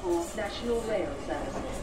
for 0.00 0.24
National 0.36 0.80
Rail 0.88 1.12
Services. 1.26 1.78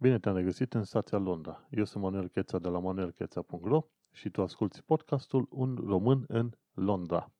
Bine 0.00 0.18
te-am 0.18 0.36
regăsit 0.36 0.74
în 0.74 0.84
stația 0.84 1.18
Londra. 1.18 1.66
Eu 1.70 1.84
sunt 1.84 2.02
Manuel 2.02 2.28
Cheța 2.28 2.58
de 2.58 2.68
la 2.68 2.78
manuelcheța.ro 2.78 3.84
și 4.12 4.30
tu 4.30 4.42
asculti 4.42 4.82
podcastul 4.82 5.46
Un 5.50 5.78
român 5.86 6.24
în 6.28 6.50
Londra. 6.74 7.32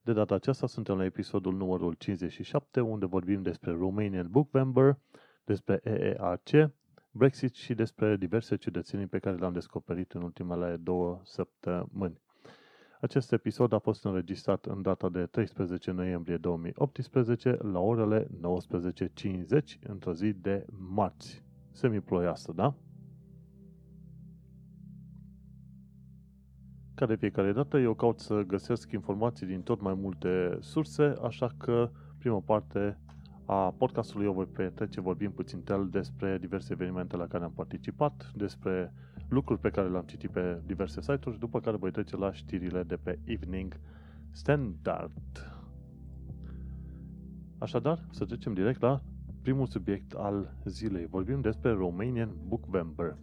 De 0.00 0.12
data 0.12 0.34
aceasta 0.34 0.66
suntem 0.66 0.96
la 0.96 1.04
episodul 1.04 1.54
numărul 1.54 1.92
57, 1.92 2.80
unde 2.80 3.06
vorbim 3.06 3.42
despre 3.42 3.70
Romanian 3.70 4.30
Bookvember, 4.30 4.98
despre 5.44 5.80
EEAC, 5.84 6.72
Brexit 7.12 7.54
și 7.54 7.74
despre 7.74 8.16
diverse 8.16 8.56
ciudățenii 8.56 9.06
pe 9.06 9.18
care 9.18 9.36
le-am 9.36 9.52
descoperit 9.52 10.12
în 10.12 10.22
ultimele 10.22 10.76
două 10.76 11.20
săptămâni. 11.24 12.20
Acest 13.00 13.32
episod 13.32 13.72
a 13.72 13.78
fost 13.78 14.04
înregistrat 14.04 14.64
în 14.66 14.82
data 14.82 15.08
de 15.08 15.26
13 15.26 15.90
noiembrie 15.90 16.36
2018 16.36 17.56
la 17.62 17.78
orele 17.78 18.26
19.50, 18.26 19.78
într-o 19.82 20.12
zi 20.12 20.32
de 20.32 20.66
marți. 20.70 21.44
Semiploioasă, 21.70 22.52
da? 22.52 22.74
Ca 26.94 27.06
de 27.06 27.14
fiecare 27.14 27.52
dată, 27.52 27.78
eu 27.78 27.94
caut 27.94 28.20
să 28.20 28.42
găsesc 28.42 28.92
informații 28.92 29.46
din 29.46 29.62
tot 29.62 29.80
mai 29.80 29.94
multe 29.94 30.58
surse, 30.60 31.14
așa 31.22 31.54
că 31.58 31.90
prima 32.18 32.40
parte 32.40 32.98
a 33.52 33.74
podcastului 33.76 34.26
eu 34.26 34.32
voi 34.32 34.46
petrece 34.46 35.00
vorbim 35.00 35.30
puțin 35.30 35.62
tel 35.62 35.88
despre 35.88 36.38
diverse 36.38 36.72
evenimente 36.72 37.16
la 37.16 37.26
care 37.26 37.44
am 37.44 37.52
participat, 37.52 38.32
despre 38.34 38.92
lucruri 39.28 39.60
pe 39.60 39.70
care 39.70 39.88
le-am 39.88 40.04
citit 40.04 40.30
pe 40.30 40.60
diverse 40.66 41.00
site-uri, 41.00 41.38
după 41.38 41.60
care 41.60 41.76
voi 41.76 41.90
trece 41.90 42.16
la 42.16 42.32
știrile 42.32 42.82
de 42.82 42.96
pe 42.96 43.18
Evening 43.24 43.80
Standard. 44.30 45.54
Așadar, 47.58 48.06
să 48.10 48.24
trecem 48.24 48.54
direct 48.54 48.80
la 48.80 49.02
primul 49.42 49.66
subiect 49.66 50.12
al 50.12 50.54
zilei. 50.64 51.06
Vorbim 51.06 51.40
despre 51.40 51.70
Romanian 51.72 52.30
Bookvember. 52.46 53.16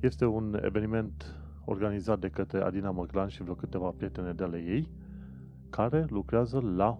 Este 0.00 0.24
un 0.24 0.58
eveniment 0.62 1.34
organizat 1.64 2.18
de 2.18 2.28
către 2.28 2.60
Adina 2.60 2.90
Măglan 2.90 3.28
și 3.28 3.42
vreo 3.42 3.54
câteva 3.54 3.90
prietene 3.90 4.32
de 4.32 4.42
ale 4.42 4.58
ei, 4.58 4.88
care 5.70 6.06
lucrează 6.08 6.60
la 6.76 6.98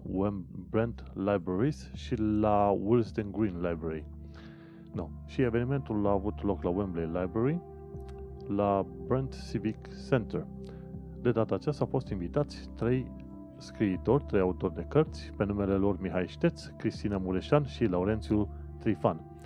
Brent 0.69 1.03
Libraries 1.13 1.91
și 1.93 2.15
la 2.15 2.69
Willesden 2.83 3.31
Green 3.31 3.55
Library. 3.55 4.05
No. 4.93 5.07
Și 5.25 5.41
evenimentul 5.41 6.07
a 6.07 6.11
avut 6.11 6.43
loc 6.43 6.63
la 6.63 6.69
Wembley 6.69 7.05
Library, 7.05 7.61
la 8.47 8.85
Brent 9.07 9.35
Civic 9.49 9.77
Center. 10.09 10.45
De 11.21 11.31
data 11.31 11.55
aceasta 11.55 11.83
au 11.83 11.89
fost 11.89 12.09
invitați 12.09 12.69
trei 12.75 13.11
scriitori, 13.57 14.23
trei 14.23 14.41
autori 14.41 14.75
de 14.75 14.85
cărți, 14.89 15.33
pe 15.37 15.45
numele 15.45 15.73
lor 15.73 16.01
Mihai 16.01 16.27
Șteț, 16.27 16.65
Cristina 16.65 17.17
Mureșan 17.17 17.65
și 17.65 17.85
Laurențiu 17.85 18.49
Trifan. 18.79 19.36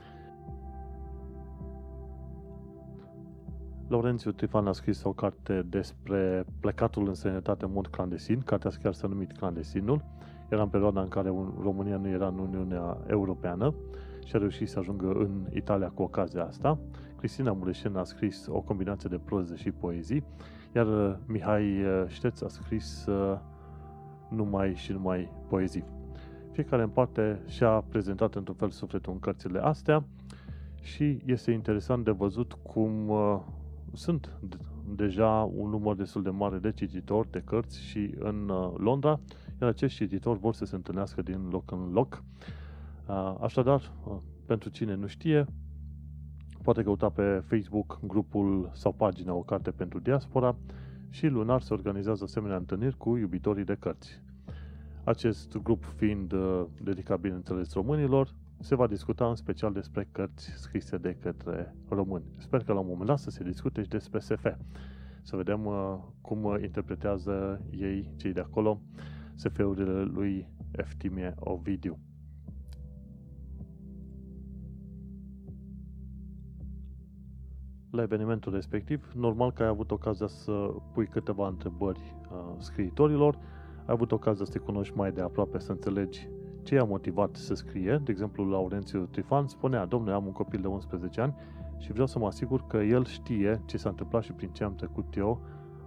Laurențiu 3.91 4.31
Trifan 4.31 4.67
a 4.67 4.71
scris 4.71 5.03
o 5.03 5.13
carte 5.13 5.65
despre 5.69 6.45
plecatul 6.59 7.07
în 7.07 7.13
sănătate 7.13 7.65
în 7.65 7.71
mod 7.73 7.87
clandestin, 7.87 8.41
cartea 8.41 8.71
chiar 8.83 8.93
s-a 8.93 9.07
numit 9.07 9.31
Clandestinul. 9.31 10.03
Era 10.49 10.61
în 10.61 10.67
perioada 10.67 11.01
în 11.01 11.07
care 11.07 11.33
România 11.61 11.97
nu 11.97 12.07
era 12.07 12.27
în 12.27 12.37
Uniunea 12.37 12.97
Europeană 13.07 13.73
și 14.25 14.35
a 14.35 14.39
reușit 14.39 14.69
să 14.69 14.79
ajungă 14.79 15.11
în 15.11 15.47
Italia 15.53 15.89
cu 15.89 16.01
ocazia 16.01 16.43
asta. 16.43 16.79
Cristina 17.17 17.51
Mureșen 17.51 17.95
a 17.95 18.03
scris 18.03 18.47
o 18.47 18.61
combinație 18.61 19.09
de 19.09 19.19
proză 19.25 19.55
și 19.55 19.71
poezii, 19.71 20.23
iar 20.75 20.87
uh, 20.87 21.15
Mihai 21.25 21.83
uh, 21.83 22.07
Șteț 22.07 22.41
a 22.41 22.47
scris 22.47 23.05
uh, 23.05 23.37
numai 24.29 24.75
și 24.75 24.91
numai 24.91 25.31
poezii. 25.47 25.83
Fiecare 26.51 26.81
în 26.81 26.89
parte 26.89 27.41
și-a 27.47 27.83
prezentat 27.89 28.35
într-un 28.35 28.55
fel 28.55 28.69
sufletul 28.69 29.13
în 29.13 29.19
cărțile 29.19 29.59
astea 29.59 30.03
și 30.81 31.17
este 31.25 31.51
interesant 31.51 32.03
de 32.03 32.11
văzut 32.11 32.57
cum 32.63 33.09
uh, 33.09 33.39
sunt 33.93 34.39
deja 34.95 35.51
un 35.55 35.69
număr 35.69 35.95
destul 35.95 36.23
de 36.23 36.29
mare 36.29 36.57
de 36.57 36.71
cititori 36.71 37.31
de 37.31 37.41
cărți 37.45 37.81
și 37.81 38.15
în 38.19 38.49
uh, 38.49 38.73
Londra, 38.77 39.19
iar 39.61 39.69
acești 39.69 39.97
cititori 39.97 40.39
vor 40.39 40.53
să 40.53 40.65
se 40.65 40.75
întâlnească 40.75 41.21
din 41.21 41.47
loc 41.49 41.71
în 41.71 41.91
loc. 41.91 42.23
Uh, 43.07 43.35
așadar, 43.41 43.91
uh, 44.07 44.13
pentru 44.45 44.69
cine 44.69 44.95
nu 44.95 45.07
știe, 45.07 45.45
poate 46.63 46.83
căuta 46.83 47.09
pe 47.09 47.43
Facebook 47.47 47.99
grupul 48.03 48.69
sau 48.73 48.91
pagina 48.91 49.33
O 49.33 49.41
Carte 49.41 49.71
pentru 49.71 49.99
Diaspora 49.99 50.55
și 51.09 51.27
lunar 51.27 51.61
se 51.61 51.73
organizează 51.73 52.23
asemenea 52.23 52.57
întâlniri 52.57 52.97
cu 52.97 53.17
iubitorii 53.17 53.65
de 53.65 53.75
cărți. 53.79 54.21
Acest 55.03 55.57
grup 55.57 55.83
fiind 55.95 56.31
uh, 56.31 56.65
dedicat, 56.81 57.19
bineînțeles, 57.19 57.73
românilor, 57.73 58.33
se 58.61 58.75
va 58.75 58.87
discuta 58.87 59.27
în 59.27 59.35
special 59.35 59.73
despre 59.73 60.07
cărți 60.11 60.49
scrise 60.55 60.97
de 60.97 61.17
către 61.21 61.75
români. 61.89 62.23
Sper 62.37 62.63
că 62.63 62.73
la 62.73 62.79
un 62.79 62.87
moment 62.87 63.07
dat 63.07 63.19
să 63.19 63.29
se 63.29 63.43
discute 63.43 63.81
și 63.81 63.89
despre 63.89 64.19
SF. 64.19 64.45
Să 65.21 65.35
vedem 65.35 65.65
uh, 65.65 65.97
cum 66.21 66.43
uh, 66.43 66.61
interpretează 66.61 67.61
ei, 67.71 68.13
cei 68.15 68.33
de 68.33 68.39
acolo, 68.39 68.81
SF-urile 69.35 70.03
lui 70.03 70.47
Eftimie 70.71 71.35
Ovidiu. 71.39 71.99
La 77.89 78.01
evenimentul 78.01 78.53
respectiv, 78.53 79.11
normal 79.15 79.51
că 79.51 79.63
ai 79.63 79.69
avut 79.69 79.91
ocazia 79.91 80.27
să 80.27 80.73
pui 80.93 81.07
câteva 81.07 81.47
întrebări 81.47 82.15
uh, 82.31 82.55
scriitorilor, 82.57 83.35
ai 83.77 83.93
avut 83.93 84.11
ocazia 84.11 84.45
să 84.45 84.51
te 84.51 84.59
cunoști 84.59 84.97
mai 84.97 85.11
de 85.11 85.21
aproape, 85.21 85.59
să 85.59 85.71
înțelegi 85.71 86.29
ce 86.63 86.75
i-a 86.75 86.83
motivat 86.83 87.35
să 87.35 87.53
scrie. 87.53 88.01
De 88.03 88.11
exemplu, 88.11 88.49
Laurențiu 88.49 89.07
Trifan 89.11 89.47
spunea, 89.47 89.85
domnule, 89.85 90.13
am 90.13 90.25
un 90.25 90.31
copil 90.31 90.61
de 90.61 90.67
11 90.67 91.21
ani 91.21 91.35
și 91.77 91.91
vreau 91.91 92.07
să 92.07 92.19
mă 92.19 92.25
asigur 92.25 92.67
că 92.67 92.77
el 92.77 93.05
știe 93.05 93.61
ce 93.65 93.77
s-a 93.77 93.89
întâmplat 93.89 94.23
și 94.23 94.31
prin 94.31 94.49
ce 94.49 94.63
am 94.63 94.75
trecut 94.75 95.15
eu 95.15 95.41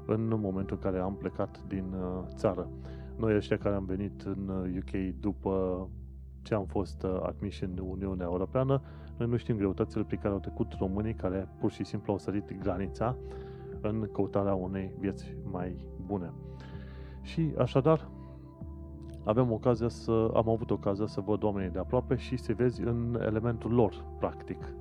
în 0.07 0.41
momentul 0.41 0.77
în 0.77 0.91
care 0.91 1.03
am 1.03 1.17
plecat 1.17 1.63
din 1.69 1.85
uh, 1.93 2.23
țară. 2.35 2.69
Noi 3.17 3.37
ăștia 3.37 3.59
care 3.59 3.75
am 3.75 3.85
venit 3.85 4.23
în 4.23 4.49
UK 4.79 4.93
uh, 4.93 5.09
după 5.21 5.89
ce 6.43 6.55
am 6.55 6.65
fost 6.65 7.03
uh, 7.03 7.21
admiși 7.23 7.65
în 7.65 7.79
Uniunea 7.83 8.27
Europeană, 8.27 8.83
noi 9.17 9.29
nu 9.29 9.37
știm 9.37 9.57
greutățile 9.57 10.05
prin 10.05 10.19
care 10.19 10.35
au 10.35 10.41
trecut 10.41 10.73
românii 10.79 11.15
care 11.15 11.49
pur 11.59 11.71
și 11.71 11.85
simplu 11.85 12.13
au 12.13 12.19
sărit 12.19 12.59
granița 12.63 13.17
în 13.81 14.09
căutarea 14.13 14.55
unei 14.55 14.95
vieți 14.99 15.37
mai 15.51 15.87
bune. 16.07 16.33
Și 17.21 17.55
așadar, 17.59 18.09
avem 19.25 19.53
ocazia 19.53 19.89
să, 19.89 20.31
am 20.35 20.49
avut 20.49 20.71
ocazia 20.71 21.07
să 21.07 21.21
văd 21.21 21.43
oamenii 21.43 21.71
de 21.71 21.79
aproape 21.79 22.17
și 22.17 22.37
să 22.37 22.53
vezi 22.53 22.83
în 22.83 23.19
elementul 23.21 23.73
lor, 23.73 24.05
practic, 24.19 24.75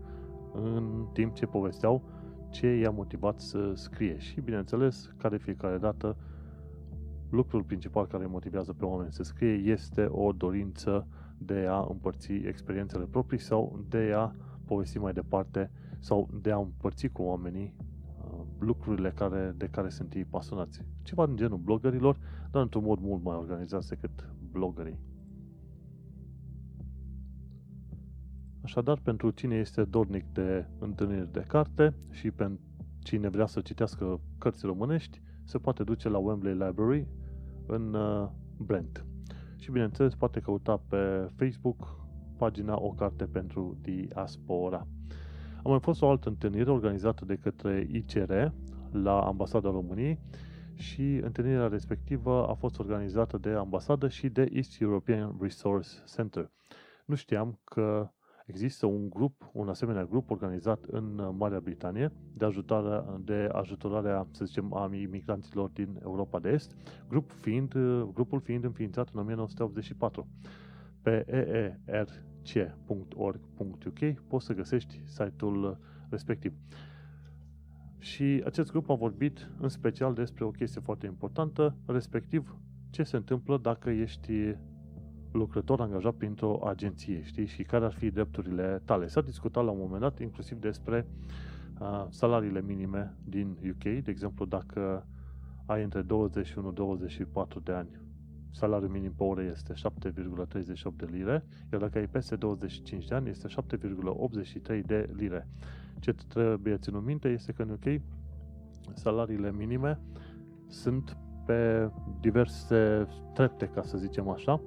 în 0.53 1.05
timp 1.13 1.33
ce 1.33 1.45
povesteau 1.45 2.01
ce 2.49 2.67
i-a 2.67 2.89
motivat 2.89 3.39
să 3.39 3.71
scrie. 3.75 4.17
Și, 4.17 4.41
bineînțeles, 4.41 5.09
ca 5.17 5.29
de 5.29 5.37
fiecare 5.37 5.77
dată, 5.77 6.17
lucrul 7.29 7.63
principal 7.63 8.07
care 8.07 8.25
motivează 8.25 8.73
pe 8.73 8.85
oameni 8.85 9.11
să 9.13 9.23
scrie 9.23 9.53
este 9.53 10.07
o 10.11 10.31
dorință 10.31 11.07
de 11.37 11.65
a 11.69 11.85
împărți 11.89 12.31
experiențele 12.31 13.05
proprii 13.05 13.39
sau 13.39 13.79
de 13.89 14.11
a 14.15 14.31
povesti 14.65 14.97
mai 14.97 15.13
departe 15.13 15.71
sau 15.99 16.29
de 16.41 16.51
a 16.51 16.57
împărți 16.57 17.07
cu 17.07 17.21
oamenii 17.21 17.75
lucrurile 18.63 19.11
care, 19.11 19.53
de 19.57 19.67
care 19.67 19.89
sunt 19.89 20.13
ei 20.13 20.25
pasionați. 20.25 20.81
Ceva 21.01 21.25
din 21.25 21.35
genul 21.35 21.57
bloggerilor, 21.57 22.17
dar 22.51 22.61
într-un 22.61 22.83
mod 22.83 22.99
mult 22.99 23.23
mai 23.23 23.35
organizat 23.35 23.85
decât 23.85 24.29
bloggerii. 24.51 24.99
Așadar, 28.63 28.99
pentru 29.03 29.29
cine 29.29 29.55
este 29.55 29.83
dornic 29.83 30.25
de 30.33 30.65
întâlniri 30.79 31.31
de 31.31 31.43
carte 31.47 31.93
și 32.09 32.31
pentru 32.31 32.61
cine 32.99 33.29
vrea 33.29 33.45
să 33.45 33.61
citească 33.61 34.19
cărți 34.37 34.65
românești, 34.65 35.21
se 35.43 35.57
poate 35.57 35.83
duce 35.83 36.09
la 36.09 36.17
Wembley 36.17 36.53
Library 36.53 37.07
în 37.67 37.93
uh, 37.93 38.29
Brent. 38.57 39.05
Și 39.55 39.71
bineînțeles, 39.71 40.15
poate 40.15 40.39
căuta 40.39 40.81
pe 40.87 41.27
Facebook 41.35 42.03
pagina 42.37 42.81
O 42.81 42.89
Carte 42.89 43.25
pentru 43.25 43.77
Diaspora. 43.81 44.87
A 45.63 45.69
mai 45.69 45.79
fost 45.79 46.01
o 46.01 46.09
altă 46.09 46.29
întâlnire 46.29 46.71
organizată 46.71 47.25
de 47.25 47.35
către 47.35 47.87
ICR 47.91 48.33
la 48.91 49.19
Ambasada 49.21 49.69
României 49.69 50.19
și 50.73 51.01
întâlnirea 51.21 51.67
respectivă 51.67 52.47
a 52.47 52.53
fost 52.53 52.79
organizată 52.79 53.37
de 53.37 53.49
ambasadă 53.49 54.07
și 54.07 54.29
de 54.29 54.49
East 54.51 54.81
European 54.81 55.37
Resource 55.41 55.89
Center. 56.15 56.51
Nu 57.05 57.15
știam 57.15 57.59
că 57.63 58.11
există 58.45 58.85
un 58.85 59.09
grup, 59.09 59.49
un 59.53 59.69
asemenea 59.69 60.05
grup 60.05 60.29
organizat 60.29 60.83
în 60.87 61.33
Marea 61.37 61.59
Britanie 61.59 62.11
de, 62.33 62.45
ajutare, 62.45 63.03
de 63.19 63.49
ajutorarea, 63.51 64.27
să 64.31 64.45
zicem, 64.45 64.73
a 64.73 64.89
imigranților 64.95 65.69
din 65.69 65.99
Europa 66.03 66.39
de 66.39 66.49
Est, 66.49 66.75
grup 67.09 67.31
fiind, 67.31 67.73
grupul 68.13 68.39
fiind 68.39 68.63
înființat 68.63 69.09
în 69.13 69.19
1984. 69.19 70.27
Pe 71.03 71.25
EER 71.27 72.07
c.org.uk 72.43 73.99
poți 74.27 74.45
să 74.45 74.53
găsești 74.53 75.01
site-ul 75.05 75.77
respectiv. 76.09 76.53
Și 77.97 78.41
acest 78.45 78.71
grup 78.71 78.89
a 78.89 78.93
vorbit 78.93 79.49
în 79.59 79.69
special 79.69 80.13
despre 80.13 80.43
o 80.43 80.51
chestie 80.51 80.81
foarte 80.81 81.05
importantă, 81.05 81.75
respectiv 81.85 82.57
ce 82.89 83.03
se 83.03 83.15
întâmplă 83.15 83.57
dacă 83.57 83.89
ești 83.89 84.55
lucrător 85.31 85.81
angajat 85.81 86.13
printr-o 86.13 86.67
agenție, 86.67 87.23
știi, 87.23 87.45
și 87.45 87.63
care 87.63 87.85
ar 87.85 87.93
fi 87.93 88.09
drepturile 88.09 88.81
tale. 88.85 89.07
S-a 89.07 89.21
discutat 89.21 89.63
la 89.63 89.71
un 89.71 89.79
moment 89.79 90.01
dat 90.01 90.19
inclusiv 90.19 90.57
despre 90.57 91.07
uh, 91.79 92.05
salariile 92.09 92.61
minime 92.61 93.13
din 93.23 93.57
UK, 93.69 93.83
de 93.83 94.11
exemplu, 94.11 94.45
dacă 94.45 95.07
ai 95.65 95.83
între 95.83 96.03
21-24 96.03 96.05
de 97.63 97.71
ani, 97.71 97.89
salariul 98.53 98.89
minim 98.89 99.13
pe 99.17 99.23
oră 99.23 99.41
este 99.41 99.73
7,38 99.73 100.95
de 100.95 101.07
lire, 101.11 101.45
iar 101.71 101.81
dacă 101.81 101.97
ai 101.97 102.07
peste 102.07 102.35
25 102.35 103.05
de 103.05 103.15
ani, 103.15 103.29
este 103.29 103.47
7,83 103.47 104.85
de 104.85 105.09
lire. 105.15 105.47
Ce 105.99 106.13
trebuie 106.27 106.77
ținut 106.77 107.05
minte 107.05 107.27
este 107.27 107.51
că 107.51 107.61
în 107.61 107.69
UK 107.69 108.01
salariile 108.93 109.51
minime 109.51 109.99
sunt 110.67 111.17
pe 111.45 111.89
diverse 112.19 113.07
trepte, 113.33 113.65
ca 113.65 113.81
să 113.81 113.97
zicem 113.97 114.29
așa, 114.29 114.61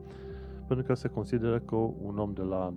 pentru 0.67 0.87
că 0.87 0.95
se 0.95 1.09
consideră 1.09 1.59
că 1.59 1.77
un 1.77 2.19
om 2.19 2.33
de 2.33 2.43
la 2.43 2.73
25-30 2.73 2.75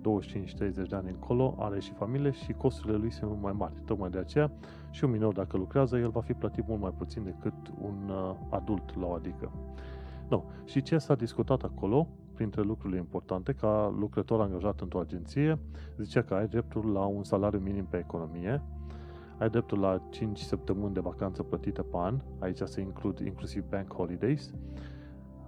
de 0.88 0.96
ani 0.96 1.08
încolo 1.08 1.56
are 1.58 1.80
și 1.80 1.92
familie 1.92 2.30
și 2.30 2.52
costurile 2.52 2.96
lui 2.96 3.10
sunt 3.10 3.30
mult 3.30 3.42
mai 3.42 3.52
mari. 3.56 3.72
Tocmai 3.84 4.10
de 4.10 4.18
aceea 4.18 4.52
și 4.90 5.04
un 5.04 5.10
minor 5.10 5.32
dacă 5.32 5.56
lucrează, 5.56 5.96
el 5.96 6.10
va 6.10 6.20
fi 6.20 6.32
plătit 6.32 6.66
mult 6.68 6.80
mai 6.80 6.94
puțin 6.98 7.24
decât 7.24 7.54
un 7.80 8.08
uh, 8.08 8.34
adult 8.50 8.98
la 8.98 9.06
o 9.06 9.12
adică. 9.12 9.50
No. 10.30 10.42
Și 10.64 10.82
ce 10.82 10.98
s-a 10.98 11.14
discutat 11.14 11.62
acolo, 11.62 12.08
printre 12.34 12.62
lucrurile 12.62 12.98
importante, 12.98 13.52
ca 13.52 13.94
lucrător 13.98 14.40
angajat 14.40 14.80
într-o 14.80 15.00
agenție, 15.00 15.58
zicea 15.98 16.22
că 16.22 16.34
ai 16.34 16.48
dreptul 16.48 16.92
la 16.92 17.04
un 17.04 17.22
salariu 17.22 17.58
minim 17.58 17.84
pe 17.84 17.98
economie, 17.98 18.62
ai 19.38 19.50
dreptul 19.50 19.78
la 19.78 20.02
5 20.10 20.38
săptămâni 20.38 20.94
de 20.94 21.00
vacanță 21.00 21.42
plătită 21.42 21.82
pe 21.82 21.96
an, 21.96 22.20
aici 22.38 22.60
se 22.64 22.80
includ 22.80 23.18
inclusiv 23.18 23.64
bank 23.68 23.92
holidays, 23.92 24.54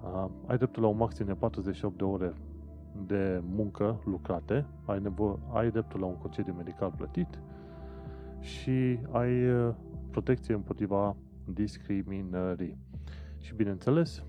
uh, 0.02 0.29
ai 0.46 0.56
dreptul 0.56 0.82
la 0.82 0.88
un 0.88 0.96
maxim 0.96 1.26
de 1.26 1.34
48 1.34 1.99
de 1.99 2.05
ore 2.05 2.32
de 3.06 3.43
muncă 3.55 4.00
lucrate, 4.05 4.67
ai, 4.84 5.00
nevo- 5.00 5.38
ai 5.52 5.70
dreptul 5.70 6.00
la 6.00 6.06
un 6.06 6.17
concediu 6.17 6.52
medical 6.52 6.93
plătit 6.96 7.40
și 8.40 8.99
ai 9.11 9.50
uh, 9.50 9.75
protecție 10.11 10.55
împotriva 10.55 11.17
discriminării. 11.44 12.76
Și 13.38 13.55
bineînțeles, 13.55 14.25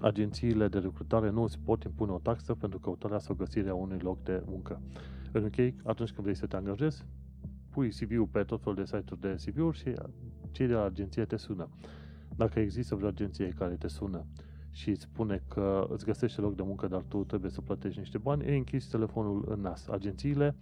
agențiile 0.00 0.68
de 0.68 0.78
recrutare 0.78 1.30
nu 1.30 1.42
îți 1.42 1.58
pot 1.58 1.82
impune 1.82 2.12
o 2.12 2.18
taxă 2.18 2.54
pentru 2.54 2.78
căutarea 2.78 3.18
sau 3.18 3.34
găsirea 3.34 3.74
unui 3.74 3.98
loc 3.98 4.22
de 4.22 4.42
muncă. 4.46 4.80
În 5.32 5.44
UK, 5.44 5.58
atunci 5.84 6.10
când 6.10 6.22
vrei 6.22 6.34
să 6.34 6.46
te 6.46 6.56
angajezi, 6.56 7.04
pui 7.70 7.88
CV-ul 7.88 8.26
pe 8.26 8.42
tot 8.42 8.62
felul 8.62 8.78
de 8.78 8.84
site-uri 8.84 9.20
de 9.20 9.36
CV-uri 9.44 9.78
și 9.78 9.92
cei 10.50 10.66
de 10.66 10.72
la 10.72 10.84
agenție 10.84 11.24
te 11.24 11.36
sună. 11.36 11.68
Dacă 12.36 12.60
există 12.60 12.94
vreo 12.94 13.08
agenție 13.08 13.48
care 13.48 13.74
te 13.74 13.88
sună 13.88 14.24
și 14.70 14.90
îți 14.90 15.02
spune 15.02 15.42
că 15.48 15.86
îți 15.88 16.04
găsește 16.04 16.40
loc 16.40 16.56
de 16.56 16.62
muncă, 16.62 16.86
dar 16.86 17.02
tu 17.08 17.24
trebuie 17.24 17.50
să 17.50 17.60
plătești 17.60 17.98
niște 17.98 18.18
bani, 18.18 18.44
e 18.44 18.56
închis 18.56 18.88
telefonul 18.88 19.44
în 19.48 19.60
nas. 19.60 19.88
Agențiile 19.88 20.56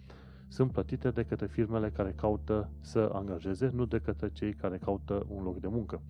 sunt 0.49 0.73
plătite 0.73 1.11
de 1.11 1.23
către 1.23 1.46
firmele 1.46 1.91
care 1.91 2.12
caută 2.17 2.70
să 2.81 3.11
angajeze, 3.12 3.70
nu 3.75 3.84
de 3.84 3.99
către 3.99 4.31
cei 4.32 4.55
care 4.55 4.79
caută 4.79 5.26
un 5.29 5.43
loc 5.43 5.61
de 5.61 5.69
muncă. 5.69 6.00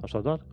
Așadar, 0.00 0.44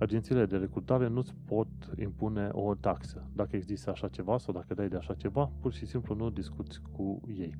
agențiile 0.00 0.46
de 0.46 0.56
recrutare 0.56 1.08
nu-ți 1.08 1.34
pot 1.44 1.68
impune 1.98 2.48
o 2.52 2.74
taxă. 2.74 3.26
Dacă 3.32 3.56
există 3.56 3.90
așa 3.90 4.08
ceva 4.08 4.38
sau 4.38 4.54
dacă 4.54 4.74
dai 4.74 4.88
de 4.88 4.96
așa 4.96 5.14
ceva, 5.14 5.50
pur 5.60 5.72
și 5.72 5.86
simplu 5.86 6.14
nu 6.14 6.30
discuți 6.30 6.80
cu 6.92 7.20
ei. 7.26 7.54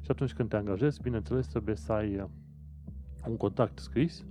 Și 0.00 0.10
atunci 0.10 0.32
când 0.32 0.48
te 0.48 0.56
angajezi, 0.56 1.02
bineînțeles, 1.02 1.46
trebuie 1.46 1.76
să 1.76 1.92
ai 1.92 2.16
uh, 2.16 2.24
un 3.28 3.36
contact 3.36 3.78
scris 3.78 4.24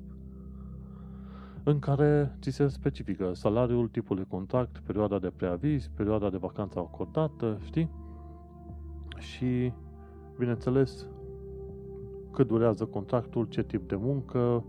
în 1.63 1.79
care 1.79 2.37
ți 2.41 2.49
se 2.49 2.67
specifică 2.67 3.33
salariul, 3.33 3.87
tipul 3.87 4.17
de 4.17 4.25
contract, 4.27 4.77
perioada 4.77 5.19
de 5.19 5.31
preaviz, 5.35 5.87
perioada 5.87 6.29
de 6.29 6.37
vacanță 6.37 6.79
acordată, 6.79 7.57
știi? 7.63 7.89
Și, 9.17 9.73
bineînțeles, 10.37 11.07
cât 12.31 12.47
durează 12.47 12.85
contractul, 12.85 13.45
ce 13.45 13.63
tip 13.63 13.87
de 13.87 13.95
muncă, 13.95 14.63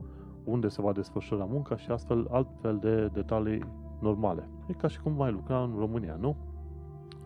unde 0.47 0.69
se 0.69 0.83
va 0.83 0.93
desfășura 0.93 1.45
munca 1.45 1.77
și 1.77 1.91
astfel 1.91 2.27
altfel 2.31 2.79
de 2.79 3.07
detalii 3.07 3.65
normale. 4.01 4.49
E 4.69 4.73
ca 4.73 4.89
și 4.89 5.01
cum 5.01 5.13
mai 5.13 5.33
lucra 5.33 5.63
în 5.63 5.75
România, 5.79 6.17
nu? 6.21 6.37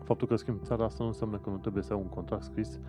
Faptul 0.03 0.27
că 0.27 0.35
schimbi 0.35 0.63
țara 0.63 0.83
asta 0.83 1.03
nu 1.03 1.09
înseamnă 1.09 1.37
că 1.37 1.49
nu 1.49 1.57
trebuie 1.57 1.83
să 1.83 1.93
ai 1.93 1.99
un 1.99 2.07
contract 2.07 2.43
scris 2.43 2.79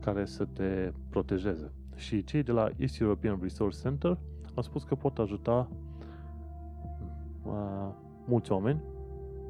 care 0.00 0.24
să 0.24 0.44
te 0.44 0.92
protejeze. 1.08 1.72
Și 1.94 2.24
cei 2.24 2.42
de 2.42 2.52
la 2.52 2.68
East 2.76 3.00
European 3.00 3.38
Resource 3.42 3.78
Center 3.80 4.18
au 4.54 4.62
spus 4.62 4.84
că 4.84 4.94
pot 4.94 5.18
ajuta 5.18 5.68
uh, 7.44 7.88
mulți 8.26 8.52
oameni 8.52 8.82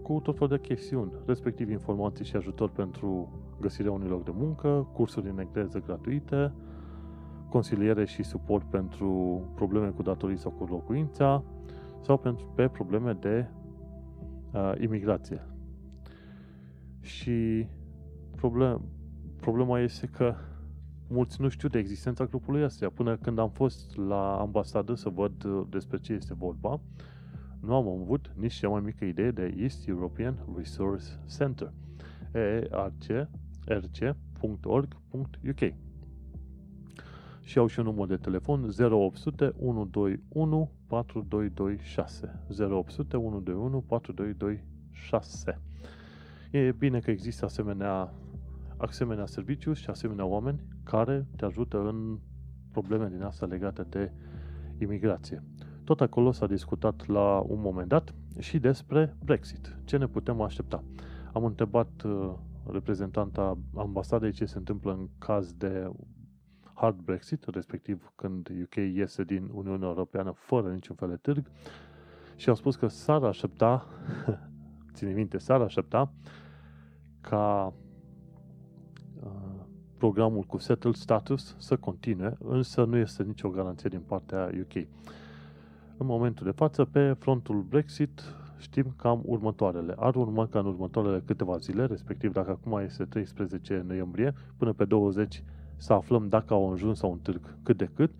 cu 0.03 0.21
tot 0.23 0.35
felul 0.35 0.49
de 0.49 0.61
chestiuni, 0.61 1.12
respectiv 1.27 1.71
informații 1.71 2.25
și 2.25 2.37
ajutor 2.37 2.71
pentru 2.71 3.29
găsirea 3.61 3.93
unui 3.93 4.09
loc 4.09 4.25
de 4.25 4.32
muncă, 4.35 4.88
cursuri 4.93 5.29
în 5.29 5.38
engleză 5.38 5.79
gratuite, 5.87 6.53
consiliere 7.50 8.05
și 8.05 8.23
suport 8.23 8.70
pentru 8.70 9.41
probleme 9.55 9.88
cu 9.88 10.02
datorii 10.02 10.38
sau 10.38 10.50
cu 10.50 10.64
locuința 10.64 11.44
sau 12.00 12.19
pentru, 12.19 12.52
pe 12.55 12.69
probleme 12.69 13.12
de 13.12 13.47
uh, 14.52 14.73
imigrație. 14.81 15.47
Și 17.00 17.67
problem, 18.37 18.82
problema 19.41 19.81
este 19.81 20.06
că 20.06 20.35
mulți 21.08 21.41
nu 21.41 21.49
știu 21.49 21.69
de 21.69 21.79
existența 21.79 22.25
grupului 22.25 22.62
ăsta. 22.62 22.88
Până 22.88 23.17
când 23.17 23.38
am 23.38 23.50
fost 23.50 23.96
la 23.96 24.41
ambasadă 24.41 24.94
să 24.94 25.08
văd 25.08 25.44
uh, 25.44 25.67
despre 25.70 25.99
ce 25.99 26.12
este 26.12 26.35
vorba, 26.35 26.81
nu 27.61 27.75
am 27.75 27.88
avut 27.88 28.32
nici 28.37 28.55
cea 28.55 28.69
mai 28.69 28.81
mică 28.81 29.05
idee 29.05 29.31
de 29.31 29.55
East 29.58 29.88
European 29.88 30.46
Resource 30.56 31.05
Center, 31.37 31.73
earc.org.uk 33.67 34.20
și 37.50 37.58
au 37.58 37.67
și 37.67 37.79
un 37.79 37.85
număr 37.85 38.06
de 38.06 38.17
telefon 38.17 38.70
0800 38.79 39.55
121 39.58 40.70
4226 40.87 42.41
0800 42.58 43.17
121 43.17 43.81
4226 43.81 45.61
E 46.50 46.73
bine 46.73 46.99
că 46.99 47.11
există 47.11 47.44
asemenea, 47.44 48.12
asemenea 48.76 49.26
serviciu 49.26 49.73
și 49.73 49.91
asemenea 49.91 50.25
oameni 50.25 50.61
care 50.85 51.26
te 51.37 51.44
ajută 51.44 51.79
în 51.79 52.19
probleme 52.72 53.08
din 53.08 53.22
asta 53.22 53.46
legate 53.46 53.82
de 53.89 54.13
imigrație. 54.79 55.43
Tot 55.84 56.01
acolo 56.01 56.32
s-a 56.32 56.46
discutat 56.46 57.06
la 57.06 57.44
un 57.48 57.60
moment 57.60 57.89
dat 57.89 58.15
și 58.39 58.58
despre 58.58 59.17
Brexit. 59.24 59.77
Ce 59.84 59.96
ne 59.96 60.06
putem 60.06 60.41
aștepta? 60.41 60.84
Am 61.32 61.44
întrebat 61.44 62.03
uh, 62.05 62.32
reprezentanta 62.72 63.58
ambasadei 63.74 64.32
ce 64.32 64.44
se 64.44 64.58
întâmplă 64.58 64.93
în 64.93 65.08
caz 65.19 65.53
de 65.53 65.91
hard 66.81 67.01
Brexit, 67.01 67.44
respectiv 67.44 68.13
când 68.17 68.49
UK 68.63 68.75
iese 68.75 69.25
din 69.25 69.51
Uniunea 69.53 69.89
Europeană 69.89 70.32
fără 70.37 70.72
niciun 70.72 70.96
fel 70.96 71.08
de 71.08 71.17
târg 71.17 71.51
și 72.37 72.49
au 72.49 72.55
spus 72.55 72.77
că 72.77 72.87
s-ar 72.87 73.22
aștepta, 73.22 73.87
ține 74.94 75.13
minte, 75.13 75.39
s-ar 75.39 75.60
aștepta 75.60 76.13
ca 77.20 77.72
uh, 79.22 79.31
programul 79.96 80.43
cu 80.43 80.58
settled 80.58 80.94
status 80.94 81.56
să 81.58 81.77
continue, 81.77 82.37
însă 82.39 82.84
nu 82.84 82.96
este 82.96 83.22
nicio 83.22 83.49
garanție 83.49 83.89
din 83.89 84.01
partea 84.01 84.51
UK. 84.60 84.75
În 85.96 86.06
momentul 86.06 86.46
de 86.46 86.53
față, 86.53 86.84
pe 86.84 87.13
frontul 87.13 87.63
Brexit, 87.63 88.22
știm 88.58 88.94
cam 88.96 89.22
următoarele. 89.25 89.94
Ar 89.96 90.15
urma 90.15 90.46
ca 90.46 90.58
în 90.58 90.67
următoarele 90.67 91.22
câteva 91.27 91.56
zile, 91.56 91.84
respectiv 91.84 92.32
dacă 92.32 92.51
acum 92.51 92.79
este 92.79 93.05
13 93.05 93.84
noiembrie, 93.87 94.34
până 94.56 94.72
pe 94.72 94.84
20 94.84 95.43
să 95.81 95.93
aflăm 95.93 96.29
dacă 96.29 96.55
au 96.55 96.72
ajuns 96.72 96.99
sau 96.99 97.10
un 97.10 97.19
târg 97.19 97.56
cât 97.63 97.77
de 97.77 97.91
cât. 97.94 98.10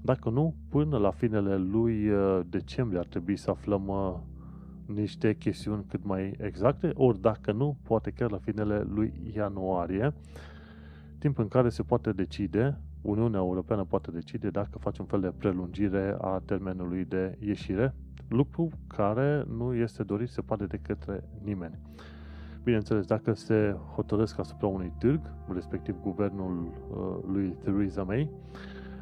Dacă 0.00 0.30
nu, 0.30 0.54
până 0.68 0.96
la 0.96 1.10
finele 1.10 1.56
lui 1.56 2.08
uh, 2.08 2.40
decembrie 2.48 2.98
ar 2.98 3.06
trebui 3.06 3.36
să 3.36 3.50
aflăm 3.50 3.88
uh, 3.88 4.14
niște 4.86 5.34
chestiuni 5.34 5.84
cât 5.88 6.04
mai 6.04 6.34
exacte, 6.40 6.90
ori 6.94 7.20
dacă 7.20 7.52
nu, 7.52 7.76
poate 7.82 8.10
chiar 8.10 8.30
la 8.30 8.38
finele 8.38 8.86
lui 8.88 9.12
ianuarie, 9.34 10.14
timp 11.18 11.38
în 11.38 11.48
care 11.48 11.68
se 11.68 11.82
poate 11.82 12.12
decide, 12.12 12.78
Uniunea 13.02 13.40
Europeană 13.40 13.84
poate 13.84 14.10
decide 14.10 14.50
dacă 14.50 14.78
face 14.78 15.00
un 15.00 15.06
fel 15.06 15.20
de 15.20 15.32
prelungire 15.38 16.16
a 16.20 16.42
termenului 16.44 17.04
de 17.04 17.36
ieșire, 17.40 17.94
lucru 18.28 18.68
care 18.86 19.44
nu 19.56 19.74
este 19.74 20.02
dorit 20.02 20.28
se 20.28 20.40
poate 20.40 20.66
de 20.66 20.78
către 20.82 21.24
nimeni. 21.42 21.78
Bineînțeles, 22.64 23.06
dacă 23.06 23.32
se 23.32 23.76
hotărăsc 23.94 24.38
asupra 24.38 24.66
unui 24.66 24.92
târg, 24.98 25.20
respectiv 25.52 25.94
guvernul 26.02 26.68
uh, 26.90 27.32
lui 27.32 27.56
Theresa 27.62 28.02
May, 28.02 28.30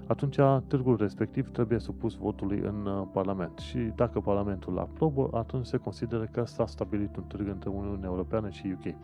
atunci 0.07 0.37
târgul 0.66 0.97
respectiv 0.97 1.50
trebuie 1.50 1.78
supus 1.78 2.14
votului 2.14 2.59
în 2.59 2.87
uh, 2.87 3.07
Parlament. 3.12 3.59
Și 3.59 3.78
dacă 3.78 4.21
Parlamentul 4.21 4.78
aprobă, 4.78 5.28
atunci 5.33 5.66
se 5.66 5.76
consideră 5.76 6.28
că 6.33 6.45
s-a 6.45 6.66
stabilit 6.66 7.16
un 7.16 7.23
târg 7.23 7.49
între 7.49 7.71
Uniunea 7.71 8.09
Europeană 8.09 8.49
și 8.49 8.75
UK. 8.78 8.95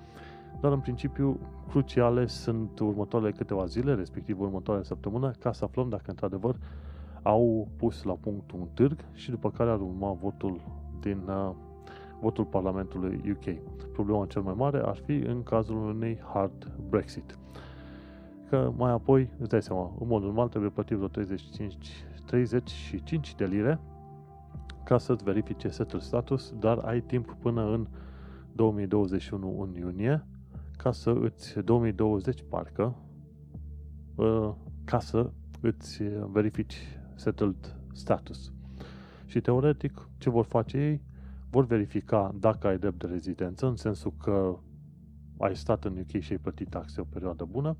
dar 0.60 0.72
în 0.72 0.80
principiu 0.80 1.38
cruciale 1.68 2.26
sunt 2.26 2.78
următoarele 2.78 3.32
câteva 3.32 3.64
zile, 3.64 3.94
respectiv 3.94 4.40
următoarea 4.40 4.82
săptămână, 4.82 5.30
ca 5.38 5.52
să 5.52 5.64
aflăm 5.64 5.88
dacă 5.88 6.04
într-adevăr 6.06 6.56
au 7.22 7.68
pus 7.76 8.02
la 8.02 8.12
punct 8.12 8.50
un 8.52 8.66
târg 8.74 9.04
și 9.12 9.30
după 9.30 9.50
care 9.50 9.70
ar 9.70 9.80
urma 9.80 10.12
votul 10.12 10.60
din 11.00 11.22
uh, 11.28 11.50
votul 12.20 12.44
Parlamentului 12.44 13.20
UK. 13.30 13.58
Problema 13.92 14.26
cel 14.26 14.42
mai 14.42 14.54
mare 14.56 14.80
ar 14.84 14.96
fi 14.96 15.12
în 15.12 15.42
cazul 15.42 15.76
unui 15.76 16.20
hard 16.32 16.72
Brexit. 16.88 17.38
Că 18.48 18.72
mai 18.76 18.90
apoi, 18.90 19.30
îți 19.38 19.48
dai 19.48 19.62
seama, 19.62 19.96
în 20.00 20.06
mod 20.06 20.22
normal 20.22 20.48
trebuie 20.48 20.70
plătit 20.70 20.96
vreo 20.96 21.08
35, 21.08 21.76
35 22.24 23.34
de 23.34 23.44
lire 23.44 23.80
ca 24.84 24.98
să-ți 24.98 25.24
verifice 25.24 25.68
setul 25.68 26.00
status, 26.00 26.54
dar 26.58 26.78
ai 26.78 27.00
timp 27.00 27.36
până 27.40 27.72
în 27.72 27.86
2021 28.52 29.60
în 29.60 29.74
iunie 29.74 30.26
ca 30.76 30.92
să 30.92 31.10
îți 31.10 31.58
2020 31.58 32.44
parcă 32.48 32.94
uh, 34.14 34.50
ca 34.84 35.00
să 35.00 35.30
îți 35.60 36.02
verifici 36.32 36.98
settled 37.14 37.76
status. 37.92 38.52
Și 39.26 39.40
teoretic, 39.40 40.08
ce 40.18 40.30
vor 40.30 40.44
face 40.44 40.76
ei? 40.76 41.07
Vor 41.50 41.66
verifica 41.66 42.34
dacă 42.40 42.66
ai 42.66 42.78
drept 42.78 42.98
de 42.98 43.06
rezidență, 43.06 43.66
în 43.66 43.76
sensul 43.76 44.12
că 44.22 44.58
ai 45.38 45.56
stat 45.56 45.84
în 45.84 45.98
UK 45.98 46.20
și 46.20 46.32
ai 46.32 46.38
plătit 46.38 46.68
taxe 46.68 47.00
o 47.00 47.04
perioadă 47.04 47.44
bună, 47.44 47.76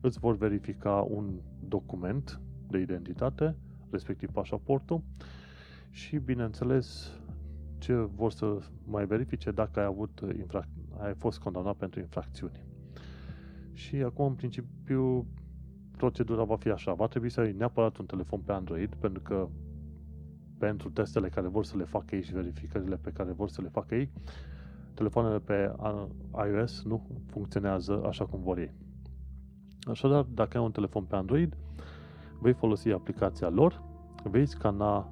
îți 0.00 0.18
vor 0.18 0.36
verifica 0.36 1.06
un 1.08 1.40
document 1.68 2.40
de 2.68 2.78
identitate, 2.78 3.56
respectiv 3.90 4.30
pașaportul, 4.30 5.02
și, 5.90 6.16
bineînțeles, 6.16 7.18
ce 7.78 7.94
vor 7.94 8.30
să 8.32 8.58
mai 8.84 9.06
verifice 9.06 9.50
dacă 9.50 9.80
ai 9.80 9.86
avut 9.86 10.20
infrac- 10.32 10.98
ai 10.98 11.14
fost 11.14 11.38
condamnat 11.38 11.76
pentru 11.76 12.00
infracțiuni. 12.00 12.64
Și 13.72 13.96
acum, 13.96 14.24
în 14.24 14.34
principiu, 14.34 15.26
procedura 15.96 16.44
va 16.44 16.56
fi 16.56 16.68
așa. 16.68 16.92
Va 16.92 17.06
trebui 17.06 17.28
să 17.28 17.40
ai 17.40 17.52
neapărat 17.52 17.96
un 17.96 18.06
telefon 18.06 18.40
pe 18.40 18.52
Android, 18.52 18.94
pentru 18.94 19.22
că 19.22 19.48
pentru 20.60 20.90
testele 20.90 21.28
care 21.28 21.48
vor 21.48 21.64
să 21.64 21.76
le 21.76 21.84
facă 21.84 22.14
ei 22.14 22.22
și 22.22 22.32
verificările 22.32 22.96
pe 22.96 23.10
care 23.10 23.32
vor 23.32 23.48
să 23.48 23.62
le 23.62 23.68
facă 23.68 23.94
ei, 23.94 24.10
telefoanele 24.94 25.38
pe 25.38 25.72
iOS 26.52 26.82
nu 26.84 27.06
funcționează 27.26 28.02
așa 28.06 28.24
cum 28.26 28.40
vor 28.42 28.58
ei. 28.58 28.72
Așadar, 29.80 30.22
dacă 30.22 30.58
ai 30.58 30.64
un 30.64 30.70
telefon 30.70 31.04
pe 31.04 31.16
Android, 31.16 31.56
vei 32.40 32.52
folosi 32.52 32.90
aplicația 32.90 33.48
lor, 33.48 33.82
vei 34.22 34.46
scana 34.46 35.08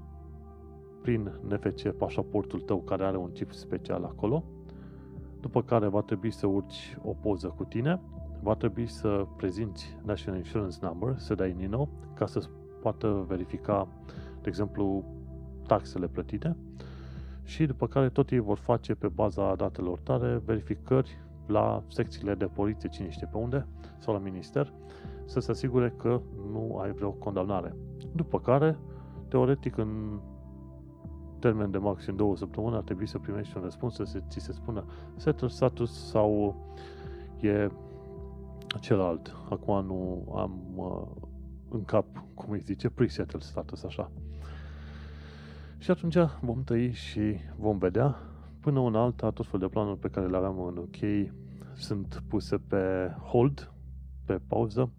prin 1.02 1.32
NFC 1.48 1.88
pașaportul 1.88 2.60
tău 2.60 2.80
care 2.82 3.04
are 3.04 3.16
un 3.16 3.32
chip 3.32 3.52
special 3.52 4.04
acolo, 4.04 4.44
după 5.40 5.62
care 5.62 5.86
va 5.86 6.00
trebui 6.00 6.30
să 6.30 6.46
urci 6.46 6.96
o 7.02 7.12
poză 7.12 7.54
cu 7.56 7.64
tine, 7.64 8.00
va 8.42 8.54
trebui 8.54 8.86
să 8.86 9.26
prezinți 9.36 9.96
National 10.04 10.38
Insurance 10.38 10.78
Number, 10.80 11.18
să 11.18 11.34
dai 11.34 11.52
NINO, 11.52 11.88
ca 12.14 12.26
să 12.26 12.48
poată 12.80 13.24
verifica, 13.28 13.88
de 14.42 14.48
exemplu, 14.48 15.04
taxele 15.68 16.06
plătite 16.06 16.56
și 17.44 17.66
după 17.66 17.86
care 17.86 18.08
tot 18.08 18.30
ei 18.30 18.38
vor 18.38 18.58
face 18.58 18.94
pe 18.94 19.08
baza 19.08 19.54
datelor 19.54 19.98
tale 19.98 20.42
verificări 20.44 21.18
la 21.46 21.82
secțiile 21.88 22.34
de 22.34 22.44
poliție, 22.44 22.88
cine 22.88 23.10
știe 23.10 23.28
pe 23.30 23.36
unde, 23.36 23.66
sau 23.98 24.14
la 24.14 24.20
minister, 24.20 24.72
să 25.24 25.40
se 25.40 25.50
asigure 25.50 25.94
că 25.96 26.20
nu 26.52 26.78
ai 26.82 26.92
vreo 26.92 27.10
condamnare. 27.10 27.74
După 28.12 28.40
care, 28.40 28.78
teoretic, 29.28 29.76
în 29.76 30.20
termen 31.38 31.70
de 31.70 31.78
maxim 31.78 32.16
două 32.16 32.36
săptămâni 32.36 32.76
ar 32.76 32.82
trebui 32.82 33.06
să 33.06 33.18
primești 33.18 33.56
un 33.56 33.62
răspuns 33.62 33.94
să 33.94 34.04
se, 34.04 34.22
ți 34.28 34.40
se 34.40 34.52
spună 34.52 34.84
settled 35.16 35.50
status 35.50 36.08
sau 36.08 36.56
e 37.40 37.68
celălalt. 38.80 39.36
Acum 39.50 39.84
nu 39.86 40.32
am 40.36 40.60
uh, 40.76 41.02
în 41.68 41.84
cap, 41.84 42.06
cum 42.34 42.50
îi 42.50 42.60
zice, 42.60 42.88
pre-settled 42.88 43.42
status, 43.42 43.84
așa. 43.84 44.10
Și 45.78 45.90
atunci 45.90 46.16
vom 46.40 46.64
tăi 46.64 46.92
și 46.92 47.36
vom 47.56 47.78
vedea. 47.78 48.16
Până 48.60 48.78
una 48.78 49.02
alta, 49.02 49.30
tot 49.30 49.46
fel 49.46 49.60
de 49.60 49.68
planuri 49.68 49.98
pe 49.98 50.08
care 50.08 50.26
le 50.26 50.36
aveam 50.36 50.60
în 50.60 50.76
UK 50.76 51.30
sunt 51.74 52.22
puse 52.28 52.56
pe 52.56 53.14
hold, 53.22 53.72
pe 54.24 54.40
pauză, 54.46 54.90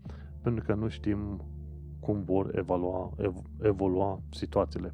pentru 0.42 0.64
că 0.66 0.74
nu 0.74 0.88
știm 0.88 1.42
cum 2.00 2.24
vor 2.24 2.58
evalua, 2.58 3.12
ev- 3.18 3.44
evolua 3.62 4.22
situațiile. 4.32 4.94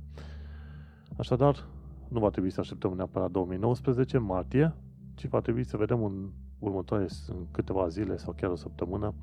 Așadar, 1.17 1.67
nu 2.07 2.19
va 2.19 2.29
trebui 2.29 2.49
să 2.49 2.59
așteptăm 2.59 2.93
neapărat 2.93 3.31
2019, 3.31 4.17
martie, 4.17 4.73
ci 5.15 5.27
va 5.27 5.39
trebui 5.39 5.63
să 5.63 5.77
vedem 5.77 6.03
în 6.03 6.29
următoare 6.59 7.05
în 7.27 7.45
câteva 7.51 7.87
zile 7.87 8.17
sau 8.17 8.33
chiar 8.33 8.49
o 8.49 8.55
săptămână, 8.55 9.13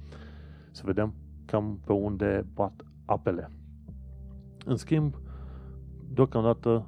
să 0.71 0.83
vedem 0.85 1.15
cam 1.45 1.79
pe 1.85 1.93
unde 1.93 2.47
bat 2.55 2.85
apele. 3.05 3.51
În 4.65 4.77
schimb, 4.77 5.17
deocamdată, 6.15 6.87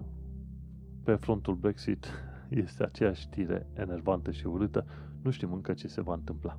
pe 1.05 1.15
frontul 1.15 1.55
Brexit 1.55 2.07
este 2.65 2.85
aceeași 2.85 3.21
știre 3.21 3.67
enervantă 3.75 4.31
și 4.31 4.47
urâtă. 4.47 4.87
Nu 5.23 5.31
știm 5.31 5.53
încă 5.53 5.73
ce 5.73 5.89
se 5.89 6.01
va 6.01 6.15
întâmpla. 6.15 6.59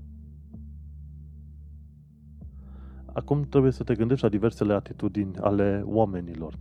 Acum 3.05 3.41
trebuie 3.41 3.71
să 3.71 3.83
te 3.83 3.95
gândești 3.95 4.23
la 4.23 4.29
diversele 4.29 4.73
atitudini 4.73 5.37
ale 5.37 5.81
oamenilor. 5.85 6.57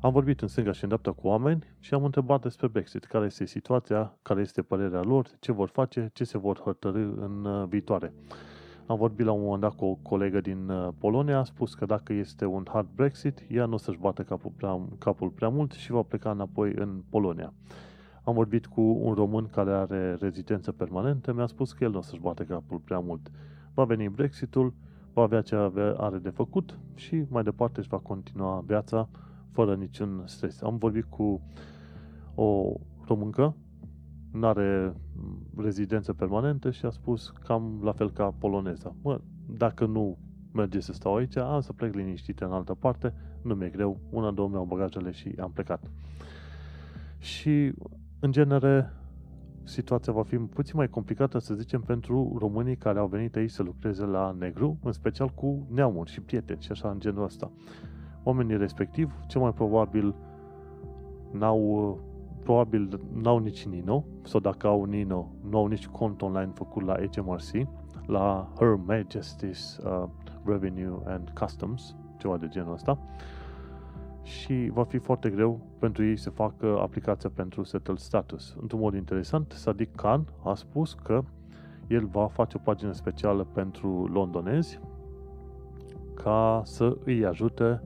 Am 0.00 0.12
vorbit 0.12 0.40
în 0.40 0.48
stânga 0.48 0.72
și 0.72 0.82
în 0.82 0.88
dreapta 0.88 1.12
cu 1.12 1.26
oameni 1.26 1.64
și 1.78 1.94
am 1.94 2.04
întrebat 2.04 2.42
despre 2.42 2.66
Brexit, 2.66 3.04
care 3.04 3.24
este 3.24 3.44
situația, 3.44 4.18
care 4.22 4.40
este 4.40 4.62
părerea 4.62 5.02
lor, 5.02 5.26
ce 5.40 5.52
vor 5.52 5.68
face, 5.68 6.10
ce 6.12 6.24
se 6.24 6.38
vor 6.38 6.58
hotărâ 6.58 7.12
în 7.16 7.44
uh, 7.44 7.68
viitoare. 7.68 8.12
Am 8.92 8.98
vorbit 8.98 9.26
la 9.26 9.32
un 9.32 9.42
moment 9.42 9.60
dat 9.60 9.74
cu 9.74 9.84
o 9.84 9.94
colegă 9.94 10.40
din 10.40 10.68
uh, 10.68 10.88
Polonia, 10.98 11.38
a 11.38 11.44
spus 11.44 11.74
că 11.74 11.86
dacă 11.86 12.12
este 12.12 12.44
un 12.44 12.66
hard 12.72 12.88
Brexit, 12.94 13.46
ea 13.48 13.66
nu 13.66 13.74
o 13.74 13.76
să-și 13.76 13.98
bată 13.98 14.22
capul 14.22 14.52
prea, 14.56 14.80
capul 14.98 15.28
prea 15.28 15.48
mult 15.48 15.72
și 15.72 15.90
va 15.90 16.02
pleca 16.02 16.30
înapoi 16.30 16.72
în 16.74 17.02
Polonia. 17.10 17.52
Am 18.24 18.34
vorbit 18.34 18.66
cu 18.66 18.80
un 18.80 19.14
român 19.14 19.46
care 19.46 19.72
are 19.72 20.14
rezidență 20.14 20.72
permanentă, 20.72 21.32
mi-a 21.32 21.46
spus 21.46 21.72
că 21.72 21.84
el 21.84 21.90
nu 21.90 21.98
o 21.98 22.00
să-și 22.00 22.20
bate 22.20 22.44
capul 22.44 22.78
prea 22.78 22.98
mult. 22.98 23.30
Va 23.74 23.84
veni 23.84 24.08
Brexitul, 24.08 24.74
va 25.12 25.22
avea 25.22 25.40
ce 25.40 25.56
are 25.96 26.18
de 26.18 26.30
făcut 26.30 26.78
și 26.94 27.24
mai 27.28 27.42
departe 27.42 27.80
își 27.80 27.88
va 27.88 27.98
continua 27.98 28.62
viața 28.66 29.08
fără 29.50 29.74
niciun 29.74 30.22
stres. 30.24 30.62
Am 30.62 30.76
vorbit 30.76 31.04
cu 31.08 31.40
o 32.34 32.72
româncă, 33.06 33.54
nu 34.32 34.46
are 34.46 34.94
rezidență 35.56 36.12
permanentă 36.12 36.70
și 36.70 36.84
a 36.84 36.90
spus 36.90 37.30
cam 37.30 37.80
la 37.82 37.92
fel 37.92 38.10
ca 38.10 38.34
poloneza. 38.38 38.94
Mă, 39.02 39.20
dacă 39.46 39.86
nu 39.86 40.18
merge 40.52 40.80
să 40.80 40.92
stau 40.92 41.16
aici, 41.16 41.36
am 41.36 41.60
să 41.60 41.72
plec 41.72 41.94
liniștit 41.94 42.40
în 42.40 42.52
altă 42.52 42.74
parte, 42.74 43.14
nu 43.42 43.54
mi-e 43.54 43.68
greu, 43.68 44.00
una, 44.10 44.30
două 44.30 44.48
mi-au 44.48 44.64
bagajele 44.64 45.10
și 45.10 45.34
am 45.40 45.50
plecat. 45.50 45.90
Și, 47.18 47.72
în 48.20 48.32
genere, 48.32 48.92
situația 49.64 50.12
va 50.12 50.22
fi 50.22 50.36
puțin 50.36 50.74
mai 50.76 50.88
complicată, 50.88 51.38
să 51.38 51.54
zicem, 51.54 51.80
pentru 51.80 52.36
românii 52.38 52.76
care 52.76 52.98
au 52.98 53.06
venit 53.06 53.36
aici 53.36 53.50
să 53.50 53.62
lucreze 53.62 54.04
la 54.04 54.36
negru, 54.38 54.78
în 54.82 54.92
special 54.92 55.28
cu 55.28 55.66
neamuri 55.70 56.10
și 56.10 56.20
prieteni 56.20 56.62
și 56.62 56.70
așa 56.70 56.90
în 56.90 57.00
genul 57.00 57.24
ăsta 57.24 57.50
oamenii 58.22 58.56
respectiv, 58.56 59.12
cel 59.26 59.40
mai 59.40 59.52
probabil 59.52 60.14
n-au 61.32 61.98
probabil 62.42 63.00
n-au 63.12 63.38
nici 63.38 63.66
Nino, 63.66 64.04
sau 64.22 64.40
dacă 64.40 64.66
au 64.66 64.84
Nino, 64.84 65.32
nu 65.48 65.58
au 65.58 65.66
nici 65.66 65.86
cont 65.86 66.22
online 66.22 66.50
făcut 66.54 66.82
la 66.82 66.94
HMRC, 66.94 67.68
la 68.06 68.52
Her 68.58 68.78
Majesty's 68.88 69.84
uh, 69.84 70.08
Revenue 70.44 70.98
and 71.06 71.30
Customs, 71.40 71.96
ceva 72.18 72.36
de 72.36 72.48
genul 72.48 72.72
ăsta, 72.72 72.98
și 74.22 74.70
va 74.72 74.84
fi 74.84 74.98
foarte 74.98 75.30
greu 75.30 75.60
pentru 75.78 76.04
ei 76.04 76.16
să 76.16 76.30
facă 76.30 76.78
aplicația 76.80 77.30
pentru 77.34 77.62
Settled 77.62 77.98
Status. 77.98 78.56
Într-un 78.60 78.80
mod 78.80 78.94
interesant, 78.94 79.52
Sadiq 79.52 79.94
Khan 79.96 80.24
a 80.44 80.54
spus 80.54 80.94
că 80.94 81.22
el 81.86 82.06
va 82.06 82.26
face 82.26 82.56
o 82.56 82.60
pagină 82.64 82.92
specială 82.92 83.44
pentru 83.44 84.06
londonezi 84.12 84.80
ca 86.14 86.62
să 86.64 86.96
îi 87.04 87.26
ajute 87.26 87.82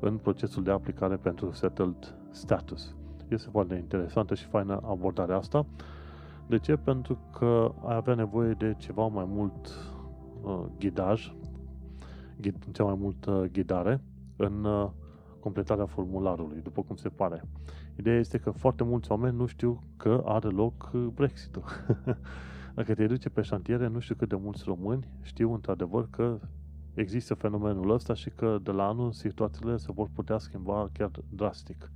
în 0.00 0.16
procesul 0.16 0.62
de 0.62 0.70
aplicare 0.70 1.16
pentru 1.16 1.50
settled 1.50 2.14
status. 2.30 2.94
Este 3.32 3.48
foarte 3.50 3.74
interesantă 3.74 4.34
și 4.34 4.44
faină 4.44 4.80
abordarea 4.84 5.36
asta. 5.36 5.66
De 6.46 6.58
ce? 6.58 6.76
Pentru 6.76 7.18
că 7.38 7.74
ai 7.84 7.94
avea 7.94 8.14
nevoie 8.14 8.52
de 8.52 8.74
ceva 8.78 9.06
mai 9.06 9.24
mult 9.28 9.70
uh, 10.42 10.64
ghidaj, 10.78 11.32
ghid, 12.40 12.56
cea 12.72 12.84
mai 12.84 12.96
mult 12.98 13.26
uh, 13.26 13.42
ghidare 13.52 14.00
în 14.36 14.64
uh, 14.64 14.90
completarea 15.40 15.86
formularului, 15.86 16.60
după 16.60 16.82
cum 16.82 16.96
se 16.96 17.08
pare. 17.08 17.44
Ideea 17.96 18.18
este 18.18 18.38
că 18.38 18.50
foarte 18.50 18.84
mulți 18.84 19.10
oameni 19.10 19.36
nu 19.36 19.46
știu 19.46 19.82
că 19.96 20.22
are 20.24 20.48
loc 20.48 20.90
uh, 20.92 21.06
Brexit-ul. 21.14 21.64
Dacă 22.76 22.94
te 22.94 23.06
duce 23.06 23.28
pe 23.28 23.42
șantiere, 23.42 23.88
nu 23.88 23.98
știu 23.98 24.14
cât 24.14 24.28
de 24.28 24.36
mulți 24.36 24.62
români 24.66 25.08
știu 25.22 25.52
într-adevăr 25.52 26.08
că 26.10 26.38
există 26.94 27.34
fenomenul 27.34 27.90
ăsta 27.90 28.14
și 28.14 28.30
că 28.30 28.58
de 28.62 28.70
la 28.70 28.88
anul 28.88 29.12
situațiile 29.12 29.76
se 29.76 29.92
vor 29.92 30.08
putea 30.14 30.38
schimba 30.38 30.88
chiar 30.92 31.10
drastic. 31.28 31.90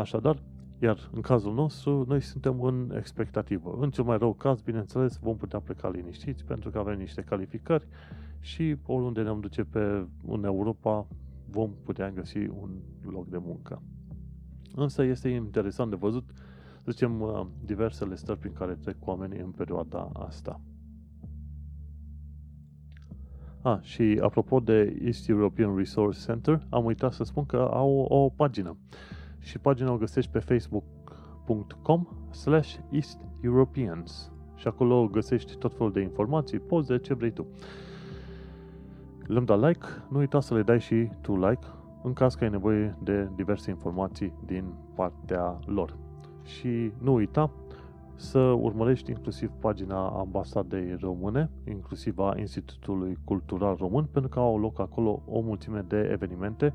Așadar, 0.00 0.42
Iar 0.82 1.10
în 1.12 1.20
cazul 1.20 1.54
nostru, 1.54 2.04
noi 2.08 2.20
suntem 2.20 2.62
în 2.62 2.92
expectativă. 2.96 3.78
În 3.80 3.90
cel 3.90 4.04
mai 4.04 4.18
rău 4.18 4.32
caz, 4.32 4.60
bineînțeles, 4.60 5.18
vom 5.18 5.36
putea 5.36 5.60
pleca 5.60 5.90
liniștiți 5.90 6.44
pentru 6.44 6.70
că 6.70 6.78
avem 6.78 6.98
niște 6.98 7.22
calificări 7.22 7.86
și 8.40 8.76
oriunde 8.86 9.22
ne-am 9.22 9.40
duce 9.40 9.64
pe, 9.64 10.06
în 10.26 10.44
Europa, 10.44 11.06
vom 11.50 11.70
putea 11.84 12.10
găsi 12.10 12.38
un 12.38 12.70
loc 13.10 13.28
de 13.28 13.38
muncă. 13.38 13.82
Însă 14.74 15.02
este 15.02 15.28
interesant 15.28 15.90
de 15.90 15.96
văzut, 15.96 16.24
să 16.84 16.90
zicem, 16.90 17.20
uh, 17.20 17.46
diversele 17.64 18.14
stări 18.14 18.38
prin 18.38 18.52
care 18.52 18.74
trec 18.74 18.96
oamenii 19.00 19.40
în 19.40 19.50
perioada 19.50 20.10
asta. 20.12 20.60
Ah, 23.62 23.78
și 23.80 24.18
apropo 24.22 24.60
de 24.60 24.98
East 25.04 25.28
European 25.28 25.76
Resource 25.76 26.20
Center, 26.26 26.66
am 26.68 26.84
uitat 26.84 27.12
să 27.12 27.24
spun 27.24 27.46
că 27.46 27.56
au 27.72 27.98
o 27.98 28.28
pagină. 28.28 28.76
Și 29.40 29.58
pagina 29.58 29.92
o 29.92 29.96
găsești 29.96 30.30
pe 30.30 30.38
facebook.com 30.38 32.06
slash 32.30 32.76
East 32.90 33.18
Europeans. 33.40 34.32
Și 34.54 34.66
acolo 34.66 35.08
găsești 35.08 35.56
tot 35.56 35.74
felul 35.74 35.92
de 35.92 36.00
informații, 36.00 36.58
poze, 36.58 36.98
ce 36.98 37.14
vrei 37.14 37.30
tu. 37.30 37.46
Le-am 39.26 39.44
dat 39.44 39.60
like, 39.60 39.86
nu 40.08 40.18
uita 40.18 40.40
să 40.40 40.54
le 40.54 40.62
dai 40.62 40.80
și 40.80 41.08
tu 41.20 41.36
like 41.36 41.66
în 42.02 42.12
caz 42.12 42.34
că 42.34 42.44
ai 42.44 42.50
nevoie 42.50 42.96
de 43.02 43.28
diverse 43.36 43.70
informații 43.70 44.32
din 44.46 44.64
partea 44.94 45.58
lor. 45.66 45.96
Și 46.44 46.92
nu 46.98 47.12
uita 47.12 47.50
să 48.14 48.38
urmărești 48.38 49.10
inclusiv 49.10 49.50
pagina 49.60 50.08
Ambasadei 50.08 50.96
Române, 51.00 51.50
inclusiv 51.68 52.18
a 52.18 52.34
Institutului 52.38 53.18
Cultural 53.24 53.76
Român, 53.76 54.04
pentru 54.04 54.30
că 54.30 54.38
au 54.38 54.58
loc 54.58 54.78
acolo 54.80 55.22
o 55.26 55.40
mulțime 55.40 55.84
de 55.88 56.08
evenimente 56.12 56.74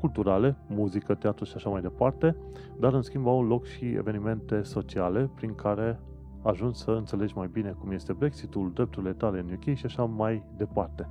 culturale, 0.00 0.56
muzică, 0.68 1.14
teatru 1.14 1.44
și 1.44 1.52
așa 1.56 1.70
mai 1.70 1.80
departe, 1.80 2.36
dar 2.78 2.92
în 2.92 3.02
schimb 3.02 3.26
au 3.26 3.42
loc 3.42 3.66
și 3.66 3.84
evenimente 3.84 4.62
sociale 4.62 5.30
prin 5.34 5.54
care 5.54 6.00
ajungi 6.42 6.78
să 6.78 6.90
înțelegi 6.90 7.36
mai 7.36 7.48
bine 7.52 7.70
cum 7.70 7.90
este 7.90 8.12
Brexitul, 8.12 8.72
drepturile 8.72 9.12
tale 9.12 9.38
în 9.38 9.52
UK 9.52 9.76
și 9.76 9.86
așa 9.86 10.04
mai 10.04 10.44
departe. 10.56 11.08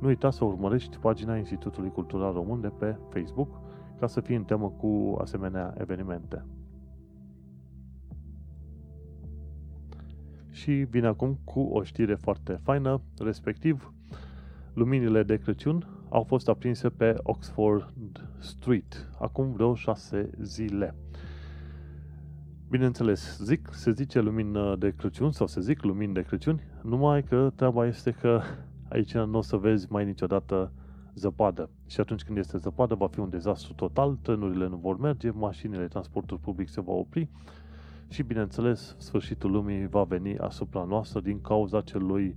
Nu 0.00 0.08
uita 0.08 0.30
să 0.30 0.44
urmărești 0.44 0.98
pagina 0.98 1.36
Institutului 1.36 1.90
Cultural 1.90 2.32
Român 2.32 2.60
de 2.60 2.72
pe 2.78 2.96
Facebook 3.08 3.60
ca 3.98 4.06
să 4.06 4.20
fii 4.20 4.36
în 4.36 4.44
temă 4.44 4.68
cu 4.68 5.16
asemenea 5.20 5.74
evenimente. 5.78 6.44
Și 10.50 10.70
vine 10.70 11.06
acum 11.06 11.38
cu 11.44 11.60
o 11.60 11.82
știre 11.82 12.14
foarte 12.14 12.52
faină, 12.52 13.00
respectiv 13.18 13.92
luminile 14.74 15.22
de 15.22 15.36
Crăciun 15.36 15.99
au 16.10 16.22
fost 16.22 16.48
aprinse 16.48 16.88
pe 16.88 17.14
Oxford 17.22 17.92
Street 18.38 19.10
acum 19.18 19.52
vreo 19.52 19.74
șase 19.74 20.30
zile. 20.40 20.94
Bineînțeles, 22.68 23.38
zic, 23.42 23.68
se 23.72 23.92
zice 23.92 24.20
lumină 24.20 24.76
de 24.76 24.94
Crăciun 24.96 25.30
sau 25.30 25.46
se 25.46 25.60
zic 25.60 25.82
lumini 25.82 26.14
de 26.14 26.22
Crăciun, 26.22 26.60
numai 26.82 27.22
că 27.22 27.52
treaba 27.54 27.86
este 27.86 28.10
că 28.10 28.40
aici 28.88 29.14
nu 29.14 29.38
o 29.38 29.40
să 29.40 29.56
vezi 29.56 29.86
mai 29.92 30.04
niciodată 30.04 30.72
zăpadă. 31.14 31.70
Și 31.86 32.00
atunci 32.00 32.22
când 32.22 32.38
este 32.38 32.58
zăpadă 32.58 32.94
va 32.94 33.06
fi 33.06 33.20
un 33.20 33.28
dezastru 33.28 33.72
total, 33.72 34.18
trenurile 34.22 34.68
nu 34.68 34.76
vor 34.76 34.98
merge, 34.98 35.30
mașinile, 35.30 35.86
transportul 35.86 36.38
public 36.38 36.68
se 36.68 36.80
va 36.80 36.92
opri 36.92 37.28
și, 38.08 38.22
bineînțeles, 38.22 38.96
sfârșitul 38.98 39.50
lumii 39.50 39.88
va 39.88 40.02
veni 40.02 40.38
asupra 40.38 40.84
noastră 40.84 41.20
din 41.20 41.40
cauza 41.40 41.80
celui 41.80 42.36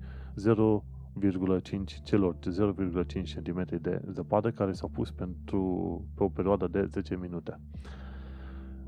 0,5 1.22 2.03
celor 2.03 2.36
0,5 2.36 3.34
cm 3.34 3.82
de 3.82 4.01
zăpadă 4.12 4.51
care 4.51 4.72
s-au 4.72 4.89
pus 4.89 5.12
pentru, 5.12 6.05
pe 6.15 6.24
o 6.24 6.29
perioadă 6.29 6.67
de 6.67 6.86
10 6.86 7.15
minute. 7.15 7.60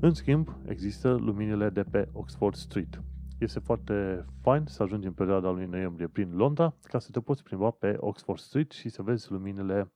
În 0.00 0.14
schimb, 0.14 0.48
există 0.64 1.12
luminile 1.14 1.70
de 1.70 1.82
pe 1.82 2.08
Oxford 2.12 2.54
Street. 2.54 3.02
Este 3.38 3.58
foarte 3.58 4.24
fain 4.40 4.64
să 4.66 4.82
ajungi 4.82 5.06
în 5.06 5.12
perioada 5.12 5.50
lui 5.50 5.66
noiembrie 5.66 6.06
prin 6.06 6.36
Londra 6.36 6.74
ca 6.82 6.98
să 6.98 7.10
te 7.10 7.20
poți 7.20 7.42
plimba 7.42 7.70
pe 7.70 7.96
Oxford 8.00 8.38
Street 8.38 8.70
și 8.70 8.88
să 8.88 9.02
vezi 9.02 9.30
luminile. 9.30 9.92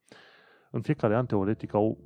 În 0.71 0.81
fiecare 0.81 1.15
an, 1.15 1.25
teoretic, 1.25 1.73
au 1.73 1.97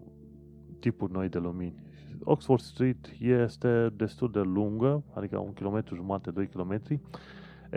tipuri 0.79 1.11
noi 1.11 1.29
de 1.29 1.37
lumini. 1.37 1.83
Oxford 2.23 2.61
Street 2.61 3.15
este 3.19 3.89
destul 3.95 4.31
de 4.31 4.39
lungă, 4.39 5.03
adică 5.13 5.37
un 5.37 5.53
kilometru 5.53 5.95
jumate, 5.95 6.31
2 6.31 6.47
kilometri, 6.47 7.01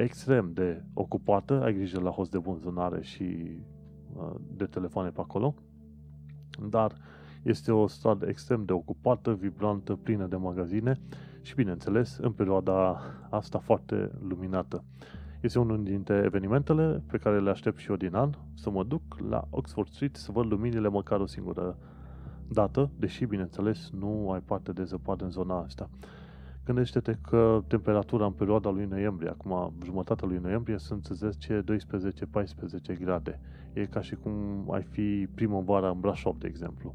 extrem 0.03 0.53
de 0.53 0.83
ocupată, 0.95 1.63
ai 1.63 1.75
grijă 1.75 2.01
la 2.01 2.11
host 2.11 2.31
de 2.31 2.39
vânzănare 2.39 3.03
și 3.03 3.59
uh, 4.13 4.35
de 4.57 4.65
telefoane 4.65 5.09
pe 5.09 5.21
acolo, 5.21 5.55
dar 6.69 6.93
este 7.43 7.73
o 7.73 7.87
stradă 7.87 8.27
extrem 8.27 8.65
de 8.65 8.73
ocupată, 8.73 9.35
vibrantă, 9.35 9.95
plină 9.95 10.27
de 10.27 10.37
magazine 10.37 11.01
și, 11.43 11.55
bineînțeles, 11.55 12.19
în 12.21 12.33
perioada 12.33 13.01
asta 13.31 13.59
foarte 13.59 14.11
luminată. 14.29 14.85
Este 15.41 15.59
unul 15.59 15.85
dintre 15.85 16.23
evenimentele 16.25 17.03
pe 17.07 17.19
care 17.19 17.41
le 17.41 17.51
aștept 17.51 17.79
și 17.79 17.91
eu 17.91 17.97
din 17.97 18.15
an, 18.15 18.31
să 18.55 18.71
mă 18.71 18.85
duc 18.85 19.03
la 19.29 19.47
Oxford 19.51 19.89
Street 19.89 20.17
să 20.17 20.33
văd 20.33 20.47
luminile 20.47 20.89
măcar 20.89 21.21
o 21.21 21.27
singură 21.27 21.79
dată, 22.49 22.91
deși, 22.99 23.25
bineînțeles, 23.25 23.91
nu 23.91 24.31
ai 24.31 24.41
parte 24.41 24.73
de 24.73 24.85
zăpadă 24.85 25.25
în 25.25 25.31
zona 25.31 25.59
asta. 25.59 25.91
Gândește-te 26.69 27.19
că 27.29 27.63
temperatura 27.67 28.25
în 28.25 28.33
perioada 28.33 28.71
lui 28.71 28.85
noiembrie, 28.85 29.29
acum 29.29 29.73
jumătatea 29.85 30.29
lui 30.29 30.39
noiembrie, 30.43 30.79
sunt 30.79 31.07
10, 31.07 31.61
12, 31.65 32.27
14 32.27 32.95
grade. 32.95 33.41
E 33.73 33.87
ca 33.87 34.01
și 34.01 34.15
cum 34.15 34.33
ai 34.71 34.83
fi 34.83 35.29
primăvara 35.35 35.89
în 35.89 36.01
Brașov, 36.01 36.39
de 36.39 36.47
exemplu. 36.47 36.95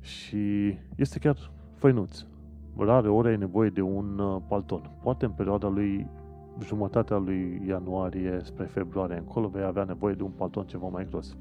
Și 0.00 0.74
este 0.96 1.18
chiar 1.18 1.50
făinuț. 1.74 2.24
Rare 2.76 3.08
ori 3.08 3.28
ai 3.28 3.36
nevoie 3.36 3.70
de 3.70 3.80
un 3.80 4.18
uh, 4.18 4.42
palton. 4.48 4.90
Poate 5.02 5.24
în 5.24 5.32
perioada 5.32 5.68
lui 5.68 6.06
jumătatea 6.64 7.16
lui 7.16 7.62
ianuarie 7.66 8.40
spre 8.42 8.64
februarie 8.64 9.16
încolo 9.16 9.48
vei 9.48 9.64
avea 9.64 9.84
nevoie 9.84 10.14
de 10.14 10.22
un 10.22 10.32
palton 10.36 10.66
ceva 10.66 10.86
mai 10.88 11.06
gros. 11.10 11.36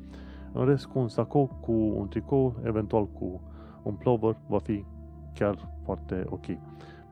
În 0.54 0.66
rest, 0.66 0.86
cu 0.86 1.00
un 1.00 1.08
sacou, 1.08 1.58
cu 1.62 1.72
un 1.72 2.08
tricou, 2.08 2.56
eventual 2.64 3.08
cu 3.08 3.42
un 3.84 3.94
plover, 3.94 4.38
va 4.48 4.60
fi 4.60 4.86
chiar 5.34 5.70
foarte 5.84 6.26
ok. 6.30 6.46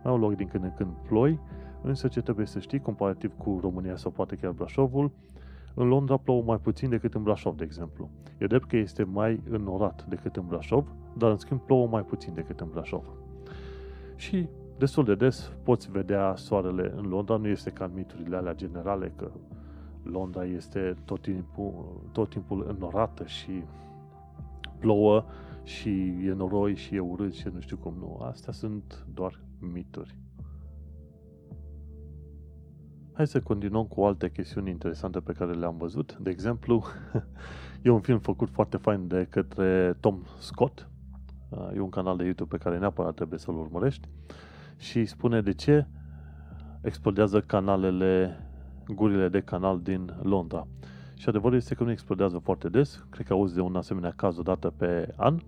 Mai 0.04 0.14
au 0.14 0.20
loc 0.20 0.36
din 0.36 0.48
când 0.48 0.64
în 0.64 0.74
când 0.76 0.90
ploi, 1.08 1.40
însă 1.82 2.08
ce 2.08 2.22
trebuie 2.22 2.46
să 2.46 2.60
știi, 2.60 2.80
comparativ 2.80 3.38
cu 3.38 3.60
România 3.62 3.96
sau 3.96 4.12
poate 4.12 4.36
chiar 4.36 4.52
Brașovul, 4.52 5.12
în 5.74 5.88
Londra 5.88 6.18
plouă 6.18 6.44
mai 6.46 6.58
puțin 6.58 6.90
decât 6.90 7.14
în 7.14 7.24
Brașov, 7.24 7.58
de 7.58 7.64
exemplu. 7.64 8.10
E 8.38 8.46
drept 8.46 8.68
că 8.68 8.78
este 8.78 9.04
mai 9.04 9.42
înorat 9.50 10.06
decât 10.10 10.36
în 10.36 10.46
Brașov, 10.48 10.88
dar 11.18 11.32
în 11.32 11.38
schimb 11.38 11.60
plouă 11.60 11.88
mai 11.88 12.02
puțin 12.02 12.34
decât 12.34 12.60
în 12.60 12.68
Brașov. 12.72 13.04
Și 14.16 14.48
destul 14.78 15.04
de 15.04 15.16
des 15.16 15.52
poți 15.64 15.92
vedea 15.92 16.36
soarele 16.36 16.94
în 16.96 17.06
Londra, 17.06 17.36
nu 17.36 17.48
este 17.48 17.70
ca 17.70 17.86
în 17.86 17.92
miturile 17.96 18.36
alea 18.36 18.54
generale 18.54 19.12
că 19.16 19.32
Londra 20.04 20.44
este 20.44 20.96
tot 21.06 21.22
timpul, 21.22 22.02
tot 22.12 22.30
timpul 22.30 22.66
înnorată 22.70 23.26
și 23.26 23.64
plouă 24.80 25.26
și 25.64 25.90
e 26.26 26.34
noroi 26.34 26.76
și 26.76 26.96
e 26.96 27.00
urât 27.00 27.34
și 27.34 27.50
nu 27.54 27.60
știu 27.60 27.78
cum 27.78 27.94
nu. 28.00 28.20
Astea 28.24 28.54
sunt 28.54 29.06
doar 29.14 29.40
mituri. 29.72 30.18
Hai 33.14 33.28
să 33.28 33.40
continuăm 33.40 33.86
cu 33.86 34.04
alte 34.04 34.32
chestiuni 34.32 34.70
interesante 34.70 35.20
pe 35.20 35.34
care 35.34 35.54
le-am 35.54 35.78
văzut. 35.78 36.18
De 36.18 36.30
exemplu, 36.30 36.84
e 37.84 37.90
un 37.90 38.00
film 38.00 38.20
făcut 38.20 38.50
foarte 38.50 38.78
fain 38.78 39.08
de 39.08 39.28
către 39.30 39.98
Tom 40.00 40.24
Scott. 40.40 40.90
E 41.76 41.80
un 41.80 41.90
canal 41.90 42.18
de 42.18 42.24
YouTube 42.24 42.58
pe 42.58 42.64
care 42.64 42.78
neapărat 42.78 43.14
trebuie 43.14 43.40
să-l 43.40 43.58
urmărești. 43.58 44.08
Și 44.78 45.06
spune 45.06 45.42
de 45.42 45.54
ce 45.54 45.88
explodează 46.82 47.42
canalele, 47.42 48.38
gurile 48.88 49.30
de 49.30 49.42
canal 49.42 49.80
din 49.82 50.16
Londra. 50.22 50.68
Și 51.24 51.30
adevărul 51.30 51.58
este 51.58 51.76
că 51.76 51.84
nu 51.84 51.92
explodează 51.92 52.38
foarte 52.38 52.70
des. 52.70 53.06
Cred 53.10 53.26
că 53.26 53.34
auzi 53.34 53.54
de 53.54 53.62
un 53.62 53.76
asemenea 53.76 54.14
caz 54.16 54.38
odată 54.38 54.74
pe 54.78 55.14
an. 55.16 55.40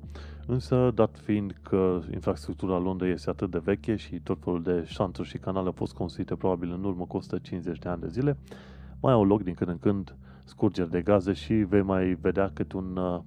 Însă, 0.46 0.92
dat 0.94 1.18
fiind 1.24 1.56
că 1.62 2.00
infrastructura 2.14 2.78
Londrei 2.78 3.12
este 3.12 3.30
atât 3.30 3.52
de 3.52 3.62
veche 3.64 3.96
și 3.96 4.20
tot 4.20 4.38
felul 4.44 4.64
de 4.64 4.84
șanturi 4.86 5.28
și 5.28 5.38
canale 5.38 5.66
au 5.66 5.72
fost 5.72 5.94
construite 5.94 6.36
probabil 6.36 6.72
în 6.72 6.84
urmă 6.84 7.06
cu 7.06 7.18
150 7.18 7.80
de 7.80 7.90
ani 7.90 8.02
de 8.02 8.08
zile, 8.08 8.38
mai 9.02 9.14
au 9.14 9.24
loc 9.24 9.44
din 9.44 9.54
când 9.54 9.70
în 9.70 9.80
când 9.80 10.16
scurgeri 10.44 10.90
de 10.90 11.02
gaze 11.02 11.34
și 11.34 11.54
vei 11.54 11.82
mai 11.82 12.18
vedea 12.22 12.52
cât 12.54 12.72
un 12.72 12.98
uh, 12.98 13.20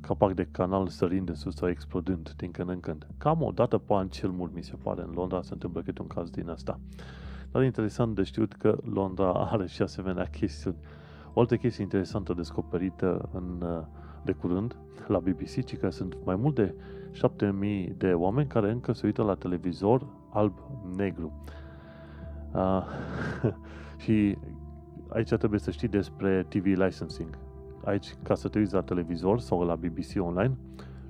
capac 0.00 0.32
de 0.32 0.48
canal 0.50 0.88
sărind 0.88 1.26
de 1.26 1.34
sus 1.34 1.54
sau 1.54 1.68
explodând 1.68 2.34
din 2.36 2.50
când 2.50 2.68
în 2.68 2.80
când. 2.80 3.06
Cam 3.18 3.42
o 3.42 3.50
dată 3.50 3.78
pe 3.78 3.94
an 3.94 4.08
cel 4.08 4.30
mult 4.30 4.54
mi 4.54 4.62
se 4.62 4.74
pare 4.82 5.02
în 5.02 5.12
Londra 5.14 5.42
se 5.42 5.52
întâmplă 5.52 5.82
câte 5.82 6.02
un 6.02 6.08
caz 6.08 6.30
din 6.30 6.48
asta. 6.48 6.78
Dar 7.50 7.62
e 7.62 7.64
interesant 7.64 8.14
de 8.14 8.22
știut 8.22 8.52
că 8.52 8.78
Londra 8.92 9.32
are 9.32 9.66
și 9.66 9.82
asemenea 9.82 10.24
chestiuni. 10.38 10.76
O 11.34 11.40
altă 11.40 11.56
chestie 11.56 11.82
interesantă 11.82 12.34
descoperită 12.34 13.28
în 13.32 13.62
uh, 13.62 13.84
de 14.24 14.32
curând 14.32 14.76
la 15.06 15.18
BBC, 15.18 15.64
ci 15.64 15.76
că 15.76 15.90
sunt 15.90 16.16
mai 16.24 16.36
mult 16.36 16.54
de 16.54 16.74
7000 17.10 17.94
de 17.96 18.12
oameni 18.12 18.48
care 18.48 18.70
încă 18.70 18.92
se 18.92 19.06
uită 19.06 19.22
la 19.22 19.34
televizor 19.34 20.06
alb-negru. 20.30 21.32
Uh, 22.52 22.82
și 24.02 24.38
aici 25.08 25.28
trebuie 25.28 25.60
să 25.60 25.70
știi 25.70 25.88
despre 25.88 26.46
TV 26.48 26.64
licensing. 26.64 27.38
Aici, 27.84 28.14
ca 28.22 28.34
să 28.34 28.48
te 28.48 28.58
uiți 28.58 28.74
la 28.74 28.82
televizor 28.82 29.40
sau 29.40 29.62
la 29.62 29.74
BBC 29.74 30.22
online, 30.22 30.56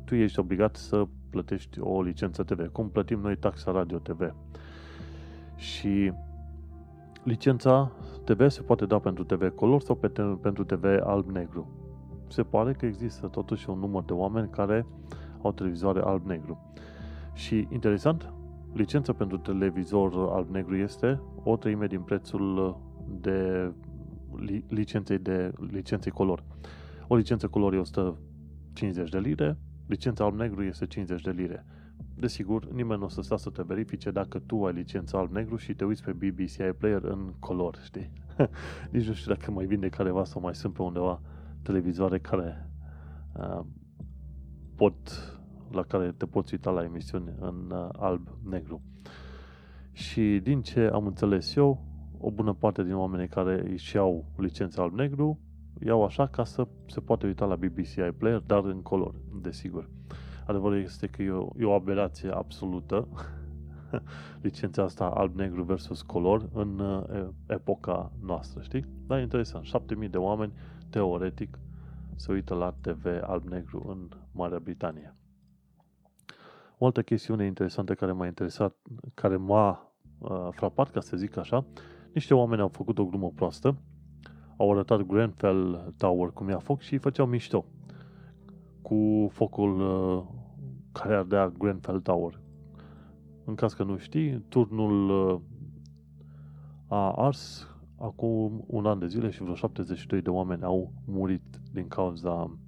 tu 0.04 0.14
ești 0.14 0.38
obligat 0.38 0.76
să 0.76 1.06
plătești 1.30 1.80
o 1.80 2.02
licență 2.02 2.42
TV, 2.42 2.68
cum 2.68 2.90
plătim 2.90 3.20
noi 3.20 3.36
taxa 3.36 3.70
Radio 3.70 3.98
TV. 3.98 4.34
Și 5.56 6.12
licența 7.22 7.92
TV 8.24 8.48
se 8.48 8.62
poate 8.62 8.86
da 8.86 8.98
pentru 8.98 9.24
TV 9.24 9.48
color 9.48 9.80
sau 9.80 10.00
pentru 10.40 10.64
TV 10.64 10.84
alb-negru. 11.02 11.68
Se 12.28 12.42
pare 12.42 12.72
că 12.72 12.86
există 12.86 13.26
totuși 13.26 13.70
un 13.70 13.78
număr 13.78 14.04
de 14.04 14.12
oameni 14.12 14.48
care 14.50 14.86
au 15.42 15.52
televizoare 15.52 16.00
alb-negru. 16.00 16.72
Și 17.32 17.68
interesant, 17.70 18.32
licența 18.72 19.12
pentru 19.12 19.38
televizor 19.38 20.28
alb-negru 20.32 20.76
este 20.76 21.20
o 21.42 21.56
treime 21.56 21.86
din 21.86 22.00
prețul 22.00 22.76
de 23.20 23.70
licenței 24.68 25.18
de 25.18 25.52
licenței 25.70 26.12
color. 26.12 26.42
O 27.08 27.16
licență 27.16 27.48
color 27.48 27.74
e 27.74 27.78
150 27.78 29.10
de 29.10 29.18
lire, 29.18 29.58
licența 29.86 30.24
alb-negru 30.24 30.62
este 30.62 30.86
50 30.86 31.22
de 31.22 31.30
lire. 31.30 31.66
Desigur, 32.16 32.72
nimeni 32.72 32.98
nu 32.98 33.04
o 33.04 33.08
să 33.08 33.20
stea 33.20 33.36
să 33.36 33.50
te 33.50 33.62
verifice 33.62 34.10
dacă 34.10 34.38
tu 34.38 34.64
ai 34.64 34.72
licența 34.72 35.18
alb-negru 35.18 35.56
și 35.56 35.74
te 35.74 35.84
uiți 35.84 36.04
pe 36.04 36.12
BBC 36.12 36.56
iPlayer 36.68 37.02
în 37.02 37.34
color, 37.38 37.78
știi? 37.84 38.10
Nici 38.92 39.06
nu 39.06 39.12
știu 39.12 39.34
dacă 39.34 39.50
mai 39.50 39.64
vinde 39.64 39.88
careva 39.88 40.24
sau 40.24 40.40
mai 40.40 40.54
sunt 40.54 40.72
pe 40.72 40.82
undeva 40.82 41.20
televizoare 41.62 42.18
care 42.18 42.70
uh, 43.36 43.60
pot, 44.76 44.94
la 45.70 45.82
care 45.82 46.12
te 46.16 46.26
poți 46.26 46.54
uita 46.54 46.70
la 46.70 46.82
emisiuni 46.82 47.32
în 47.38 47.70
uh, 47.70 47.88
alb-negru. 47.92 48.82
Și 49.92 50.40
din 50.42 50.62
ce 50.62 50.80
am 50.80 51.06
înțeles 51.06 51.54
eu, 51.54 51.84
o 52.18 52.30
bună 52.30 52.52
parte 52.52 52.82
din 52.82 52.94
oamenii 52.94 53.28
care 53.28 53.70
își 53.70 53.96
iau 53.96 54.24
licența 54.36 54.82
alb-negru 54.82 55.38
iau 55.86 56.04
așa 56.04 56.26
ca 56.26 56.44
să 56.44 56.66
se 56.86 57.00
poate 57.00 57.26
uita 57.26 57.44
la 57.44 57.56
BBC 57.56 57.94
iPlayer, 58.08 58.42
dar 58.46 58.64
în 58.64 58.82
color, 58.82 59.14
desigur. 59.42 59.90
Adevărul 60.46 60.80
este 60.80 61.06
că 61.06 61.22
e 61.22 61.30
o, 61.30 61.48
e 61.58 61.64
o 61.64 61.72
aberație 61.72 62.30
absolută 62.30 63.08
licența 64.42 64.82
asta 64.82 65.04
alb-negru 65.04 65.62
versus 65.62 66.02
color 66.02 66.48
în 66.52 66.78
uh, 66.78 67.28
epoca 67.46 68.12
noastră, 68.20 68.62
știi? 68.62 68.84
Dar 69.06 69.18
e 69.18 69.22
interesant, 69.22 69.64
7000 69.64 70.08
de 70.08 70.16
oameni, 70.16 70.52
teoretic, 70.90 71.58
se 72.14 72.32
uită 72.32 72.54
la 72.54 72.74
TV 72.80 73.06
alb-negru 73.22 73.84
în 73.88 74.08
Marea 74.32 74.58
Britanie. 74.58 75.14
O 76.78 76.84
altă 76.84 77.02
chestiune 77.02 77.44
interesantă 77.44 77.94
care 77.94 78.12
m-a 78.12 78.26
interesat, 78.26 78.76
care 79.14 79.36
m-a 79.36 79.92
uh, 80.18 80.48
frapat, 80.50 80.90
ca 80.90 81.00
să 81.00 81.16
zic 81.16 81.36
așa, 81.36 81.64
niște 82.12 82.34
oameni 82.34 82.60
au 82.60 82.68
făcut 82.68 82.98
o 82.98 83.04
glumă 83.04 83.30
proastă, 83.34 83.76
au 84.56 84.72
arătat 84.72 85.00
Grenfell 85.00 85.94
Tower 85.96 86.30
cum 86.30 86.48
ia 86.48 86.58
foc 86.58 86.80
și 86.80 86.98
făceau 86.98 87.26
mișto 87.26 87.64
cu 88.84 89.28
focul 89.32 89.80
uh, 89.80 90.22
care 90.92 91.14
ardea 91.14 91.48
Grenfell 91.48 92.00
Tower. 92.00 92.40
În 93.44 93.54
caz 93.54 93.72
că 93.72 93.82
nu 93.82 93.96
știi, 93.96 94.44
turnul 94.48 95.10
uh, 95.10 95.40
a 96.88 97.12
ars 97.12 97.68
acum 97.98 98.64
un 98.66 98.86
an 98.86 98.98
de 98.98 99.06
zile 99.06 99.30
și 99.30 99.42
vreo 99.42 99.54
72 99.54 100.20
de 100.20 100.30
oameni 100.30 100.62
au 100.62 100.92
murit 101.04 101.60
din 101.72 101.88
cauza, 101.88 102.58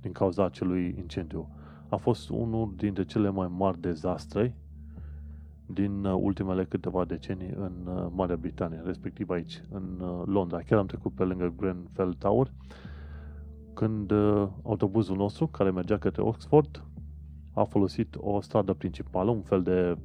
din 0.00 0.12
cauza 0.12 0.44
acelui 0.44 0.94
incendiu. 0.98 1.48
A 1.88 1.96
fost 1.96 2.28
unul 2.28 2.72
dintre 2.76 3.04
cele 3.04 3.30
mai 3.30 3.48
mari 3.56 3.80
dezastre 3.80 4.56
din 5.66 6.04
uh, 6.04 6.18
ultimele 6.20 6.64
câteva 6.64 7.04
decenii 7.04 7.52
în 7.56 7.72
uh, 7.86 8.06
Marea 8.14 8.36
Britanie, 8.36 8.82
respectiv 8.84 9.30
aici, 9.30 9.62
în 9.70 10.00
uh, 10.00 10.22
Londra. 10.26 10.58
Chiar 10.58 10.78
am 10.78 10.86
trecut 10.86 11.12
pe 11.12 11.24
lângă 11.24 11.54
Grenfell 11.56 12.12
Tower 12.12 12.52
când 13.74 14.12
autobuzul 14.62 15.16
nostru, 15.16 15.46
care 15.46 15.70
mergea 15.70 15.98
către 15.98 16.22
Oxford, 16.22 16.84
a 17.52 17.62
folosit 17.62 18.16
o 18.18 18.40
stradă 18.40 18.72
principală, 18.72 19.30
un 19.30 19.42
fel 19.42 19.62
de 19.62 19.98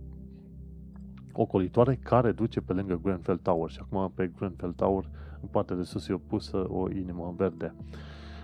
ocolitoare 1.34 1.96
care 1.96 2.32
duce 2.32 2.62
pe 2.62 2.74
lângă 2.74 3.00
Grenfell 3.04 3.38
Tower 3.38 3.70
și 3.70 3.80
acum 3.82 4.12
pe 4.16 4.32
Grenfell 4.38 4.72
Tower 4.72 5.10
în 5.42 5.48
partea 5.52 5.76
de 5.76 5.84
sus 5.84 6.08
e 6.08 6.14
pusă 6.28 6.66
o 6.70 6.90
inimă 6.90 7.34
verde. 7.38 7.76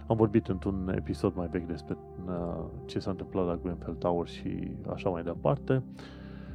Am 0.07 0.15
vorbit 0.17 0.47
într-un 0.47 0.93
episod 0.95 1.35
mai 1.35 1.47
vechi 1.47 1.67
despre 1.67 1.97
ce 2.85 2.99
s-a 2.99 3.09
întâmplat 3.09 3.45
la 3.45 3.59
Grenfell 3.63 3.95
Tower 3.95 4.27
și 4.27 4.71
așa 4.93 5.09
mai 5.09 5.23
departe. 5.23 5.83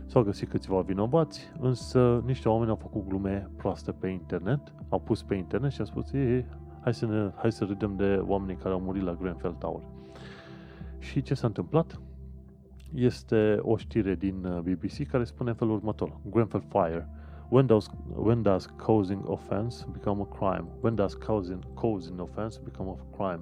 S-au 0.06 0.22
găsit 0.22 0.48
câțiva 0.48 0.80
vinovați, 0.80 1.52
însă 1.60 2.22
niște 2.26 2.48
oameni 2.48 2.70
au 2.70 2.76
făcut 2.76 3.08
glume 3.08 3.50
proaste 3.56 3.92
pe 3.92 4.08
internet, 4.08 4.60
au 4.88 5.00
pus 5.00 5.22
pe 5.22 5.34
internet 5.34 5.70
și 5.70 5.80
au 5.80 5.86
spus, 5.86 6.12
ei, 6.12 6.44
hai 6.80 6.94
să, 6.94 7.06
ne, 7.06 7.30
hai 7.36 7.52
să 7.52 7.64
râdem 7.64 7.96
de 7.96 8.22
oamenii 8.26 8.56
care 8.62 8.74
au 8.74 8.80
murit 8.80 9.02
la 9.02 9.14
Grenfell 9.14 9.54
Tower. 9.58 9.82
Și 10.98 11.22
ce 11.22 11.34
s-a 11.34 11.46
întâmplat? 11.46 12.00
Este 12.94 13.58
o 13.62 13.76
știre 13.76 14.14
din 14.14 14.44
uh, 14.44 14.60
BBC 14.60 15.06
care 15.08 15.24
spune 15.24 15.50
în 15.50 15.56
felul 15.56 15.74
următor. 15.74 16.20
Grenfell 16.30 16.64
Fire. 16.68 17.08
When 17.48 17.66
does, 17.66 17.90
when 18.14 18.42
does 18.42 18.66
causing 18.66 19.28
offense 19.28 19.86
become 19.92 20.26
a 20.30 20.36
crime? 20.36 20.68
When 20.80 20.94
does 20.94 21.14
causing, 21.14 21.64
causing 21.74 22.20
offense 22.20 22.60
become 22.64 22.90
a 22.90 23.16
crime? 23.16 23.40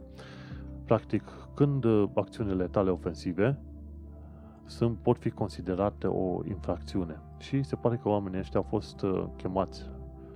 Practic, 0.85 1.22
când 1.55 1.85
uh, 1.85 2.09
acțiunile 2.14 2.66
tale 2.66 2.90
ofensive 2.90 3.59
sunt, 4.64 4.98
pot 4.98 5.18
fi 5.18 5.31
considerate 5.31 6.07
o 6.07 6.40
infracțiune. 6.48 7.20
Și 7.38 7.62
se 7.62 7.77
pare 7.77 7.96
că 7.96 8.09
oamenii 8.09 8.38
ăștia 8.38 8.61
au 8.61 8.66
fost 8.68 9.03
uh, 9.03 9.24
chemați 9.37 9.90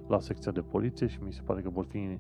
la 0.09 0.21
secția 0.21 0.53
de 0.53 0.61
poliție 0.61 1.07
și 1.07 1.19
mi 1.25 1.33
se 1.33 1.41
pare 1.45 1.61
că 1.61 1.69
vor 1.69 1.85
fi 1.85 2.19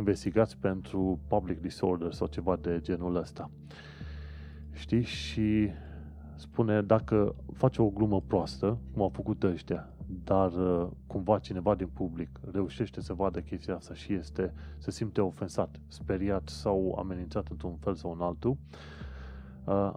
investigați 0.00 0.58
pentru 0.58 1.20
public 1.26 1.60
disorder 1.60 2.12
sau 2.12 2.26
ceva 2.26 2.56
de 2.56 2.78
genul 2.82 3.16
ăsta. 3.16 3.50
Știi? 4.72 5.02
Și 5.02 5.70
spune 6.36 6.82
dacă 6.82 7.34
face 7.52 7.82
o 7.82 7.90
glumă 7.90 8.20
proastă, 8.20 8.78
cum 8.92 9.02
au 9.02 9.08
făcut 9.08 9.42
ăștia, 9.42 9.88
dar 10.24 10.52
uh, 10.52 10.88
cumva 11.06 11.38
cineva 11.38 11.74
din 11.74 11.86
public 11.86 12.40
reușește 12.52 13.00
să 13.00 13.14
vadă 13.14 13.40
chestia 13.40 13.74
asta 13.74 13.94
și 13.94 14.12
este, 14.12 14.52
se 14.78 14.90
simte 14.90 15.20
ofensat, 15.20 15.80
speriat 15.88 16.48
sau 16.48 16.96
amenințat 16.98 17.48
într-un 17.48 17.76
fel 17.76 17.94
sau 17.94 18.12
în 18.12 18.20
altul, 18.20 18.56
uh, 19.64 19.92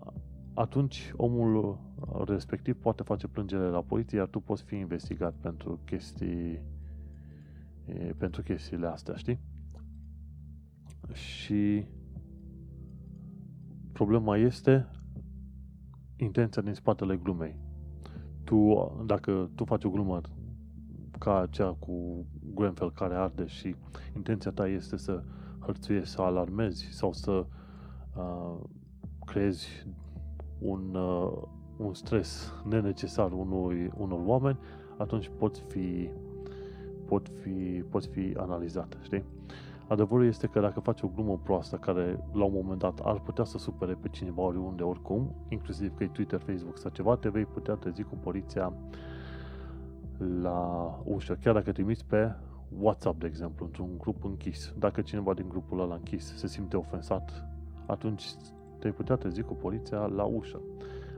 atunci 0.53 1.13
omul 1.15 1.79
respectiv 2.25 2.75
poate 2.75 3.03
face 3.03 3.27
plângere 3.27 3.63
la 3.63 3.81
poliție, 3.81 4.17
iar 4.17 4.27
tu 4.27 4.39
poți 4.39 4.63
fi 4.63 4.75
investigat 4.75 5.33
pentru 5.41 5.79
chestii 5.85 6.61
pentru 8.17 8.41
chestiile 8.41 8.87
astea, 8.87 9.15
știi? 9.15 9.39
Și 11.13 11.85
problema 13.91 14.37
este 14.37 14.87
intenția 16.15 16.61
din 16.61 16.73
spatele 16.73 17.15
glumei. 17.15 17.59
Tu, 18.43 18.91
dacă 19.05 19.49
tu 19.55 19.65
faci 19.65 19.83
o 19.83 19.89
glumă 19.89 20.21
ca 21.19 21.47
cea 21.49 21.75
cu 21.79 22.25
Grenfell 22.55 22.91
care 22.91 23.15
arde 23.15 23.45
și 23.45 23.75
intenția 24.15 24.51
ta 24.51 24.67
este 24.67 24.97
să 24.97 25.23
hărțuiești, 25.59 26.09
să 26.09 26.21
alarmezi 26.21 26.87
sau 26.91 27.13
să 27.13 27.45
uh, 28.15 28.59
creezi 29.25 29.87
un, 30.59 30.95
uh, 30.95 31.41
un 31.77 31.93
stres 31.93 32.53
nenecesar 32.69 33.31
unui, 33.31 33.91
unor 33.97 34.21
oameni, 34.25 34.57
atunci 34.97 35.31
poți 35.37 35.63
fi, 35.67 36.09
pot 37.05 37.29
fi, 37.41 37.83
poți 37.89 38.07
fi 38.07 38.33
analizat, 38.37 38.97
știi? 39.01 39.23
Adevărul 39.93 40.25
este 40.25 40.47
că 40.47 40.59
dacă 40.59 40.79
faci 40.79 41.01
o 41.01 41.07
glumă 41.07 41.39
proastă 41.43 41.75
care 41.75 42.19
la 42.31 42.43
un 42.43 42.51
moment 42.53 42.79
dat 42.79 42.99
ar 43.03 43.19
putea 43.19 43.43
să 43.43 43.57
supere 43.57 43.93
pe 43.93 44.07
cineva 44.07 44.41
oriunde, 44.41 44.83
oricum, 44.83 45.35
inclusiv 45.49 45.95
că 45.95 46.03
e 46.03 46.07
Twitter, 46.07 46.39
Facebook 46.39 46.77
sau 46.77 46.91
ceva, 46.91 47.15
te 47.15 47.29
vei 47.29 47.45
putea 47.45 47.73
trezi 47.73 48.03
cu 48.03 48.15
poliția 48.15 48.73
la 50.41 50.89
ușă, 51.03 51.37
chiar 51.41 51.53
dacă 51.53 51.71
trimiți 51.71 52.05
pe 52.05 52.35
WhatsApp, 52.79 53.19
de 53.19 53.27
exemplu, 53.27 53.65
într-un 53.65 53.89
grup 53.97 54.23
închis. 54.23 54.73
Dacă 54.79 55.01
cineva 55.01 55.33
din 55.33 55.45
grupul 55.49 55.81
ăla 55.81 55.93
închis 55.93 56.35
se 56.35 56.47
simte 56.47 56.77
ofensat, 56.77 57.45
atunci 57.85 58.25
te-ai 58.79 58.93
putea 58.93 59.15
trezi 59.15 59.41
cu 59.41 59.53
poliția 59.53 60.05
la 60.05 60.23
ușă. 60.23 60.59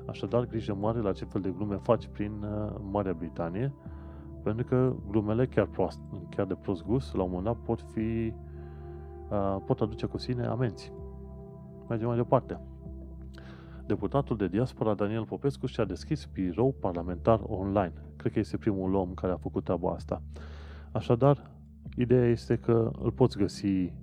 Așadar, 0.05 0.45
grijă 0.45 0.73
mare 0.73 0.99
la 0.99 1.11
ce 1.11 1.25
fel 1.25 1.41
de 1.41 1.53
glume 1.57 1.75
faci 1.75 2.07
prin 2.07 2.31
uh, 2.31 2.75
Marea 2.91 3.13
Britanie, 3.13 3.73
pentru 4.43 4.65
că 4.65 4.93
glumele 5.09 5.45
chiar, 5.45 5.65
proast, 5.65 5.99
chiar 6.29 6.45
de 6.45 6.55
prost 6.55 6.85
gust, 6.85 7.15
la 7.15 7.23
un 7.23 7.29
moment 7.29 7.47
dat, 7.47 7.65
pot 7.65 7.81
fi 7.91 7.99
uh, 7.99 8.44
pot 9.65 9.81
aduce 9.81 10.05
cu 10.05 10.17
sine 10.17 10.45
amenzi. 10.45 10.91
Mergem 11.89 12.07
mai 12.07 12.17
departe. 12.17 12.59
Deputatul 13.85 14.37
de 14.37 14.47
diaspora 14.47 14.93
Daniel 14.93 15.25
Popescu 15.25 15.65
și-a 15.65 15.85
deschis 15.85 16.25
birou 16.25 16.75
parlamentar 16.79 17.41
online. 17.43 17.93
Cred 18.15 18.31
că 18.31 18.39
este 18.39 18.57
primul 18.57 18.93
om 18.93 19.13
care 19.13 19.33
a 19.33 19.37
făcut 19.37 19.63
treaba 19.63 19.91
asta. 19.91 20.21
Așadar, 20.91 21.51
ideea 21.95 22.25
este 22.25 22.55
că 22.55 22.91
îl 23.01 23.11
poți 23.11 23.37
găsi 23.37 23.93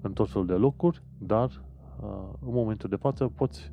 în 0.00 0.12
tot 0.12 0.30
felul 0.30 0.46
de 0.46 0.52
locuri, 0.52 1.02
dar 1.18 1.62
Uh, 2.02 2.08
în 2.46 2.52
momentul 2.52 2.88
de 2.88 2.96
față 2.96 3.28
poți 3.28 3.72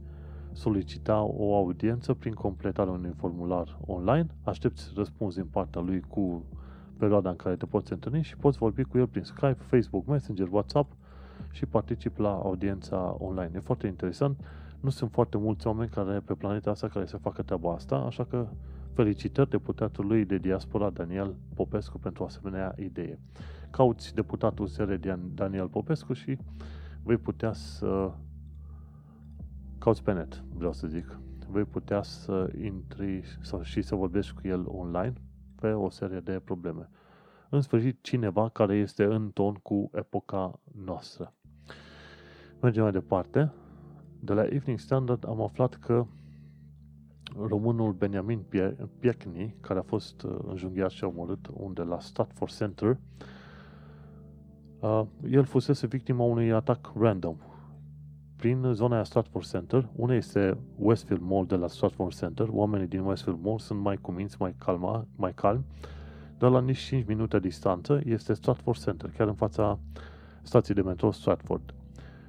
solicita 0.52 1.22
o 1.22 1.56
audiență 1.56 2.14
prin 2.14 2.34
completarea 2.34 2.94
unui 2.94 3.14
formular 3.18 3.78
online, 3.86 4.28
aștepți 4.44 4.92
răspuns 4.96 5.36
din 5.36 5.46
partea 5.46 5.82
lui 5.82 6.00
cu 6.00 6.44
perioada 7.00 7.30
în 7.30 7.36
care 7.36 7.56
te 7.56 7.66
poți 7.66 7.94
întâlni 7.94 8.24
și 8.24 8.38
poți 8.38 8.58
vorbi 8.58 8.84
cu 8.84 8.98
el 8.98 9.08
prin 9.08 9.24
Skype, 9.24 9.58
Facebook, 9.60 10.06
Messenger, 10.08 10.48
WhatsApp 10.52 10.92
și 11.52 11.66
participi 11.66 12.22
la 12.22 12.32
audiența 12.32 13.16
online. 13.20 13.52
E 13.56 13.60
foarte 13.60 13.88
interesant. 13.88 14.40
Nu 14.80 14.90
sunt 14.90 15.12
foarte 15.12 15.38
mulți 15.38 15.68
oameni 15.68 15.90
care 15.90 16.20
pe 16.20 16.34
planeta 16.34 16.70
asta 16.70 16.88
care 16.88 17.06
să 17.06 17.18
facă 17.18 17.42
treaba 17.42 17.74
asta, 17.74 17.96
așa 17.96 18.24
că 18.24 18.48
felicitări 18.94 19.50
deputatului 19.50 20.26
de 20.26 20.38
diaspora 20.38 20.90
Daniel 20.90 21.36
Popescu 21.54 22.00
pentru 22.00 22.24
asemenea 22.24 22.74
idee. 22.78 23.20
Cauți 23.70 24.14
deputatul 24.14 24.66
USR 24.66 24.94
Daniel 25.34 25.68
Popescu 25.68 26.14
și 26.14 26.38
vei 27.04 27.18
putea 27.18 27.54
să 27.54 28.12
cauți 29.78 30.04
pe 30.04 30.14
net, 30.14 30.44
vreau 30.56 30.74
să 30.74 30.88
zic. 30.88 31.20
Vei 31.52 31.64
putea 31.64 32.02
să 32.02 32.50
intri 32.64 33.24
sau 33.42 33.62
și 33.62 33.82
să 33.82 33.96
vorbești 33.96 34.34
cu 34.34 34.48
el 34.48 34.66
online 34.68 35.14
pe 35.60 35.72
o 35.72 35.90
serie 35.90 36.20
de 36.20 36.42
probleme. 36.44 36.90
În 37.50 37.62
sfârșit, 37.62 37.98
cineva 38.02 38.50
care 38.50 38.76
este 38.76 39.04
în 39.04 39.32
ton 39.32 39.54
cu 39.54 39.90
epoca 39.94 40.60
noastră. 40.86 41.34
Mergem 42.62 42.84
mai 42.84 42.92
departe. 42.92 43.54
De 44.20 44.34
la 44.34 44.44
Evening 44.44 44.80
Standard 44.80 45.28
am 45.28 45.42
aflat 45.42 45.76
că 45.76 46.06
românul 47.38 47.92
Benjamin 47.92 48.46
Piecni, 49.00 49.56
care 49.62 49.80
a 49.80 49.84
fost 49.84 50.22
uh, 50.22 50.38
înjunghiat 50.48 50.90
și 50.90 51.04
omorât 51.04 51.50
unde 51.54 51.82
la 51.82 52.00
Stratford 52.00 52.52
Center, 52.52 52.98
uh, 54.80 55.04
el 55.30 55.44
fusese 55.44 55.88
victima 55.88 56.24
unui 56.24 56.52
atac 56.52 56.92
random 56.96 57.38
prin 58.40 58.72
zona 58.74 58.96
aia 58.96 59.04
Stratford 59.04 59.46
Center. 59.46 59.90
Una 59.96 60.14
este 60.14 60.58
Westfield 60.78 61.22
Mall 61.22 61.46
de 61.46 61.56
la 61.56 61.68
Stratford 61.68 62.14
Center. 62.14 62.48
Oamenii 62.52 62.88
din 62.88 63.00
Westfield 63.00 63.40
Mall 63.44 63.60
sunt 63.60 63.80
mai 63.80 63.98
cuminți, 63.98 64.36
mai, 64.40 64.56
calma, 64.58 65.06
mai 65.16 65.34
calmi, 65.34 65.66
dar 66.38 66.52
la 66.52 66.60
nici 66.60 66.78
5 66.78 67.06
minute 67.08 67.40
distanță 67.40 68.02
este 68.06 68.34
Stratford 68.34 68.78
Center, 68.78 69.12
chiar 69.18 69.28
în 69.28 69.34
fața 69.34 69.80
stației 70.42 70.76
de 70.76 70.82
metro 70.82 71.12
Stratford. 71.12 71.74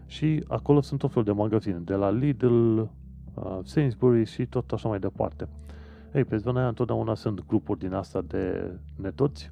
Și 0.06 0.44
acolo 0.48 0.80
sunt 0.80 1.00
tot 1.00 1.10
felul 1.10 1.24
de 1.24 1.32
magazine, 1.32 1.78
de 1.78 1.94
la 1.94 2.10
Lidl, 2.10 2.78
uh, 2.78 2.88
Sainsbury 3.62 4.24
și 4.24 4.46
tot 4.46 4.72
așa 4.72 4.88
mai 4.88 4.98
departe. 4.98 5.48
Ei, 6.14 6.24
pe 6.24 6.36
zona 6.36 6.58
aia 6.58 6.68
întotdeauna 6.68 7.14
sunt 7.14 7.46
grupuri 7.46 7.78
din 7.78 7.92
asta 7.92 8.20
de 8.20 8.72
netoți 8.96 9.50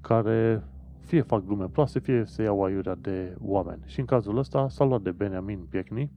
care 0.00 0.64
fie 1.00 1.22
fac 1.22 1.44
glume 1.44 1.68
proaste, 1.68 1.98
fie 1.98 2.24
se 2.26 2.42
iau 2.42 2.64
aiurea 2.64 2.94
de 2.94 3.36
oameni. 3.40 3.82
Și 3.84 4.00
în 4.00 4.06
cazul 4.06 4.38
ăsta 4.38 4.68
s-a 4.68 4.84
luat 4.84 5.02
de 5.02 5.10
Benjamin 5.10 5.66
Piecni 5.68 6.10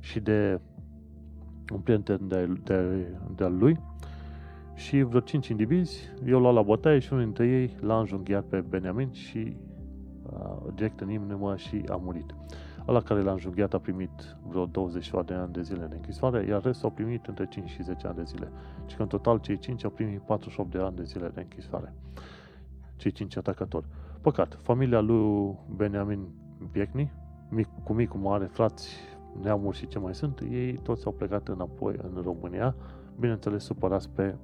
și 0.00 0.20
de 0.20 0.60
un 1.72 1.80
prieten 1.80 2.28
de, 2.28 2.46
de, 2.64 3.06
de 3.36 3.44
al 3.44 3.56
lui 3.56 3.80
și 4.74 5.02
vreo 5.02 5.20
cinci 5.20 5.48
indivizi 5.48 6.08
i-au 6.26 6.40
luat 6.40 6.54
la 6.54 6.62
bătaie 6.62 6.98
și 6.98 7.12
unul 7.12 7.24
dintre 7.24 7.46
ei 7.46 7.76
l-a 7.80 7.98
înjunghiat 7.98 8.44
pe 8.44 8.60
Benjamin 8.60 9.12
și 9.12 9.56
uh, 10.22 10.72
direct 10.74 11.00
în 11.00 11.10
inimă 11.10 11.56
și 11.56 11.84
a 11.88 11.96
murit. 11.96 12.34
Ăla 12.88 13.00
care 13.00 13.22
l-a 13.22 13.30
înjunghiat 13.30 13.74
a 13.74 13.78
primit 13.78 14.36
vreo 14.48 14.66
20 14.66 15.10
de 15.26 15.34
ani 15.34 15.52
de 15.52 15.62
zile 15.62 15.86
de 15.86 15.94
închisoare, 15.94 16.46
iar 16.46 16.62
restul 16.62 16.88
au 16.88 16.94
primit 16.94 17.26
între 17.26 17.46
5 17.46 17.70
și 17.70 17.82
10 17.82 18.06
ani 18.06 18.16
de 18.16 18.22
zile. 18.22 18.52
Și 18.86 18.96
că 18.96 19.02
în 19.02 19.08
total 19.08 19.38
cei 19.38 19.58
5 19.58 19.84
au 19.84 19.90
primit 19.90 20.20
48 20.20 20.70
de 20.70 20.78
ani 20.78 20.96
de 20.96 21.02
zile 21.02 21.28
de 21.34 21.40
închisoare. 21.40 21.94
Cei 23.00 23.10
5 23.10 23.36
atacatori. 23.36 23.86
Păcat, 24.20 24.58
familia 24.62 25.00
lui 25.00 25.58
Benjamin 25.76 26.28
Piecni, 26.70 27.12
mic, 27.48 27.68
cu 27.84 27.92
mic, 27.92 28.08
cu 28.08 28.18
mare, 28.18 28.44
frați, 28.44 28.96
neamuri 29.42 29.76
și 29.76 29.86
ce 29.86 29.98
mai 29.98 30.14
sunt, 30.14 30.40
ei 30.50 30.72
toți 30.72 31.06
au 31.06 31.12
plecat 31.12 31.48
înapoi 31.48 31.94
în 32.02 32.22
România, 32.22 32.74
bineînțeles 33.18 33.64
supărați 33.64 34.10
pe 34.10 34.36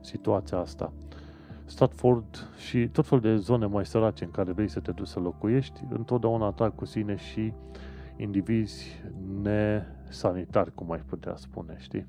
situația 0.00 0.58
asta. 0.58 0.92
Stratford 1.64 2.48
și 2.56 2.88
tot 2.88 3.06
felul 3.06 3.22
de 3.22 3.36
zone 3.36 3.66
mai 3.66 3.86
sărace 3.86 4.24
în 4.24 4.30
care 4.30 4.52
vrei 4.52 4.68
să 4.68 4.80
te 4.80 4.92
duci 4.92 5.06
să 5.06 5.20
locuiești, 5.20 5.84
întotdeauna 5.88 6.46
atrag 6.46 6.74
cu 6.74 6.84
sine 6.84 7.16
și 7.16 7.52
indivizi 8.16 9.02
nesanitari, 9.42 10.74
cum 10.74 10.90
ai 10.90 11.02
putea 11.06 11.36
spune, 11.36 11.76
știi? 11.78 12.06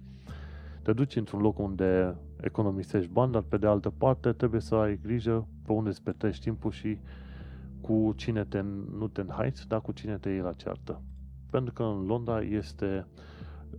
Te 0.82 0.93
duci 0.93 1.15
într-un 1.15 1.41
loc 1.41 1.60
unde 1.60 2.15
economisești 2.44 3.12
bani, 3.12 3.32
dar 3.32 3.42
pe 3.42 3.58
de 3.58 3.68
altă 3.68 3.90
parte 3.90 4.32
trebuie 4.32 4.62
să 4.62 4.76
ai 4.76 5.00
grijă 5.02 5.48
pe 5.66 5.72
unde 5.72 5.90
îți 5.90 6.04
petreci 6.04 6.40
timpul 6.40 6.72
și 6.72 6.98
cu 7.82 8.14
cine 8.16 8.44
te, 8.44 8.62
nu 8.98 9.08
te 9.08 9.22
înhaiți, 9.22 9.68
dar 9.68 9.82
cu 9.82 9.92
cine 9.92 10.18
te 10.18 10.30
iei 10.30 10.40
la 10.40 10.54
ceartă. 10.54 11.02
Pentru 11.50 11.74
că 11.74 11.84
în 11.84 12.06
Londra 12.06 12.42
este, 12.42 13.08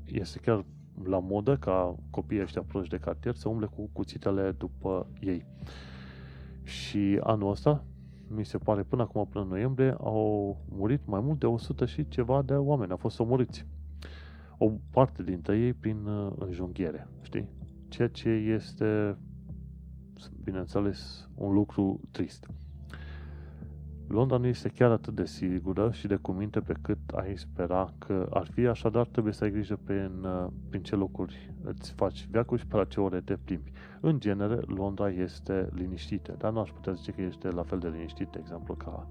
este 0.04 0.38
chiar 0.38 0.64
la 1.02 1.18
modă 1.18 1.56
ca 1.56 1.94
copiii 2.10 2.42
ăștia 2.42 2.62
proști 2.62 2.90
de 2.90 2.96
cartier 2.96 3.34
să 3.34 3.48
umble 3.48 3.66
cu 3.66 3.88
cuțitele 3.92 4.50
după 4.50 5.06
ei. 5.20 5.44
Și 6.62 7.20
anul 7.22 7.50
ăsta, 7.50 7.84
mi 8.28 8.44
se 8.44 8.58
pare, 8.58 8.82
până 8.82 9.02
acum, 9.02 9.26
până 9.30 9.44
în 9.44 9.50
noiembrie, 9.50 9.94
au 10.00 10.56
murit 10.68 11.00
mai 11.06 11.20
mult 11.20 11.38
de 11.38 11.46
100 11.46 11.84
și 11.84 12.08
ceva 12.08 12.42
de 12.42 12.54
oameni. 12.54 12.90
Au 12.90 12.96
fost 12.96 13.20
omoriți. 13.20 13.66
O 14.58 14.70
parte 14.90 15.22
dintre 15.22 15.58
ei 15.58 15.72
prin 15.72 16.06
uh, 16.06 16.32
înjunghiere, 16.38 17.08
știi? 17.22 17.48
Ceea 17.94 18.08
ce 18.08 18.28
este, 18.28 19.16
bineînțeles, 20.44 21.28
un 21.34 21.52
lucru 21.52 22.00
trist. 22.10 22.46
Londra 24.08 24.36
nu 24.36 24.46
este 24.46 24.68
chiar 24.68 24.90
atât 24.90 25.14
de 25.14 25.24
sigură 25.24 25.90
și 25.92 26.06
de 26.06 26.14
cuminte 26.16 26.60
pe 26.60 26.74
cât 26.80 26.98
ai 27.12 27.36
spera 27.36 27.92
că 27.98 28.26
ar 28.30 28.46
fi, 28.46 28.66
așadar 28.66 29.06
trebuie 29.06 29.32
să 29.32 29.44
ai 29.44 29.50
grijă 29.50 29.78
prin, 29.84 30.24
uh, 30.24 30.46
prin 30.68 30.82
ce 30.82 30.96
locuri 30.96 31.54
îți 31.64 31.92
faci 31.92 32.28
viacul 32.30 32.58
și 32.58 32.66
pe 32.66 32.76
la 32.76 32.84
ce 32.84 33.00
ore 33.00 33.20
te 33.20 33.36
plimbi. 33.36 33.72
În 34.00 34.20
genere, 34.20 34.60
Londra 34.66 35.10
este 35.10 35.68
liniștită, 35.74 36.34
dar 36.38 36.52
nu 36.52 36.60
aș 36.60 36.70
putea 36.70 36.92
zice 36.92 37.12
că 37.12 37.22
este 37.22 37.50
la 37.50 37.62
fel 37.62 37.78
de 37.78 37.88
liniștit, 37.88 38.28
de 38.28 38.38
exemplu, 38.40 38.74
ca 38.74 39.08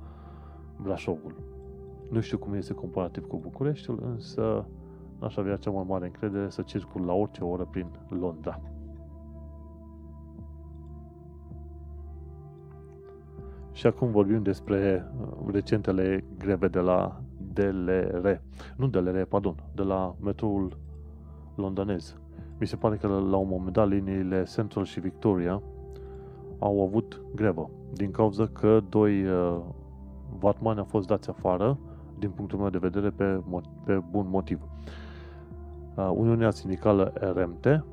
Brașovul. 0.82 1.36
Nu 2.10 2.20
știu 2.20 2.38
cum 2.38 2.54
este 2.54 2.74
comparativ 2.74 3.26
cu 3.26 3.38
Bucureștiul, 3.38 4.04
însă 4.06 4.68
n-aș 5.20 5.36
avea 5.36 5.56
cea 5.56 5.72
mai 5.72 5.86
mare 5.88 6.06
încredere 6.06 6.50
să 6.50 6.62
circul 6.62 7.06
la 7.06 7.14
orice 7.14 7.44
oră 7.44 7.66
prin 7.72 7.88
Londra. 8.10 8.62
Și 13.84 13.90
acum 13.90 14.12
vorbim 14.12 14.42
despre 14.42 15.12
uh, 15.20 15.54
recentele 15.54 16.24
greve 16.38 16.68
de 16.68 16.80
la 16.80 17.22
DLR. 17.54 18.42
Nu 18.78 18.88
DLR, 18.88 19.24
pardon, 19.24 19.56
de 19.76 19.82
la 19.82 20.16
metroul 20.22 20.78
londonez. 21.56 22.16
Mi 22.60 22.68
se 22.68 22.76
pare 22.76 22.96
că 22.96 23.08
la 23.08 23.38
un 23.38 23.48
moment 23.48 23.74
dat 23.74 23.88
liniile 23.88 24.44
Central 24.44 24.84
și 24.84 25.00
Victoria 25.00 25.62
au 26.60 26.82
avut 26.82 27.22
grevă 27.36 27.70
din 27.94 28.12
cauza 28.12 28.48
că 28.48 28.82
doi 28.90 29.26
uh, 29.26 29.60
vatmani 30.40 30.80
au 30.80 30.86
fost 30.86 31.08
dați 31.08 31.30
afară 31.30 31.78
din 32.20 32.30
punctul 32.30 32.60
meu 32.60 32.70
de 32.70 32.78
vedere 32.78 33.10
pe, 33.10 33.44
pe 33.86 34.04
bun 34.12 34.30
motiv. 34.30 34.62
Uh, 35.96 36.12
Uniunea 36.16 36.52
Sindicală 36.52 37.14
RMT 37.16 37.86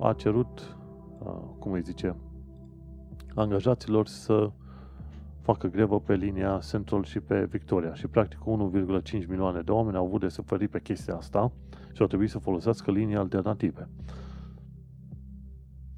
a 0.00 0.12
cerut, 0.12 0.76
uh, 1.18 1.32
cum 1.58 1.72
îi 1.72 1.82
zice, 1.82 2.16
angajaților 3.34 4.06
să 4.06 4.50
facă 5.44 5.66
grevă 5.66 6.00
pe 6.00 6.14
linia 6.14 6.60
Central 6.70 7.04
și 7.04 7.20
pe 7.20 7.44
Victoria. 7.44 7.94
Și 7.94 8.06
practic 8.06 8.38
1,5 8.38 9.26
milioane 9.28 9.60
de 9.60 9.70
oameni 9.70 9.96
au 9.96 10.06
avut 10.06 10.20
de 10.20 10.28
suferit 10.28 10.70
pe 10.70 10.80
chestia 10.80 11.16
asta 11.16 11.52
și 11.92 12.00
au 12.00 12.06
trebuit 12.06 12.30
să 12.30 12.38
folosească 12.38 12.90
linii 12.90 13.16
alternative. 13.16 13.88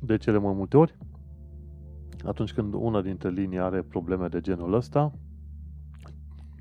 De 0.00 0.16
cele 0.16 0.38
mai 0.38 0.54
multe 0.54 0.76
ori, 0.76 0.96
atunci 2.24 2.52
când 2.52 2.74
una 2.74 3.02
dintre 3.02 3.30
linii 3.30 3.58
are 3.58 3.82
probleme 3.82 4.28
de 4.28 4.40
genul 4.40 4.74
ăsta, 4.74 5.12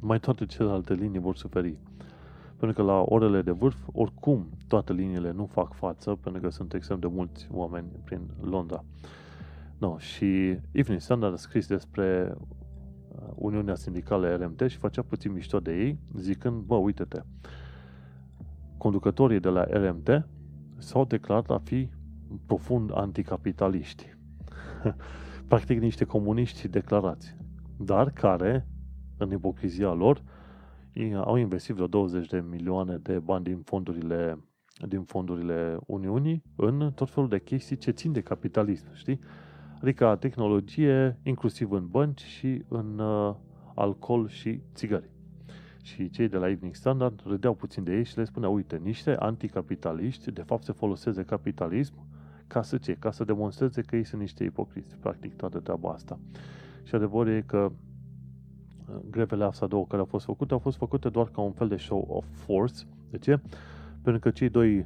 mai 0.01 0.19
toate 0.19 0.45
celelalte 0.45 0.93
linii 0.93 1.19
vor 1.19 1.35
suferi. 1.35 1.77
Pentru 2.57 2.83
că 2.83 2.91
la 2.91 3.03
orele 3.05 3.41
de 3.41 3.51
vârf, 3.51 3.77
oricum, 3.91 4.49
toate 4.67 4.93
liniile 4.93 5.31
nu 5.31 5.45
fac 5.45 5.73
față, 5.73 6.15
pentru 6.15 6.41
că 6.41 6.49
sunt 6.49 6.73
extrem 6.73 6.99
de 6.99 7.07
mulți 7.07 7.47
oameni 7.51 7.87
prin 8.03 8.21
Londra. 8.41 8.83
No, 9.77 9.97
și 9.97 10.57
Evening 10.71 11.01
Standard 11.01 11.33
a 11.33 11.37
scris 11.37 11.67
despre 11.67 12.37
Uniunea 13.35 13.75
Sindicală 13.75 14.35
RMT 14.35 14.63
și 14.67 14.77
făcea 14.77 15.01
puțin 15.01 15.31
mișto 15.31 15.59
de 15.59 15.75
ei, 15.77 15.99
zicând, 16.17 16.61
bă, 16.61 16.75
uite-te, 16.75 17.21
conducătorii 18.77 19.39
de 19.39 19.49
la 19.49 19.63
RMT 19.63 20.27
s-au 20.77 21.05
declarat 21.05 21.49
a 21.49 21.57
fi 21.63 21.89
profund 22.45 22.91
anticapitaliști. 22.93 24.17
Practic 25.47 25.79
niște 25.79 26.05
comuniști 26.05 26.67
declarați, 26.67 27.35
dar 27.77 28.11
care, 28.11 28.67
în 29.17 29.31
ipocrizia 29.31 29.93
lor, 29.93 30.23
au 31.13 31.35
investit 31.35 31.75
vreo 31.75 31.87
20 31.87 32.27
de 32.27 32.43
milioane 32.49 32.97
de 32.97 33.19
bani 33.19 33.43
din 33.43 33.61
fondurile, 33.61 34.39
din 34.87 35.03
fondurile 35.03 35.77
Uniunii 35.85 36.43
în 36.55 36.91
tot 36.95 37.09
felul 37.09 37.29
de 37.29 37.39
chestii 37.39 37.77
ce 37.77 37.91
țin 37.91 38.11
de 38.11 38.21
capitalism, 38.21 38.85
știi? 38.93 39.19
Adică 39.85 40.17
tehnologie, 40.19 41.17
inclusiv 41.23 41.71
în 41.71 41.87
bănci 41.87 42.21
și 42.21 42.63
în 42.67 42.99
uh, 42.99 43.35
alcool 43.75 44.27
și 44.27 44.61
țigări. 44.73 45.09
Și 45.83 46.09
cei 46.09 46.27
de 46.27 46.37
la 46.37 46.49
Evening 46.49 46.75
Standard 46.75 47.21
râdeau 47.25 47.53
puțin 47.53 47.83
de 47.83 47.95
ei 47.95 48.03
și 48.03 48.17
le 48.17 48.23
spuneau, 48.23 48.53
uite, 48.53 48.77
niște 48.83 49.15
anticapitaliști 49.15 50.31
de 50.31 50.41
fapt 50.41 50.63
se 50.63 50.71
folosesc 50.71 51.15
de 51.15 51.23
capitalism 51.23 51.93
ca 52.47 52.61
să 52.61 52.77
ce? 52.77 52.93
Ca 52.93 53.11
să 53.11 53.23
demonstreze 53.23 53.81
că 53.81 53.95
ei 53.95 54.03
sunt 54.03 54.21
niște 54.21 54.43
ipocriți, 54.43 54.97
practic 54.97 55.35
toată 55.35 55.59
treaba 55.59 55.89
asta. 55.89 56.19
Și 56.83 56.95
adevărul 56.95 57.31
e 57.31 57.41
că 57.41 57.71
grevele 59.09 59.43
astea 59.43 59.67
două 59.67 59.85
care 59.85 59.99
au 59.99 60.07
fost 60.07 60.25
făcute 60.25 60.53
au 60.53 60.59
fost 60.59 60.77
făcute 60.77 61.09
doar 61.09 61.27
ca 61.27 61.41
un 61.41 61.51
fel 61.51 61.67
de 61.67 61.77
show 61.77 62.07
of 62.09 62.25
force. 62.31 62.83
De 63.09 63.17
ce? 63.17 63.39
Pentru 64.01 64.21
că 64.21 64.29
cei 64.29 64.49
doi 64.49 64.85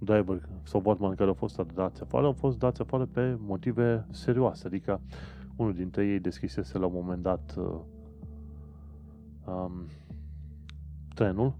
driver 0.00 0.48
sau 0.62 0.80
botman 0.80 1.14
care 1.14 1.28
au 1.28 1.34
fost 1.34 1.60
dați 1.74 2.02
afară 2.02 2.26
au 2.26 2.32
fost 2.32 2.58
dați 2.58 2.80
afară 2.80 3.06
pe 3.06 3.36
motive 3.38 4.06
serioase. 4.10 4.66
Adică 4.66 5.00
unul 5.56 5.74
dintre 5.74 6.06
ei 6.06 6.18
deschisese 6.18 6.78
la 6.78 6.86
un 6.86 6.92
moment 6.94 7.22
dat 7.22 7.54
uh, 7.58 7.80
um, 9.46 9.86
trenul 11.14 11.54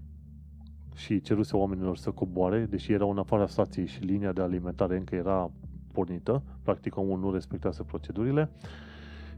și 0.95 1.21
ceruse 1.21 1.55
oamenilor 1.55 1.97
să 1.97 2.11
coboare, 2.11 2.65
deși 2.65 2.91
era 2.91 3.05
în 3.05 3.17
afara 3.17 3.47
stației 3.47 3.85
și 3.85 4.03
linia 4.03 4.31
de 4.31 4.41
alimentare 4.41 4.97
încă 4.97 5.15
era 5.15 5.51
pornită, 5.91 6.43
practic 6.63 6.97
omul 6.97 7.19
nu 7.19 7.31
respectase 7.31 7.83
procedurile 7.83 8.49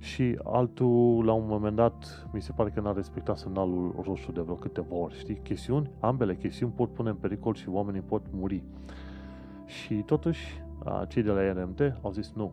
și 0.03 0.39
altul, 0.43 1.25
la 1.25 1.33
un 1.33 1.47
moment 1.47 1.75
dat, 1.75 2.27
mi 2.33 2.41
se 2.41 2.51
pare 2.51 2.69
că 2.69 2.79
n-a 2.79 2.93
respectat 2.93 3.37
semnalul 3.37 3.95
roșu 4.05 4.31
de 4.31 4.41
vreo 4.41 4.55
câteva 4.55 4.95
ori, 4.95 5.17
știi? 5.17 5.39
Chestiuni, 5.43 5.89
ambele 5.99 6.35
chestiuni 6.35 6.73
pot 6.75 6.93
pune 6.93 7.09
în 7.09 7.15
pericol 7.15 7.53
și 7.53 7.69
oamenii 7.69 8.01
pot 8.01 8.21
muri. 8.31 8.63
Și 9.65 9.93
totuși, 9.93 10.61
cei 11.07 11.23
de 11.23 11.31
la 11.31 11.51
RMT 11.51 11.79
au 12.01 12.11
zis 12.11 12.31
nu, 12.35 12.51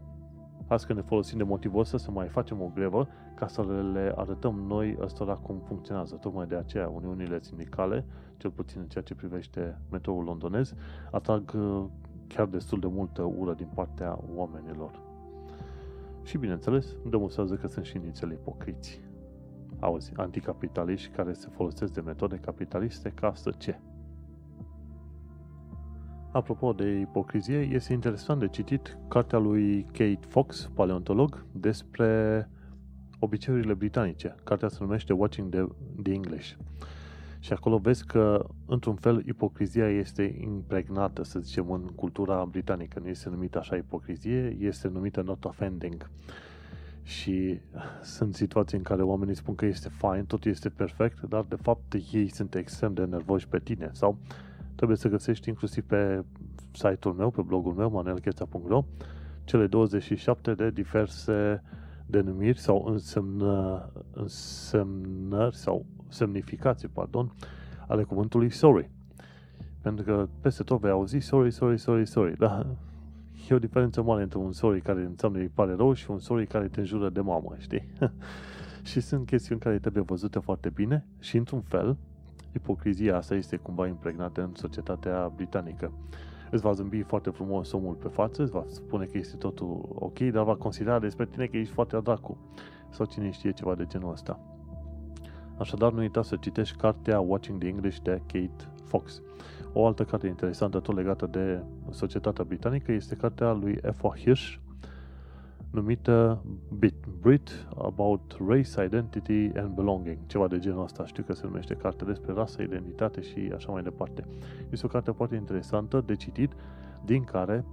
Azi 0.67 0.87
când 0.87 0.99
ne 0.99 1.05
folosim 1.05 1.39
de 1.39 1.45
motivul 1.45 1.81
ăsta 1.81 1.99
să 1.99 2.11
mai 2.11 2.29
facem 2.29 2.61
o 2.63 2.71
grevă 2.75 3.09
ca 3.35 3.47
să 3.47 3.63
le 3.93 4.13
arătăm 4.17 4.65
noi 4.67 4.97
ăstora 5.01 5.35
cum 5.35 5.61
funcționează. 5.67 6.15
Tocmai 6.15 6.47
de 6.47 6.57
aceea 6.57 6.89
uniunile 6.89 7.41
sindicale, 7.41 8.05
cel 8.37 8.51
puțin 8.51 8.81
în 8.81 8.87
ceea 8.87 9.05
ce 9.05 9.15
privește 9.15 9.79
metroul 9.91 10.25
londonez, 10.25 10.75
atrag 11.11 11.53
uh, 11.57 11.85
chiar 12.27 12.47
destul 12.47 12.81
de 12.81 12.87
multă 12.87 13.23
ură 13.23 13.55
din 13.55 13.69
partea 13.75 14.19
oamenilor. 14.35 15.10
Și 16.31 16.39
bineînțeles, 16.39 16.97
demonstrează 17.07 17.55
că 17.55 17.67
sunt 17.67 17.85
și 17.85 17.99
nițele 17.99 18.33
ipocriți. 18.33 19.01
Auzi, 19.81 20.13
anticapitaliști 20.17 21.09
care 21.09 21.33
se 21.33 21.49
folosesc 21.53 21.93
de 21.93 22.01
metode 22.01 22.37
capitaliste 22.37 23.09
ca 23.09 23.33
să 23.35 23.53
ce? 23.59 23.81
Apropo 26.33 26.73
de 26.73 26.99
ipocrizie, 26.99 27.59
este 27.59 27.93
interesant 27.93 28.41
de 28.41 28.49
citit 28.49 28.99
cartea 29.09 29.39
lui 29.39 29.83
Kate 29.83 30.27
Fox, 30.29 30.71
paleontolog, 30.75 31.47
despre 31.53 32.49
obiceiurile 33.19 33.75
britanice. 33.75 34.35
Cartea 34.45 34.69
se 34.69 34.79
numește 34.81 35.13
Watching 35.13 35.49
the, 35.49 35.65
the 36.03 36.13
English. 36.13 36.55
Și 37.41 37.53
acolo 37.53 37.79
vezi 37.79 38.07
că, 38.07 38.47
într-un 38.67 38.95
fel, 38.95 39.23
ipocrizia 39.27 39.89
este 39.89 40.39
impregnată, 40.41 41.25
să 41.25 41.39
zicem, 41.39 41.71
în 41.71 41.83
cultura 41.83 42.45
britanică. 42.45 43.01
Nu 43.01 43.09
este 43.09 43.29
numită 43.29 43.59
așa 43.59 43.77
ipocrizie, 43.77 44.57
este 44.61 44.89
numită 44.89 45.23
not 45.23 45.45
offending. 45.45 46.11
Și 47.03 47.61
sunt 48.03 48.35
situații 48.35 48.77
în 48.77 48.83
care 48.83 49.03
oamenii 49.03 49.35
spun 49.35 49.55
că 49.55 49.67
este 49.67 49.89
fine, 49.89 50.25
tot 50.27 50.45
este 50.45 50.69
perfect, 50.69 51.21
dar 51.21 51.45
de 51.49 51.57
fapt 51.63 51.95
ei 52.13 52.29
sunt 52.29 52.55
extrem 52.55 52.95
de 52.95 53.05
nervoși 53.05 53.49
pe 53.49 53.59
tine 53.59 53.91
sau 53.93 54.19
trebuie 54.75 54.97
să 54.97 55.09
găsești 55.09 55.49
inclusiv 55.49 55.85
pe 55.85 56.25
site-ul 56.73 57.15
meu, 57.15 57.31
pe 57.31 57.43
blogul 57.43 57.73
meu, 57.73 57.91
manelcheța.ro, 57.91 58.85
cele 59.45 59.67
27 59.67 60.55
de 60.55 60.71
diverse 60.71 61.63
denumiri 62.07 62.59
sau 62.59 62.85
însemnă, 62.87 63.91
însemnări 64.13 65.57
sau 65.57 65.87
semnificații, 66.11 66.89
pardon, 66.89 67.33
ale 67.87 68.03
cuvântului 68.03 68.51
sorry. 68.51 68.91
Pentru 69.83 70.05
că 70.05 70.29
peste 70.41 70.63
tot 70.63 70.81
vei 70.81 70.91
auzi 70.91 71.19
sorry, 71.19 71.51
sorry, 71.51 71.79
sorry, 71.79 72.07
sorry. 72.07 72.37
Da, 72.37 72.67
e 73.51 73.55
o 73.55 73.59
diferență 73.59 74.03
mare 74.03 74.23
între 74.23 74.39
un 74.39 74.53
sorry 74.53 74.81
care 74.81 75.01
înseamnă 75.01 75.39
îi 75.39 75.51
pare 75.55 75.75
rău 75.75 75.93
și 75.93 76.11
un 76.11 76.19
sorry 76.19 76.47
care 76.47 76.69
te 76.69 76.81
înjură 76.81 77.09
de 77.09 77.21
mamă, 77.21 77.55
știi? 77.59 77.85
și 78.91 79.01
sunt 79.01 79.27
chestiuni 79.27 79.61
care 79.61 79.79
trebuie 79.79 80.03
văzute 80.03 80.39
foarte 80.39 80.69
bine 80.69 81.07
și, 81.19 81.37
într-un 81.37 81.61
fel, 81.61 81.97
Ipocrizia 82.53 83.17
asta 83.17 83.35
este 83.35 83.57
cumva 83.57 83.87
impregnată 83.87 84.43
în 84.43 84.51
societatea 84.55 85.33
britanică. 85.35 85.93
Îți 86.51 86.63
va 86.63 86.73
zâmbi 86.73 87.03
foarte 87.03 87.31
frumos 87.31 87.73
omul 87.73 87.95
pe 87.95 88.09
față, 88.09 88.43
îți 88.43 88.51
va 88.51 88.65
spune 88.67 89.05
că 89.05 89.19
este 89.19 89.37
totul 89.37 89.89
ok, 89.95 90.19
dar 90.19 90.45
va 90.45 90.55
considera 90.57 90.99
despre 90.99 91.27
tine 91.27 91.47
că 91.47 91.57
ești 91.57 91.73
foarte 91.73 92.01
dracu. 92.03 92.39
Sau 92.89 93.07
cine 93.07 93.31
știe 93.31 93.51
ceva 93.51 93.75
de 93.75 93.85
genul 93.87 94.13
ăsta. 94.13 94.41
Așadar, 95.61 95.93
nu 95.93 95.99
uita 95.99 96.23
să 96.23 96.37
citești 96.37 96.77
cartea 96.77 97.21
Watching 97.21 97.59
the 97.59 97.69
English 97.69 97.99
de 98.03 98.23
Kate 98.27 98.69
Fox. 98.85 99.23
O 99.73 99.87
altă 99.87 100.05
carte 100.05 100.27
interesantă, 100.27 100.81
tot 100.81 100.95
legată 100.95 101.27
de 101.27 101.63
societatea 101.91 102.45
britanică, 102.45 102.93
este 102.93 103.15
cartea 103.15 103.53
lui 103.53 103.81
F.O. 103.97 104.15
Hirsch, 104.17 104.55
numită 105.71 106.45
Bit, 106.79 106.95
Brit 107.21 107.67
About 107.79 108.37
Race, 108.49 108.85
Identity 108.85 109.51
and 109.59 109.75
Belonging, 109.75 110.19
ceva 110.27 110.49
de 110.49 110.59
genul 110.59 110.83
ăsta. 110.83 111.07
Știu 111.07 111.23
că 111.23 111.33
se 111.33 111.47
numește 111.47 111.75
carte 111.75 112.05
despre 112.05 112.33
rasă, 112.33 112.63
identitate 112.63 113.21
și 113.21 113.53
așa 113.55 113.73
mai 113.73 113.83
departe. 113.83 114.25
Este 114.71 114.87
o 114.87 114.89
carte 114.89 115.11
foarte 115.11 115.35
interesantă 115.35 116.03
de 116.07 116.15
citit, 116.15 116.53
din 117.05 117.25
care 117.25 117.65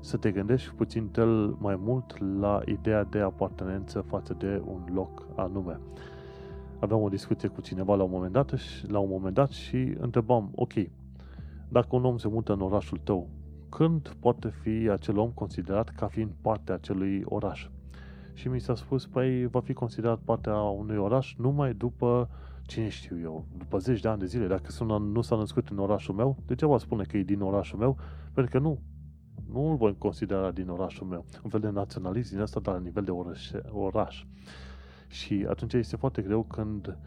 să 0.00 0.16
te 0.16 0.30
gândești 0.30 0.74
puțin 0.74 1.08
tel 1.08 1.56
mai 1.58 1.76
mult 1.76 2.38
la 2.40 2.60
ideea 2.66 3.04
de 3.04 3.18
apartenență 3.18 4.00
față 4.00 4.34
de 4.38 4.62
un 4.64 4.80
loc 4.92 5.26
anume. 5.36 5.80
Aveam 6.80 7.02
o 7.02 7.08
discuție 7.08 7.48
cu 7.48 7.60
cineva 7.60 7.94
la 7.94 8.02
un 8.02 8.10
moment 8.10 8.32
dat 8.32 8.50
și, 8.50 8.90
la 8.90 8.98
un 8.98 9.08
moment 9.08 9.34
dat 9.34 9.50
și 9.50 9.94
întrebam, 9.98 10.50
ok, 10.54 10.72
dacă 11.68 11.86
un 11.90 12.04
om 12.04 12.16
se 12.16 12.28
mută 12.28 12.52
în 12.52 12.60
orașul 12.60 13.00
tău, 13.04 13.28
când 13.68 14.16
poate 14.20 14.48
fi 14.48 14.88
acel 14.90 15.18
om 15.18 15.30
considerat 15.30 15.88
ca 15.88 16.06
fiind 16.06 16.30
parte 16.40 16.70
a 16.70 16.74
acelui 16.74 17.22
oraș. 17.24 17.68
Și 18.32 18.48
mi 18.48 18.60
s-a 18.60 18.74
spus, 18.74 19.06
păi 19.06 19.46
va 19.46 19.60
fi 19.60 19.72
considerat 19.72 20.18
parte 20.18 20.48
a 20.48 20.62
unui 20.62 20.96
oraș 20.96 21.34
numai 21.36 21.74
după, 21.74 22.28
cine 22.62 22.88
știu 22.88 23.20
eu, 23.20 23.46
după 23.56 23.78
zeci 23.78 24.00
de 24.00 24.08
ani 24.08 24.18
de 24.18 24.26
zile. 24.26 24.46
Dacă 24.46 24.70
sună, 24.70 24.98
nu 24.98 25.20
s-a 25.20 25.36
născut 25.36 25.68
în 25.68 25.78
orașul 25.78 26.14
meu, 26.14 26.36
degeaba 26.46 26.78
spune 26.78 27.04
că 27.04 27.16
e 27.16 27.22
din 27.22 27.40
orașul 27.40 27.78
meu, 27.78 27.96
pentru 28.32 28.58
că 28.58 28.64
nu, 28.64 28.80
nu 29.52 29.70
îl 29.70 29.76
voi 29.76 29.96
considera 29.98 30.50
din 30.50 30.68
orașul 30.68 31.06
meu. 31.06 31.24
Un 31.44 31.50
fel 31.50 31.60
de 31.60 31.68
naționalism 31.68 32.32
din 32.32 32.40
asta, 32.40 32.60
dar 32.60 32.74
la 32.74 32.80
nivel 32.80 33.04
de 33.04 33.10
oraș. 33.10 33.50
oraș. 33.70 34.24
Și 35.08 35.46
atunci 35.48 35.72
este 35.72 35.96
foarte 35.96 36.22
greu 36.22 36.42
când 36.42 36.98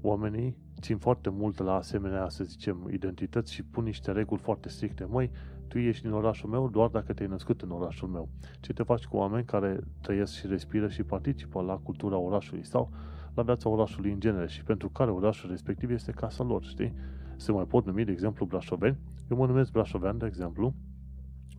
oamenii 0.00 0.56
țin 0.80 0.96
foarte 0.96 1.30
mult 1.30 1.58
la 1.58 1.74
asemenea, 1.74 2.28
să 2.28 2.44
zicem, 2.44 2.88
identități 2.92 3.52
și 3.52 3.62
pun 3.62 3.84
niște 3.84 4.12
reguli 4.12 4.40
foarte 4.40 4.68
stricte. 4.68 5.04
Măi, 5.04 5.30
tu 5.68 5.78
ești 5.78 6.02
din 6.02 6.12
orașul 6.12 6.50
meu 6.50 6.68
doar 6.68 6.88
dacă 6.88 7.12
te-ai 7.12 7.28
născut 7.28 7.62
în 7.62 7.70
orașul 7.70 8.08
meu. 8.08 8.28
Ce 8.60 8.72
te 8.72 8.82
faci 8.82 9.04
cu 9.04 9.16
oameni 9.16 9.44
care 9.44 9.80
trăiesc 10.00 10.32
și 10.32 10.46
respiră 10.46 10.88
și 10.88 11.02
participă 11.02 11.62
la 11.62 11.76
cultura 11.76 12.16
orașului 12.16 12.64
sau 12.64 12.90
la 13.34 13.42
viața 13.42 13.68
orașului 13.68 14.12
în 14.12 14.20
genere 14.20 14.48
și 14.48 14.64
pentru 14.64 14.88
care 14.88 15.10
orașul 15.10 15.50
respectiv 15.50 15.90
este 15.90 16.12
casa 16.12 16.44
lor, 16.44 16.64
știi? 16.64 16.94
Se 17.36 17.52
mai 17.52 17.64
pot 17.64 17.86
numi, 17.86 18.04
de 18.04 18.12
exemplu, 18.12 18.46
brașoveni. 18.46 18.98
Eu 19.30 19.36
mă 19.36 19.46
numesc 19.46 19.72
brașovean, 19.72 20.18
de 20.18 20.26
exemplu, 20.26 20.74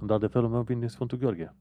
dar 0.06 0.18
de 0.18 0.28
felul 0.28 0.50
meu 0.50 0.62
vin 0.62 0.80
din 0.80 0.88
Sfântul 0.88 1.18
Gheorghe. 1.18 1.56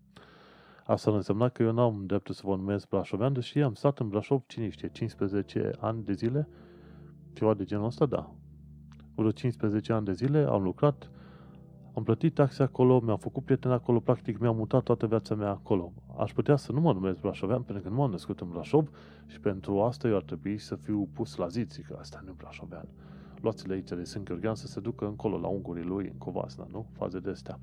Asta 0.89 1.11
ar 1.11 1.17
însemna 1.17 1.49
că 1.49 1.63
eu 1.63 1.73
n-am 1.73 2.03
dreptul 2.07 2.35
să 2.35 2.43
vă 2.45 2.57
numesc 2.57 2.89
brașovean, 2.89 3.33
deși 3.33 3.59
am 3.59 3.75
stat 3.75 3.99
în 3.99 4.09
Brașov, 4.09 4.43
cine 4.47 4.69
știe, 4.69 4.89
15 4.89 5.71
ani 5.79 6.05
de 6.05 6.13
zile, 6.13 6.49
ceva 7.33 7.55
de 7.55 7.65
genul 7.65 7.85
ăsta, 7.85 8.07
da. 8.07 8.31
Vreo 9.15 9.31
15 9.31 9.93
ani 9.93 10.05
de 10.05 10.13
zile 10.13 10.39
am 10.39 10.63
lucrat, 10.63 11.11
am 11.95 12.03
plătit 12.03 12.35
taxe 12.35 12.63
acolo, 12.63 13.01
mi-am 13.01 13.19
făcut 13.19 13.45
prieteni 13.45 13.75
acolo, 13.75 14.01
practic 14.01 14.39
mi-am 14.39 14.57
mutat 14.57 14.83
toată 14.83 15.07
viața 15.07 15.35
mea 15.35 15.51
acolo. 15.51 15.93
Aș 16.19 16.33
putea 16.33 16.57
să 16.57 16.73
nu 16.73 16.81
mă 16.81 16.93
numesc 16.93 17.21
Brașovean 17.21 17.63
pentru 17.63 17.85
că 17.85 17.91
nu 17.91 17.95
m-am 17.95 18.11
născut 18.11 18.41
în 18.41 18.49
Brașov 18.49 18.91
și 19.27 19.41
pentru 19.41 19.83
asta 19.83 20.09
eu 20.09 20.17
ar 20.17 20.23
trebui 20.23 20.59
să 20.59 20.75
fiu 20.75 21.09
pus 21.13 21.37
la 21.37 21.49
zi, 21.49 21.67
zic 21.71 21.87
că 21.87 21.97
asta 22.01 22.21
nu 22.25 22.31
e 22.31 22.35
Brașovean. 22.37 22.89
Luați-le 23.41 23.75
aici 23.75 23.89
de 23.89 24.05
Sân 24.05 24.25
Gheorghean 24.25 24.55
să 24.55 24.67
se 24.67 24.81
ducă 24.81 25.07
încolo 25.07 25.39
la 25.39 25.47
ungurii 25.47 25.85
lui, 25.85 26.07
în 26.07 26.19
Covasna, 26.19 26.67
nu? 26.71 26.87
Faze 26.93 27.19
de 27.19 27.31
astea. 27.31 27.59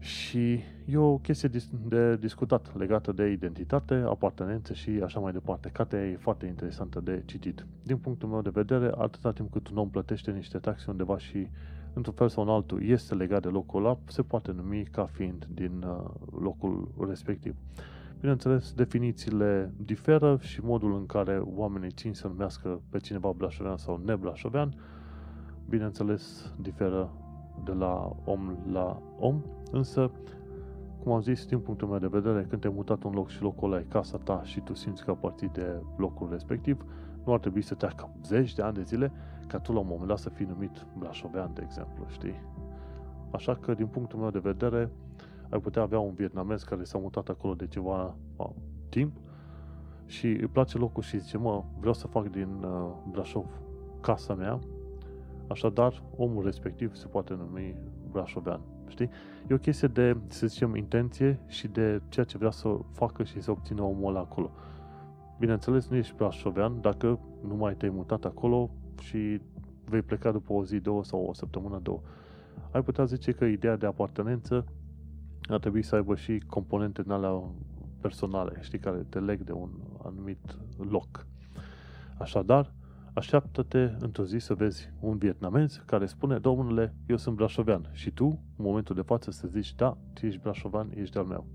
Și 0.00 0.60
e 0.84 0.96
o 0.96 1.18
chestie 1.18 1.50
de 1.88 2.16
discutat 2.16 2.76
legată 2.78 3.12
de 3.12 3.30
identitate, 3.30 3.94
apartenențe 3.94 4.74
și 4.74 4.90
așa 5.04 5.20
mai 5.20 5.32
departe. 5.32 5.68
Cartea 5.68 6.06
e 6.06 6.16
foarte 6.16 6.46
interesantă 6.46 7.00
de 7.00 7.22
citit. 7.26 7.66
Din 7.82 7.96
punctul 7.96 8.28
meu 8.28 8.42
de 8.42 8.50
vedere, 8.52 8.92
atâta 8.98 9.32
timp 9.32 9.52
cât 9.52 9.68
un 9.68 9.76
om 9.76 9.90
plătește 9.90 10.30
niște 10.30 10.58
taxe 10.58 10.90
undeva 10.90 11.18
și 11.18 11.48
într-un 11.92 12.14
fel 12.14 12.28
sau 12.28 12.42
în 12.42 12.48
altul, 12.48 12.82
este 12.82 13.14
legat 13.14 13.42
de 13.42 13.48
locul 13.48 13.84
ăla, 13.84 13.98
se 14.06 14.22
poate 14.22 14.52
numi 14.52 14.84
ca 14.84 15.04
fiind 15.04 15.48
din 15.54 15.84
uh, 15.86 16.10
locul 16.40 16.88
respectiv. 17.08 17.54
Bineînțeles, 18.20 18.72
definițiile 18.72 19.74
diferă 19.84 20.38
și 20.40 20.60
modul 20.64 20.94
în 20.94 21.06
care 21.06 21.38
oamenii 21.38 21.90
țin 21.90 22.12
să 22.12 22.26
numească 22.26 22.80
pe 22.88 22.98
cineva 22.98 23.32
brașovean 23.36 23.76
sau 23.76 24.02
neblașovean, 24.04 24.74
bineînțeles, 25.68 26.52
diferă 26.60 27.10
de 27.64 27.72
la 27.72 28.16
om 28.24 28.56
la 28.72 29.02
om, 29.18 29.42
însă, 29.70 30.10
cum 31.02 31.12
am 31.12 31.20
zis, 31.20 31.46
din 31.46 31.58
punctul 31.58 31.88
meu 31.88 31.98
de 31.98 32.06
vedere, 32.06 32.46
când 32.48 32.60
te-ai 32.60 32.72
mutat 32.76 33.02
un 33.02 33.12
loc 33.12 33.28
și 33.28 33.42
locul 33.42 33.72
ăla 33.72 33.80
e 33.80 33.86
casa 33.88 34.18
ta 34.18 34.40
și 34.44 34.60
tu 34.60 34.74
simți 34.74 35.04
că 35.04 35.10
aparții 35.10 35.48
de 35.48 35.82
locul 35.96 36.28
respectiv, 36.30 36.84
nu 37.24 37.32
ar 37.32 37.38
trebui 37.38 37.62
să 37.62 37.74
treacă 37.74 38.14
zeci 38.24 38.54
de 38.54 38.62
ani 38.62 38.74
de 38.74 38.82
zile 38.82 39.12
ca 39.46 39.58
tu 39.58 39.72
la 39.72 39.78
un 39.78 39.86
moment 39.88 40.08
dat 40.08 40.18
să 40.18 40.28
fii 40.28 40.46
numit 40.46 40.86
Brașovean, 40.98 41.50
de 41.54 41.62
exemplu, 41.64 42.04
știi? 42.08 42.34
Așa 43.30 43.54
că, 43.54 43.74
din 43.74 43.86
punctul 43.86 44.18
meu 44.18 44.30
de 44.30 44.38
vedere, 44.38 44.90
ai 45.50 45.60
putea 45.60 45.82
avea 45.82 45.98
un 45.98 46.14
vietnamez 46.14 46.62
care 46.62 46.84
s-a 46.84 46.98
mutat 46.98 47.28
acolo 47.28 47.54
de 47.54 47.66
ceva 47.66 48.14
a, 48.36 48.52
timp 48.88 49.16
și 50.06 50.26
îi 50.26 50.46
place 50.46 50.78
locul 50.78 51.02
și 51.02 51.18
zice, 51.18 51.38
mă, 51.38 51.64
vreau 51.78 51.94
să 51.94 52.06
fac 52.06 52.30
din 52.30 52.48
uh, 52.62 52.90
Brașov 53.10 53.46
casa 54.00 54.34
mea, 54.34 54.58
așadar 55.50 56.02
omul 56.16 56.44
respectiv 56.44 56.94
se 56.94 57.06
poate 57.06 57.34
numi 57.34 57.76
brașovean. 58.10 58.60
Știi? 58.88 59.10
E 59.48 59.54
o 59.54 59.58
chestie 59.58 59.88
de, 59.88 60.16
să 60.26 60.46
zicem, 60.46 60.76
intenție 60.76 61.40
și 61.46 61.68
de 61.68 62.02
ceea 62.08 62.24
ce 62.24 62.38
vrea 62.38 62.50
să 62.50 62.78
facă 62.92 63.22
și 63.24 63.40
să 63.40 63.50
obțină 63.50 63.82
omul 63.82 64.08
ăla 64.08 64.20
acolo. 64.20 64.50
Bineînțeles, 65.38 65.88
nu 65.88 65.96
ești 65.96 66.14
brașovean 66.16 66.80
dacă 66.80 67.18
nu 67.46 67.54
mai 67.54 67.74
te-ai 67.74 67.90
mutat 67.94 68.24
acolo 68.24 68.70
și 69.00 69.40
vei 69.84 70.02
pleca 70.02 70.32
după 70.32 70.52
o 70.52 70.64
zi, 70.64 70.78
două 70.78 71.04
sau 71.04 71.24
o 71.24 71.32
săptămână, 71.32 71.78
două. 71.82 72.00
Ai 72.70 72.82
putea 72.82 73.04
zice 73.04 73.32
că 73.32 73.44
ideea 73.44 73.76
de 73.76 73.86
apartenență 73.86 74.64
ar 75.48 75.58
trebui 75.58 75.82
să 75.82 75.94
aibă 75.94 76.14
și 76.14 76.42
componente 76.46 77.02
din 77.02 77.10
alea 77.10 77.42
personale, 78.00 78.58
știi, 78.60 78.78
care 78.78 79.06
te 79.08 79.18
leg 79.18 79.40
de 79.40 79.52
un 79.52 79.70
anumit 80.04 80.58
loc. 80.76 81.26
Așadar, 82.18 82.72
așteaptă-te 83.14 83.90
într-o 83.98 84.24
zi 84.24 84.38
să 84.38 84.54
vezi 84.54 84.92
un 85.00 85.18
vietnamez 85.18 85.82
care 85.86 86.06
spune, 86.06 86.38
domnule, 86.38 86.94
eu 87.06 87.16
sunt 87.16 87.36
brașovean 87.36 87.90
și 87.92 88.10
tu, 88.10 88.24
în 88.56 88.64
momentul 88.64 88.94
de 88.94 89.02
față, 89.02 89.30
să 89.30 89.46
zici, 89.48 89.74
da, 89.74 89.96
tu 90.12 90.26
ești 90.26 90.40
brașovean, 90.40 90.90
ești 90.94 91.18
al 91.18 91.24
meu. 91.24 91.46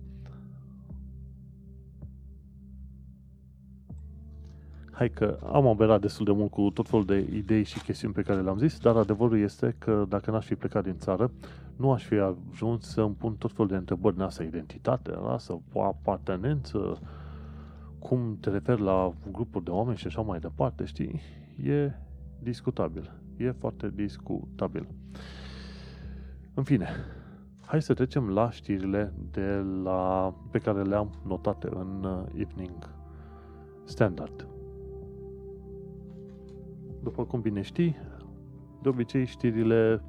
hai 4.95 5.09
că 5.09 5.39
am 5.53 5.67
aberat 5.67 6.01
destul 6.01 6.25
de 6.25 6.31
mult 6.31 6.51
cu 6.51 6.69
tot 6.73 6.87
felul 6.87 7.05
de 7.05 7.27
idei 7.33 7.63
și 7.63 7.81
chestiuni 7.81 8.13
pe 8.13 8.21
care 8.21 8.41
le-am 8.41 8.57
zis, 8.57 8.79
dar 8.79 8.95
adevărul 8.95 9.39
este 9.39 9.75
că 9.77 10.05
dacă 10.09 10.31
n-aș 10.31 10.45
fi 10.45 10.55
plecat 10.55 10.83
din 10.83 10.97
țară, 10.97 11.31
nu 11.75 11.91
aș 11.91 12.03
fi 12.03 12.15
ajuns 12.15 12.85
să 12.85 13.01
îmi 13.01 13.15
pun 13.15 13.35
tot 13.35 13.51
felul 13.51 13.67
de 13.67 13.75
întrebări 13.75 14.15
în 14.15 14.21
asta, 14.21 14.43
identitate, 14.43 15.11
rasă, 15.11 15.61
apartenență, 15.73 16.99
cum 17.99 18.37
te 18.39 18.49
referi 18.49 18.81
la 18.81 19.13
grupuri 19.31 19.63
de 19.63 19.69
oameni 19.69 19.97
și 19.97 20.07
așa 20.07 20.21
mai 20.21 20.39
departe, 20.39 20.85
știi? 20.85 21.21
E 21.63 21.91
discutabil. 22.39 23.19
E 23.37 23.51
foarte 23.51 23.91
discutabil. 23.95 24.87
În 26.53 26.63
fine, 26.63 26.87
hai 27.65 27.81
să 27.81 27.93
trecem 27.93 28.29
la 28.29 28.51
știrile 28.51 29.13
de 29.31 29.65
la, 29.83 30.33
pe 30.51 30.59
care 30.59 30.81
le-am 30.81 31.13
notate 31.27 31.69
în 31.73 32.03
uh, 32.03 32.23
Evening 32.33 32.89
Standard. 33.83 34.47
După 37.03 37.25
cum 37.25 37.41
bine 37.41 37.61
știi, 37.61 37.95
de 38.81 38.89
obicei 38.89 39.25
știrile 39.25 40.01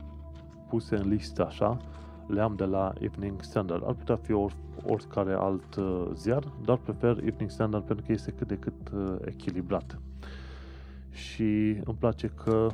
puse 0.68 0.96
în 0.96 1.08
listă 1.08 1.46
așa, 1.46 1.76
le 2.26 2.40
am 2.40 2.54
de 2.56 2.64
la 2.64 2.92
Evening 2.98 3.42
Standard. 3.42 3.82
Ar 3.86 3.94
putea 3.94 4.16
fi 4.16 4.32
or, 4.32 4.56
oricare 4.86 5.32
alt 5.32 5.74
uh, 5.74 6.10
ziar, 6.14 6.52
dar 6.64 6.76
prefer 6.76 7.10
Evening 7.10 7.50
Standard 7.50 7.84
pentru 7.84 8.04
că 8.06 8.12
este 8.12 8.30
cât 8.30 8.46
de 8.46 8.56
cât 8.56 8.90
uh, 8.94 9.16
echilibrat. 9.24 10.00
Și 11.16 11.80
îmi 11.84 11.96
place 11.98 12.26
că, 12.26 12.68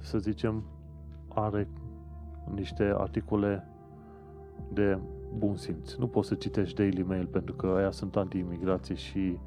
să 0.00 0.18
zicem, 0.18 0.64
are 1.28 1.68
niște 2.54 2.94
articole 2.96 3.68
de 4.72 4.98
bun 5.36 5.56
simț. 5.56 5.94
Nu 5.94 6.06
poți 6.06 6.28
să 6.28 6.34
citești 6.34 6.76
Daily 6.76 7.02
Mail 7.02 7.26
pentru 7.26 7.54
că 7.54 7.66
aia 7.66 7.90
sunt 7.90 8.16
anti-imigrație 8.16 8.94
și 8.94 9.38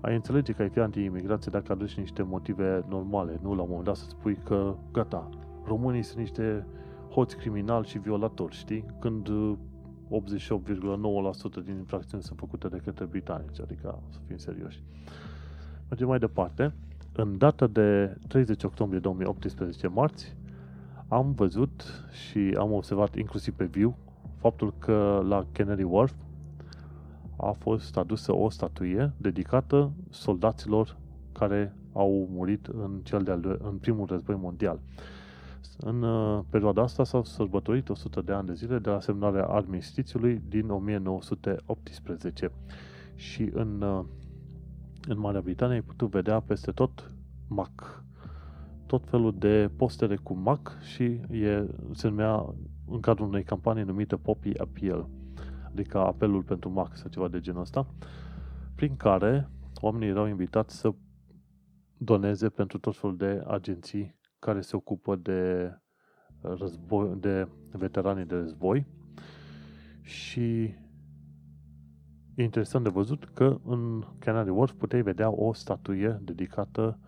ai 0.00 0.14
înțelege 0.14 0.52
că 0.52 0.62
ai 0.62 0.68
fi 0.68 0.78
anti-imigrație 0.78 1.50
dacă 1.54 1.72
aduci 1.72 1.98
niște 1.98 2.22
motive 2.22 2.84
normale, 2.88 3.38
nu 3.42 3.54
la 3.54 3.62
un 3.62 3.68
moment 3.68 3.86
dat 3.86 3.96
să 3.96 4.08
spui 4.08 4.36
că 4.44 4.76
gata, 4.92 5.28
românii 5.64 6.02
sunt 6.02 6.18
niște 6.18 6.66
hoți 7.10 7.36
criminali 7.36 7.86
și 7.86 7.98
violatori, 7.98 8.54
știi? 8.54 8.84
Când 8.98 9.28
88,9% 9.28 9.32
din 11.64 11.76
infracțiuni 11.76 12.22
sunt 12.22 12.38
făcute 12.38 12.68
de 12.68 12.80
către 12.84 13.04
britanici, 13.04 13.60
adică 13.60 14.02
să 14.08 14.18
fim 14.26 14.36
serioși. 14.36 14.82
Mergem 15.88 16.08
mai 16.08 16.18
departe. 16.18 16.74
În 17.12 17.38
data 17.38 17.66
de 17.66 18.16
30 18.28 18.64
octombrie 18.64 19.00
2018, 19.00 19.86
marți, 19.86 20.36
am 21.08 21.32
văzut 21.32 22.04
și 22.10 22.54
am 22.58 22.72
observat 22.72 23.16
inclusiv 23.16 23.54
pe 23.54 23.64
viu 23.64 23.96
faptul 24.36 24.74
că 24.78 25.22
la 25.28 25.46
Canary 25.52 25.82
Wharf 25.82 26.14
a 27.36 27.50
fost 27.50 27.96
adusă 27.96 28.34
o 28.34 28.50
statuie 28.50 29.12
dedicată 29.16 29.92
soldaților 30.10 30.96
care 31.32 31.74
au 31.92 32.28
murit 32.32 32.66
în, 32.66 33.00
cel 33.02 33.22
de 33.22 33.30
în 33.62 33.76
primul 33.80 34.06
război 34.06 34.36
mondial. 34.36 34.80
În 35.78 36.02
uh, 36.02 36.40
perioada 36.50 36.82
asta 36.82 37.04
s-au 37.04 37.24
sărbătorit 37.24 37.88
100 37.88 38.20
de 38.20 38.32
ani 38.32 38.46
de 38.46 38.54
zile 38.54 38.78
de 38.78 38.90
la 38.90 39.00
semnarea 39.00 39.44
armistițiului 39.44 40.42
din 40.48 40.70
1918 40.70 42.50
și 43.14 43.50
în, 43.52 43.80
uh, 43.82 44.04
în 45.10 45.18
Marea 45.18 45.40
Britanie 45.40 45.74
ai 45.74 45.82
putut 45.82 46.10
vedea 46.10 46.40
peste 46.40 46.70
tot 46.70 47.12
MAC. 47.48 48.04
Tot 48.86 49.08
felul 49.08 49.38
de 49.38 49.70
postere 49.76 50.16
cu 50.16 50.34
MAC 50.34 50.78
și 50.82 51.04
e, 51.30 51.66
se 51.92 52.08
numea 52.08 52.54
în 52.86 53.00
cadrul 53.00 53.28
unei 53.28 53.44
campanii 53.44 53.84
numite 53.84 54.16
Poppy 54.16 54.58
Appeal 54.58 55.08
adică 55.72 55.98
apelul 55.98 56.42
pentru 56.42 56.70
MAC 56.70 56.96
sau 56.96 57.10
ceva 57.10 57.28
de 57.28 57.40
genul 57.40 57.60
ăsta, 57.60 57.86
prin 58.74 58.96
care 58.96 59.48
oamenii 59.80 60.08
erau 60.08 60.26
invitați 60.26 60.76
să 60.76 60.94
doneze 61.96 62.48
pentru 62.48 62.78
tot 62.78 62.96
felul 62.96 63.16
de 63.16 63.42
agenții 63.46 64.18
care 64.38 64.60
se 64.60 64.76
ocupă 64.76 65.16
de 65.16 65.72
război, 66.40 67.16
de 67.20 67.48
veteranii 67.70 68.24
de 68.24 68.34
război 68.34 68.86
și 70.02 70.74
e 72.34 72.42
interesant 72.42 72.84
de 72.84 72.90
văzut 72.90 73.30
că 73.34 73.58
în 73.64 74.04
Canary 74.18 74.50
Wharf 74.50 74.72
puteai 74.72 75.02
vedea 75.02 75.30
o 75.30 75.52
statuie 75.52 76.20
dedicată, 76.22 76.98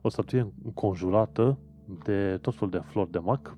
o 0.00 0.08
statuie 0.08 0.52
înconjurată 0.64 1.58
de 2.04 2.38
tot 2.40 2.54
felul 2.54 2.70
de 2.70 2.82
flori 2.84 3.10
de 3.10 3.18
mac, 3.18 3.56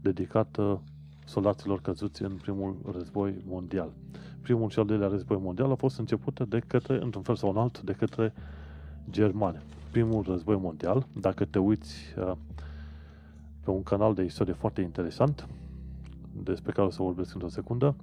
dedicată 0.00 0.82
soldaților 1.24 1.80
căzuți 1.80 2.22
în 2.22 2.32
primul 2.42 2.76
război 2.92 3.44
mondial. 3.46 3.92
Primul 4.42 4.68
și 4.70 4.78
al 4.78 4.86
doilea 4.86 5.08
război 5.08 5.38
mondial 5.40 5.70
a 5.70 5.74
fost 5.74 5.98
începută 5.98 6.44
de 6.44 6.58
către, 6.58 7.02
într-un 7.02 7.22
fel 7.22 7.36
sau 7.36 7.50
un 7.50 7.56
alt, 7.56 7.80
de 7.80 7.92
către 7.92 8.32
germani. 9.10 9.62
Primul 9.90 10.22
război 10.22 10.56
mondial, 10.56 11.06
dacă 11.12 11.44
te 11.44 11.58
uiți 11.58 11.96
uh, 12.18 12.32
pe 13.64 13.70
un 13.70 13.82
canal 13.82 14.14
de 14.14 14.22
istorie 14.22 14.52
foarte 14.52 14.80
interesant, 14.80 15.48
despre 16.42 16.72
care 16.72 16.86
o 16.86 16.90
să 16.90 17.02
vorbesc 17.02 17.32
într-o 17.32 17.48
secundă, 17.48 17.96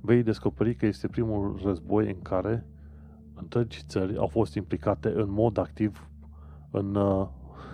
vei 0.00 0.22
descoperi 0.22 0.74
că 0.74 0.86
este 0.86 1.08
primul 1.08 1.60
război 1.64 2.06
în 2.06 2.22
care 2.22 2.66
întregi 3.34 3.82
țări 3.86 4.16
au 4.16 4.26
fost 4.26 4.54
implicate 4.54 5.08
în 5.08 5.30
mod 5.30 5.58
activ 5.58 6.08
în, 6.70 6.94
uh, 6.94 7.26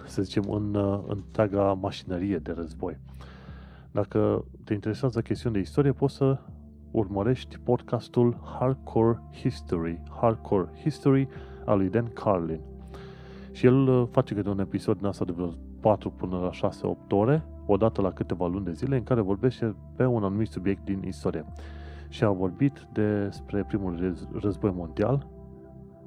să 0.06 0.22
zicem, 0.22 0.50
în 0.50 0.74
uh, 0.74 1.02
întreaga 1.06 1.72
mașinărie 1.72 2.38
de 2.38 2.52
război. 2.52 2.98
Dacă 3.90 4.44
te 4.64 4.72
interesează 4.72 5.20
chestiuni 5.20 5.54
de 5.54 5.60
istorie, 5.60 5.92
poți 5.92 6.14
să 6.14 6.38
urmărești 6.90 7.58
podcastul 7.58 8.40
Hardcore 8.58 9.22
History, 9.32 10.02
Hardcore 10.20 10.68
History 10.82 11.28
al 11.64 11.78
lui 11.78 11.88
Dan 11.88 12.10
Carlin. 12.12 12.60
Și 13.52 13.66
el 13.66 13.88
uh, 13.88 14.08
face 14.10 14.34
câte 14.34 14.48
un 14.48 14.58
episod 14.58 14.96
din 14.96 15.06
asta 15.06 15.24
de 15.24 15.32
vreo 15.32 15.54
4 15.80 16.10
până 16.10 16.38
la 16.38 16.70
6-8 16.70 17.08
ore, 17.10 17.44
odată 17.66 18.00
la 18.00 18.12
câteva 18.12 18.46
luni 18.46 18.64
de 18.64 18.72
zile, 18.72 18.96
în 18.96 19.02
care 19.02 19.20
vorbește 19.20 19.74
pe 19.96 20.04
un 20.04 20.24
anumit 20.24 20.48
subiect 20.48 20.84
din 20.84 21.02
istorie. 21.06 21.44
Și 22.08 22.24
a 22.24 22.30
vorbit 22.30 22.86
despre 22.92 23.64
primul 23.64 24.16
război 24.40 24.72
mondial, 24.76 25.26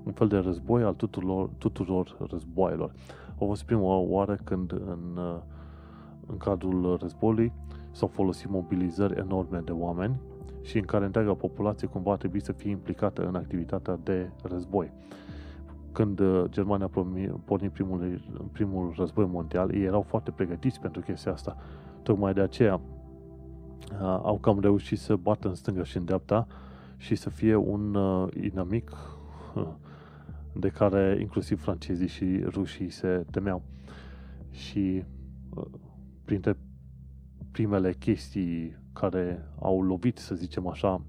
un 0.03 0.11
fel 0.11 0.27
de 0.27 0.37
război 0.37 0.83
al 0.83 0.93
tuturor, 0.93 1.49
tuturor 1.57 2.17
războaielor. 2.29 2.91
A 3.29 3.45
fost 3.45 3.63
prima 3.63 3.95
oară 3.97 4.37
când 4.43 4.71
în, 4.71 5.17
uh, 5.17 5.39
în 6.27 6.37
cadrul 6.37 6.97
războiului 7.01 7.51
s-au 7.91 8.07
folosit 8.07 8.49
mobilizări 8.49 9.19
enorme 9.19 9.61
de 9.65 9.71
oameni 9.71 10.19
și 10.61 10.77
în 10.77 10.85
care 10.85 11.05
întreaga 11.05 11.33
populație 11.33 11.87
cumva 11.87 12.11
a 12.11 12.15
trebuit 12.15 12.43
să 12.43 12.51
fie 12.51 12.69
implicată 12.69 13.27
în 13.27 13.35
activitatea 13.35 13.99
de 14.03 14.29
război. 14.43 14.91
Când 15.91 16.19
uh, 16.19 16.43
Germania 16.49 16.85
a 16.85 17.39
pornit 17.45 17.71
primul, 17.71 18.21
primul 18.51 18.93
război 18.97 19.25
mondial, 19.31 19.73
ei 19.73 19.83
erau 19.83 20.01
foarte 20.01 20.31
pregătiți 20.31 20.79
pentru 20.79 21.01
chestia 21.01 21.31
asta. 21.31 21.57
Tocmai 22.03 22.33
de 22.33 22.41
aceea 22.41 22.81
uh, 23.91 23.99
au 24.01 24.37
cam 24.37 24.59
reușit 24.59 24.99
să 24.99 25.15
bată 25.15 25.47
în 25.47 25.55
stânga 25.55 25.83
și 25.83 25.97
în 25.97 26.05
dreapta 26.05 26.47
și 26.97 27.15
să 27.15 27.29
fie 27.29 27.55
un 27.55 27.95
uh, 27.95 28.27
inamic 28.41 28.91
de 30.53 30.69
care 30.69 31.17
inclusiv 31.19 31.61
francezii 31.61 32.07
și 32.07 32.43
rușii 32.43 32.89
se 32.89 33.25
temeau. 33.31 33.61
Și 34.51 35.03
printre 36.25 36.57
primele 37.51 37.93
chestii 37.93 38.77
care 38.93 39.49
au 39.59 39.81
lovit, 39.81 40.17
să 40.17 40.35
zicem 40.35 40.67
așa, 40.67 41.01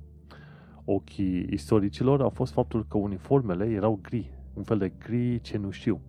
ochii 0.85 1.47
istoricilor 1.51 2.23
a 2.23 2.29
fost 2.29 2.53
faptul 2.53 2.87
că 2.89 2.99
uniformele 2.99 3.65
erau 3.65 3.99
gri, 4.03 4.31
un 4.55 4.63
fel 4.63 4.79
de 4.79 4.89
gri 4.99 5.41
cenușiu. 5.41 6.01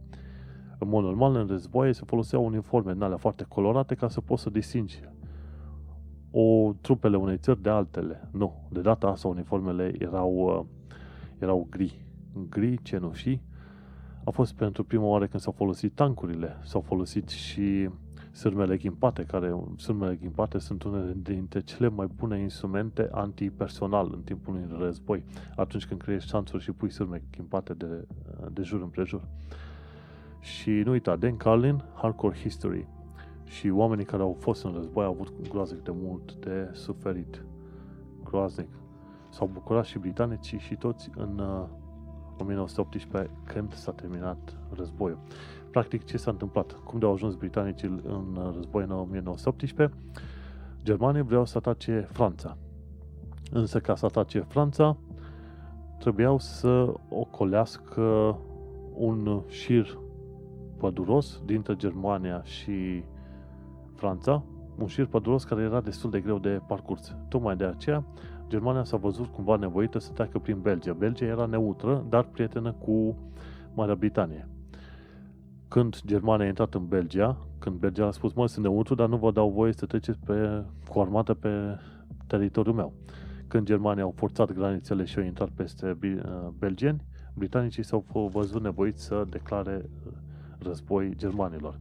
În 0.79 0.87
mod 0.87 1.03
normal, 1.03 1.35
în 1.35 1.47
războaie 1.47 1.93
se 1.93 2.01
foloseau 2.05 2.45
uniforme 2.45 2.91
în 2.91 3.01
alea 3.01 3.17
foarte 3.17 3.45
colorate 3.47 3.95
ca 3.95 4.07
să 4.07 4.21
poți 4.21 4.41
să 4.41 4.49
distingi 4.49 4.99
o 6.31 6.73
trupele 6.81 7.17
unei 7.17 7.37
țări 7.37 7.61
de 7.61 7.69
altele. 7.69 8.29
Nu, 8.31 8.67
de 8.69 8.81
data 8.81 9.07
asta 9.07 9.27
uniformele 9.27 9.93
erau, 9.99 10.33
uh, 10.33 10.65
erau 11.39 11.67
gri. 11.69 12.05
gri, 12.49 12.81
cenușii. 12.81 13.41
A 14.23 14.29
fost 14.29 14.53
pentru 14.53 14.83
prima 14.83 15.05
oară 15.05 15.27
când 15.27 15.41
s-au 15.41 15.51
folosit 15.51 15.93
tancurile, 15.93 16.57
s-au 16.63 16.81
folosit 16.81 17.29
și 17.29 17.89
sârmele 18.31 18.77
ghimpate, 18.77 19.23
care 19.23 19.55
sârmele 19.77 20.15
ghimpate 20.15 20.57
sunt 20.57 20.83
unele 20.83 21.15
dintre 21.21 21.59
cele 21.59 21.89
mai 21.89 22.07
bune 22.15 22.39
instrumente 22.39 23.09
antipersonal 23.11 24.09
în 24.13 24.21
timpul 24.21 24.53
unui 24.53 24.77
război, 24.79 25.23
atunci 25.55 25.85
când 25.85 26.01
creezi 26.01 26.27
șanțuri 26.27 26.63
și 26.63 26.71
pui 26.71 26.91
sârme 26.91 27.23
ghimpate 27.31 27.73
de, 27.73 28.07
de 28.51 28.61
jur 28.61 28.81
împrejur. 28.81 29.27
Și 30.39 30.69
nu 30.69 30.91
uita, 30.91 31.15
Dan 31.15 31.37
Carlin, 31.37 31.83
Hardcore 31.95 32.37
History. 32.37 32.87
Și 33.51 33.69
oamenii 33.69 34.05
care 34.05 34.21
au 34.21 34.35
fost 34.39 34.63
în 34.63 34.73
război 34.73 35.05
au 35.05 35.11
avut 35.11 35.49
groaznic 35.49 35.83
de 35.83 35.91
mult 35.93 36.33
de 36.35 36.69
suferit. 36.73 37.43
Groaznic. 38.23 38.67
S-au 39.29 39.49
bucurat 39.53 39.85
și 39.85 39.99
britanicii 39.99 40.59
și 40.59 40.75
toți 40.75 41.09
în 41.15 41.39
uh, 41.39 41.67
1918 42.37 43.31
când 43.43 43.73
s-a 43.73 43.91
terminat 43.91 44.57
războiul. 44.73 45.19
Practic, 45.71 46.05
ce 46.05 46.17
s-a 46.17 46.31
întâmplat? 46.31 46.71
Cum 46.71 46.99
de 46.99 47.05
au 47.05 47.13
ajuns 47.13 47.35
britanicii 47.35 47.87
în 47.87 48.51
război 48.55 48.83
în 48.83 48.91
1918? 48.91 49.97
Germanii 50.83 51.21
vreau 51.21 51.45
să 51.45 51.57
atace 51.57 52.07
Franța. 52.11 52.57
Însă 53.51 53.79
ca 53.79 53.95
să 53.95 54.05
atace 54.05 54.39
Franța, 54.39 54.97
trebuiau 55.99 56.39
să 56.39 56.93
ocolească 57.09 58.37
un 58.93 59.41
șir 59.47 59.97
păduros 60.77 61.41
dintre 61.45 61.75
Germania 61.75 62.43
și 62.43 63.03
Franța, 64.01 64.43
un 64.77 64.87
șir 64.87 65.05
păduros 65.05 65.43
care 65.43 65.61
era 65.61 65.81
destul 65.81 66.09
de 66.09 66.19
greu 66.19 66.39
de 66.39 66.61
parcurs. 66.67 67.15
Tocmai 67.29 67.55
de 67.55 67.63
aceea, 67.63 68.03
Germania 68.47 68.83
s-a 68.83 68.97
văzut 68.97 69.27
cumva 69.27 69.55
nevoită 69.55 69.99
să 69.99 70.11
treacă 70.11 70.39
prin 70.39 70.61
Belgia. 70.61 70.93
Belgia 70.93 71.25
era 71.25 71.45
neutră, 71.45 72.05
dar 72.09 72.23
prietenă 72.23 72.71
cu 72.71 73.17
Marea 73.73 73.95
Britanie. 73.95 74.47
Când 75.67 76.01
Germania 76.05 76.45
a 76.45 76.47
intrat 76.47 76.73
în 76.73 76.87
Belgia, 76.87 77.37
când 77.59 77.75
Belgia 77.75 78.05
a 78.05 78.11
spus, 78.11 78.33
mă, 78.33 78.47
sunt 78.47 78.65
neutru, 78.65 78.95
dar 78.95 79.07
nu 79.07 79.17
vă 79.17 79.31
dau 79.31 79.49
voie 79.49 79.73
să 79.73 79.85
treceți 79.85 80.19
pe, 80.25 80.63
cu 80.89 80.99
armată 80.99 81.33
pe 81.33 81.77
teritoriul 82.27 82.75
meu. 82.75 82.93
Când 83.47 83.65
Germania 83.65 84.03
au 84.03 84.13
forțat 84.15 84.51
granițele 84.51 85.03
și 85.03 85.17
au 85.17 85.23
intrat 85.25 85.49
peste 85.49 85.97
uh, 86.03 86.19
belgeni, 86.57 87.03
britanicii 87.33 87.83
s-au 87.83 88.29
văzut 88.31 88.61
nevoiți 88.61 89.03
să 89.03 89.25
declare 89.29 89.81
uh, 90.05 90.11
război 90.59 91.15
germanilor. 91.15 91.79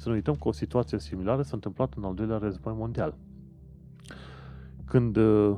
Să 0.00 0.08
nu 0.08 0.14
uităm 0.14 0.34
că 0.34 0.48
o 0.48 0.52
situație 0.52 0.98
similară 0.98 1.42
s-a 1.42 1.50
întâmplat 1.54 1.94
în 1.94 2.04
al 2.04 2.14
doilea 2.14 2.38
război 2.38 2.74
mondial. 2.76 3.14
Când 4.84 5.16
uh, 5.16 5.56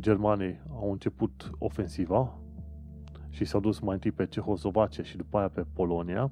germanii 0.00 0.60
au 0.70 0.92
început 0.92 1.50
ofensiva 1.58 2.38
și 3.28 3.44
s-au 3.44 3.60
dus 3.60 3.78
mai 3.78 3.94
întâi 3.94 4.12
pe 4.12 4.26
Cehoslovacia 4.26 5.02
și 5.02 5.16
după 5.16 5.38
aia 5.38 5.48
pe 5.48 5.66
Polonia, 5.72 6.30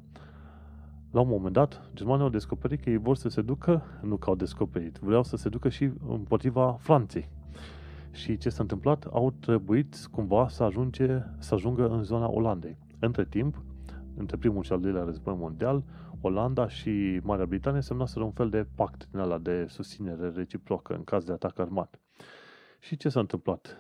la 1.11 1.21
un 1.21 1.29
moment 1.29 1.53
dat, 1.53 1.91
germanii 1.95 2.23
au 2.23 2.29
descoperit 2.29 2.81
că 2.81 2.91
ei 2.91 2.97
vor 2.97 3.17
să 3.17 3.29
se 3.29 3.43
ducă, 3.43 3.83
nu 4.03 4.17
că 4.17 4.29
au 4.29 4.37
descoperit, 4.37 4.99
vreau 4.99 5.23
să 5.23 5.37
se 5.37 5.49
ducă 5.49 5.69
și 5.69 5.91
împotriva 6.09 6.77
Franței. 6.79 7.29
Și 8.11 8.37
ce 8.37 8.49
s-a 8.49 8.63
întâmplat? 8.63 9.05
Au 9.13 9.31
trebuit 9.31 10.09
cumva 10.11 10.49
să, 10.49 10.63
ajunge, 10.63 11.23
să 11.39 11.55
ajungă 11.55 11.89
în 11.89 12.03
zona 12.03 12.31
Olandei. 12.31 12.77
Între 12.99 13.25
timp, 13.25 13.63
între 14.17 14.37
primul 14.37 14.63
și 14.63 14.73
al 14.73 14.81
doilea 14.81 15.03
război 15.03 15.35
mondial, 15.39 15.85
Olanda 16.27 16.69
și 16.69 17.21
Marea 17.23 17.47
Britanie 17.47 17.81
semnaseră 17.81 18.25
un 18.25 18.31
fel 18.31 18.49
de 18.49 18.67
pact 18.75 19.09
din 19.11 19.21
ala 19.21 19.39
de 19.39 19.67
susținere 19.69 20.29
reciprocă 20.29 20.95
în 20.95 21.05
caz 21.05 21.25
de 21.25 21.33
atac 21.33 21.59
armat. 21.59 22.01
Și 22.81 22.97
ce 22.97 23.09
s-a 23.09 23.21
întâmplat? 23.21 23.77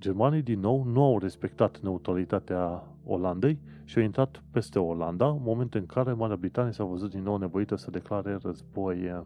Germanii 0.00 0.42
din 0.42 0.60
nou 0.60 0.84
nu 0.84 1.02
au 1.02 1.18
respectat 1.18 1.80
neutralitatea 1.80 2.82
Olandei 3.04 3.60
și 3.84 3.98
au 3.98 4.04
intrat 4.04 4.42
peste 4.50 4.78
Olanda, 4.78 5.28
în 5.28 5.42
momentul 5.42 5.80
în 5.80 5.86
care 5.86 6.12
Marea 6.12 6.36
Britanie 6.36 6.72
s-a 6.72 6.84
văzut 6.84 7.10
din 7.10 7.22
nou 7.22 7.36
nevoită 7.36 7.76
să 7.76 7.90
declare 7.90 8.38
război 8.42 9.24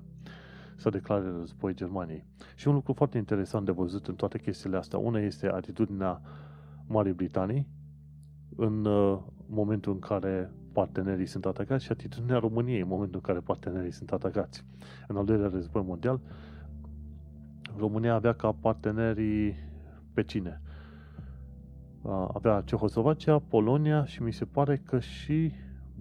să 0.77 0.91
declare 0.91 1.31
război 1.39 1.75
Germaniei. 1.75 2.25
Și 2.55 2.69
un 2.69 2.75
lucru 2.75 2.93
foarte 2.93 3.19
interesant 3.19 3.65
de 3.65 3.73
văzut 3.73 4.07
în 4.07 4.15
toate 4.15 4.39
chestiile 4.39 4.77
astea. 4.77 4.99
Una 4.99 5.19
este 5.19 5.49
atitudinea 5.49 6.21
Marii 6.87 7.13
Britanii 7.13 7.69
în 8.57 8.85
uh, 8.85 9.19
momentul 9.47 9.93
în 9.93 9.99
care 9.99 10.51
partenerii 10.75 11.27
sunt 11.27 11.47
atacați 11.47 11.85
și 11.85 11.93
atitudinea 11.93 12.39
României 12.39 12.81
în 12.81 12.89
momentul 12.89 13.15
în 13.15 13.21
care 13.21 13.39
partenerii 13.39 13.91
sunt 13.93 14.13
atacați. 14.13 14.65
În 15.09 15.17
al 15.17 15.25
doilea 15.25 15.49
război 15.49 15.83
mondial, 15.87 16.21
România 17.77 18.15
avea 18.15 18.33
ca 18.33 18.53
partenerii 18.53 19.55
pe 20.13 20.23
cine? 20.23 20.61
Avea 22.33 22.63
Cehoslovacia, 22.65 23.39
Polonia 23.39 24.05
și 24.05 24.23
mi 24.23 24.33
se 24.33 24.45
pare 24.45 24.77
că 24.77 24.99
și 24.99 25.53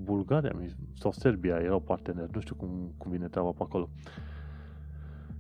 Bulgaria 0.03 0.51
sau 0.99 1.11
Serbia 1.11 1.55
erau 1.55 1.80
parteneri. 1.80 2.30
Nu 2.34 2.39
știu 2.39 2.55
cum, 2.55 2.93
cum 2.97 3.11
vine 3.11 3.28
treaba 3.28 3.49
pe 3.49 3.61
acolo. 3.61 3.89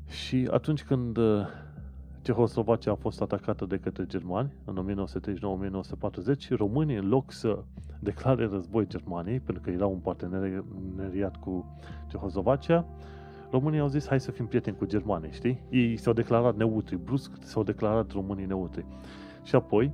Și 0.07 0.47
atunci 0.51 0.83
când 0.83 1.17
uh, 1.17 1.47
Cehoslovacia 2.23 2.91
a 2.91 2.95
fost 2.95 3.21
atacată 3.21 3.65
de 3.65 3.77
către 3.77 4.05
germani 4.05 4.53
în 4.65 5.05
1939-1940, 6.45 6.49
românii 6.49 6.95
în 6.95 7.07
loc 7.07 7.31
să 7.31 7.63
declare 7.99 8.47
război 8.47 8.87
Germaniei, 8.87 9.39
pentru 9.39 9.63
că 9.63 9.69
erau 9.69 9.91
un 9.91 9.99
parteneriat 9.99 11.35
cu 11.35 11.65
Cehoslovacia, 12.07 12.85
Românii 13.53 13.79
au 13.79 13.87
zis, 13.87 14.07
hai 14.07 14.19
să 14.19 14.31
fim 14.31 14.45
prieteni 14.45 14.77
cu 14.77 14.85
germanii, 14.85 15.31
știi? 15.31 15.61
Ei 15.69 15.97
s-au 15.97 16.13
declarat 16.13 16.55
neutri, 16.55 16.97
brusc 16.97 17.31
s-au 17.43 17.63
declarat 17.63 18.11
românii 18.11 18.45
neutri. 18.45 18.85
Și 19.43 19.55
apoi, 19.55 19.91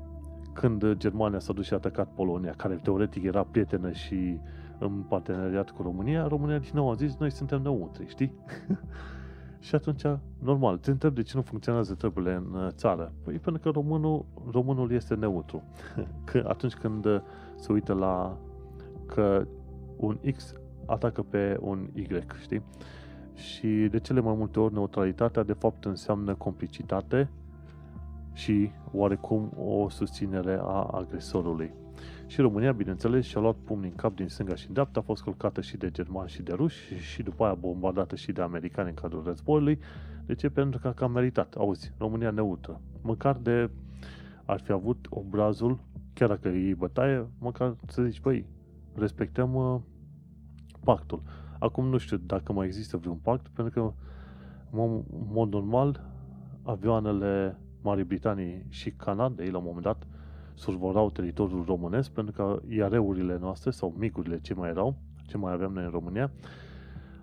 când 0.53 0.93
Germania 0.93 1.39
s-a 1.39 1.53
dus 1.53 1.65
și 1.65 1.73
a 1.73 1.75
atacat 1.75 2.07
Polonia, 2.13 2.53
care 2.57 2.79
teoretic 2.83 3.23
era 3.23 3.43
prietenă 3.43 3.91
și 3.91 4.39
în 4.77 4.91
parteneriat 4.91 5.69
cu 5.69 5.81
România, 5.81 6.27
România 6.27 6.57
din 6.57 6.71
nou 6.73 6.89
a 6.89 6.93
zis, 6.93 7.15
noi 7.17 7.31
suntem 7.31 7.61
neutri, 7.61 8.07
știi? 8.07 8.33
și 9.59 9.75
atunci, 9.75 10.01
normal, 10.39 10.77
te 10.77 10.91
întreb 10.91 11.15
de 11.15 11.21
ce 11.21 11.31
nu 11.35 11.41
funcționează 11.41 11.93
treburile 11.93 12.33
în 12.33 12.53
uh, 12.53 12.67
țară. 12.69 13.13
Păi 13.23 13.39
pentru 13.39 13.61
că 13.61 13.69
românul, 13.69 14.25
românul 14.51 14.91
este 14.91 15.15
neutru. 15.15 15.63
că 16.31 16.45
atunci 16.47 16.73
când 16.73 17.05
uh, 17.05 17.21
se 17.55 17.71
uită 17.71 17.93
la 17.93 18.37
că 19.05 19.47
un 19.95 20.17
X 20.35 20.53
atacă 20.85 21.21
pe 21.21 21.57
un 21.61 21.89
Y, 21.93 22.07
știi? 22.41 22.61
Și 23.33 23.67
de 23.67 23.99
cele 23.99 24.19
mai 24.19 24.35
multe 24.37 24.59
ori 24.59 24.73
neutralitatea 24.73 25.43
de 25.43 25.53
fapt 25.53 25.85
înseamnă 25.85 26.35
complicitate 26.35 27.29
și 28.33 28.71
oarecum 28.91 29.51
o 29.57 29.89
susținere 29.89 30.59
a 30.61 30.83
agresorului. 30.83 31.73
Și 32.29 32.41
România, 32.41 32.71
bineînțeles, 32.71 33.25
și-a 33.25 33.41
luat 33.41 33.55
pumni 33.55 33.87
în 33.87 33.95
cap 33.95 34.15
din 34.15 34.27
stânga 34.27 34.55
și 34.55 34.67
în 34.67 34.73
dreapta, 34.73 34.99
a 34.99 35.03
fost 35.03 35.23
călcată 35.23 35.61
și 35.61 35.77
de 35.77 35.91
germani 35.91 36.29
și 36.29 36.41
de 36.41 36.53
ruși 36.53 36.95
și 36.95 37.23
după 37.23 37.43
aia 37.43 37.53
bombardată 37.53 38.15
și 38.15 38.31
de 38.31 38.41
americani 38.41 38.89
în 38.89 38.93
cadrul 38.93 39.23
războiului. 39.23 39.79
De 40.25 40.35
ce? 40.35 40.49
Pentru 40.49 40.91
că 40.93 41.03
a 41.03 41.07
meritat. 41.07 41.53
Auzi, 41.53 41.93
România 41.97 42.31
neutră. 42.31 42.81
Măcar 43.01 43.37
de 43.37 43.69
ar 44.45 44.59
fi 44.59 44.71
avut 44.71 45.07
obrazul, 45.09 45.79
chiar 46.13 46.27
dacă 46.27 46.47
e 46.47 46.73
bătaie, 46.73 47.27
măcar 47.39 47.75
să 47.87 48.03
zici, 48.03 48.21
băi, 48.21 48.45
respectăm 48.95 49.53
uh, 49.53 49.79
pactul. 50.83 51.21
Acum 51.59 51.85
nu 51.85 51.97
știu 51.97 52.17
dacă 52.17 52.53
mai 52.53 52.65
există 52.65 52.97
vreun 52.97 53.17
pact, 53.21 53.47
pentru 53.47 53.73
că, 53.73 53.93
în 54.71 55.03
mod 55.31 55.51
normal, 55.51 56.05
avioanele 56.63 57.59
Marii 57.81 58.03
Britanii 58.03 58.65
și 58.69 58.91
Canadei, 58.91 59.49
la 59.49 59.57
un 59.57 59.63
moment 59.65 59.83
dat, 59.83 60.07
survolau 60.59 61.09
teritoriul 61.09 61.63
românesc, 61.65 62.11
pentru 62.11 62.33
că 62.33 62.61
iareurile 62.69 63.37
noastre, 63.41 63.71
sau 63.71 63.93
migurile 63.97 64.39
ce 64.39 64.53
mai 64.53 64.69
erau, 64.69 64.95
ce 65.27 65.37
mai 65.37 65.53
aveam 65.53 65.73
noi 65.73 65.83
în 65.83 65.89
România, 65.89 66.31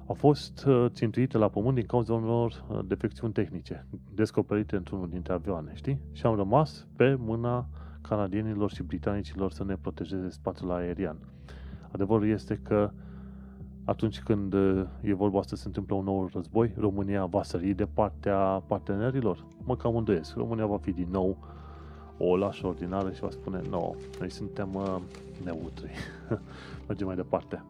au 0.07 0.15
fost 0.15 0.65
uh, 0.67 0.87
țintuite 0.89 1.39
la 1.39 1.49
pământ 1.49 1.75
din 1.75 1.87
cauza 1.87 2.13
unor 2.13 2.65
uh, 2.69 2.79
defecțiuni 2.87 3.33
tehnice, 3.33 3.87
descoperite 4.15 4.77
într-unul 4.77 5.09
dintre 5.09 5.33
avioane, 5.33 5.71
știi? 5.75 6.01
Și 6.13 6.27
am 6.27 6.37
rămas 6.37 6.87
pe 6.97 7.15
mâna 7.19 7.67
canadienilor 8.01 8.71
și 8.71 8.83
britanicilor 8.83 9.53
să 9.53 9.65
ne 9.65 9.77
protejeze 9.77 10.31
spațiul 10.31 10.71
aerian. 10.71 11.17
Adevărul 11.91 12.29
este 12.29 12.61
că 12.63 12.91
atunci 13.85 14.21
când 14.21 14.55
e 15.01 15.15
vorba 15.15 15.43
să 15.43 15.57
se 15.57 15.67
întâmple 15.67 15.95
un 15.95 16.05
nou 16.05 16.29
război, 16.33 16.73
România 16.77 17.25
va 17.25 17.43
sări 17.43 17.73
de 17.73 17.87
partea 17.87 18.63
partenerilor? 18.67 19.47
Mă 19.65 19.77
cam 19.77 19.97
îndoiesc. 19.97 20.37
România 20.37 20.67
va 20.67 20.79
fi 20.79 20.93
din 20.93 21.09
nou 21.11 21.39
o 22.19 22.37
lașă 22.37 22.67
ordinară 22.67 23.11
și 23.11 23.21
va 23.21 23.31
spune, 23.31 23.61
nu, 23.63 23.71
no, 23.71 23.95
noi 24.19 24.31
suntem 24.31 24.75
uh, 24.75 24.97
neutri. 25.45 25.91
Mergem 26.89 27.07
mai 27.07 27.17
departe. 27.17 27.63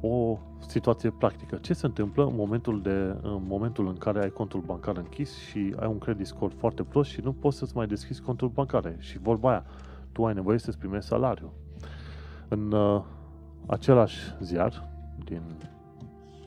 O 0.00 0.38
situație 0.66 1.10
practică. 1.10 1.56
Ce 1.56 1.72
se 1.72 1.86
întâmplă 1.86 2.24
în 2.24 2.34
momentul, 2.34 2.82
de, 2.82 3.16
în 3.22 3.42
momentul 3.46 3.86
în 3.86 3.96
care 3.96 4.22
ai 4.22 4.30
contul 4.30 4.60
bancar 4.60 4.96
închis 4.96 5.36
și 5.36 5.74
ai 5.78 5.88
un 5.88 5.98
credit 5.98 6.26
score 6.26 6.54
foarte 6.56 6.82
prost 6.82 7.10
și 7.10 7.20
nu 7.20 7.32
poți 7.32 7.56
să-ți 7.56 7.76
mai 7.76 7.86
deschizi 7.86 8.20
contul 8.20 8.48
bancar? 8.48 8.94
Și 8.98 9.18
vorba 9.18 9.50
aia, 9.50 9.64
tu 10.12 10.24
ai 10.24 10.34
nevoie 10.34 10.58
să-ți 10.58 10.78
primești 10.78 11.08
salariu. 11.08 11.52
În 12.48 12.72
uh, 12.72 13.02
același 13.66 14.18
ziar, 14.40 14.88
din 15.24 15.42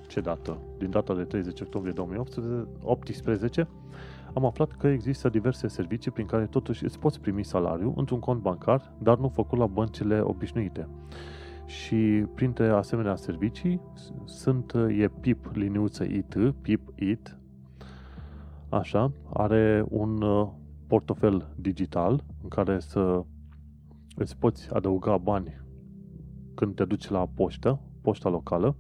ce 0.08 0.20
dată? 0.20 0.58
Din 0.78 0.90
data 0.90 1.14
de 1.14 1.24
30 1.24 1.62
octombrie 1.62 1.94
2018, 1.94 3.68
am 4.34 4.46
aflat 4.46 4.72
că 4.72 4.88
există 4.88 5.30
diverse 5.30 5.68
servicii 5.68 6.12
prin 6.12 6.26
care 6.26 6.46
totuși 6.46 6.84
îți 6.84 7.00
poți 7.00 7.20
primi 7.20 7.44
salariu 7.44 7.94
într-un 7.96 8.20
cont 8.20 8.42
bancar, 8.42 8.94
dar 9.00 9.18
nu 9.18 9.28
făcut 9.28 9.58
la 9.58 9.66
băncile 9.66 10.20
obișnuite. 10.20 10.88
Și 11.66 12.26
printre 12.34 12.70
asemenea 12.70 13.16
servicii 13.16 13.82
sunt, 14.26 14.74
e 14.90 15.08
PIP 15.08 15.50
liniuță 15.54 16.04
IT, 16.04 16.36
PIP 16.62 16.94
IT, 16.96 17.38
așa, 18.70 19.12
are 19.34 19.86
un 19.90 20.22
uh, 20.22 20.48
portofel 20.88 21.54
digital 21.56 22.24
în 22.42 22.50
care 22.50 22.80
să 22.80 23.24
îți 24.16 24.38
poți 24.38 24.74
adăuga 24.74 25.18
bani 25.18 25.62
când 26.56 26.76
te 26.76 26.86
duci 26.86 27.10
la 27.10 27.26
poștă, 27.36 27.80
poșta 28.02 28.30
locală, 28.30 28.76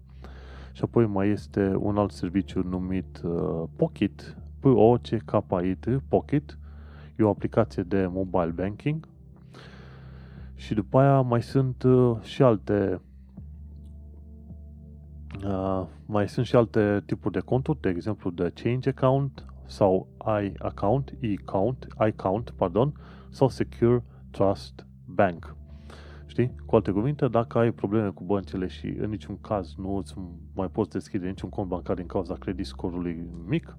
și 0.73 0.83
apoi 0.83 1.05
mai 1.05 1.29
este 1.29 1.75
un 1.79 1.97
alt 1.97 2.11
serviciu 2.11 2.63
numit 2.63 3.21
uh, 3.23 3.63
Pocket, 3.75 4.37
P-O-C-K-I-T, 4.63 6.01
Pocket, 6.07 6.57
e 7.15 7.23
o 7.23 7.29
aplicație 7.29 7.83
de 7.83 8.07
mobile 8.07 8.53
banking 8.55 9.07
și 10.55 10.73
după 10.73 10.99
aia 10.99 11.21
mai 11.21 11.41
sunt 11.41 11.83
uh, 11.83 12.21
și 12.21 12.43
alte 12.43 13.01
uh, 15.45 15.85
mai 16.05 16.29
sunt 16.29 16.45
și 16.45 16.55
alte 16.55 17.03
tipuri 17.05 17.33
de 17.33 17.39
conturi, 17.39 17.81
de 17.81 17.89
exemplu 17.89 18.29
de 18.29 18.51
change 18.63 18.89
account 18.89 19.45
sau 19.65 20.07
i-account, 20.25 21.13
e-count, 21.19 21.87
i-count, 22.07 22.49
pardon, 22.49 22.93
sau 23.29 23.49
secure 23.49 24.03
trust 24.31 24.85
bank. 25.05 25.55
Știi? 26.25 26.55
Cu 26.65 26.75
alte 26.75 26.91
cuvinte, 26.91 27.27
dacă 27.27 27.57
ai 27.57 27.71
probleme 27.71 28.09
cu 28.09 28.23
băncile 28.23 28.67
și 28.67 28.87
în 28.87 29.09
niciun 29.09 29.41
caz 29.41 29.75
nu 29.75 29.95
îți 29.95 30.13
mai 30.53 30.67
poți 30.67 30.89
deschide 30.89 31.27
niciun 31.27 31.49
cont 31.49 31.67
bancar 31.67 31.95
din 31.95 32.05
cauza 32.05 32.33
credit 32.33 32.65
scorului 32.65 33.29
mic, 33.47 33.77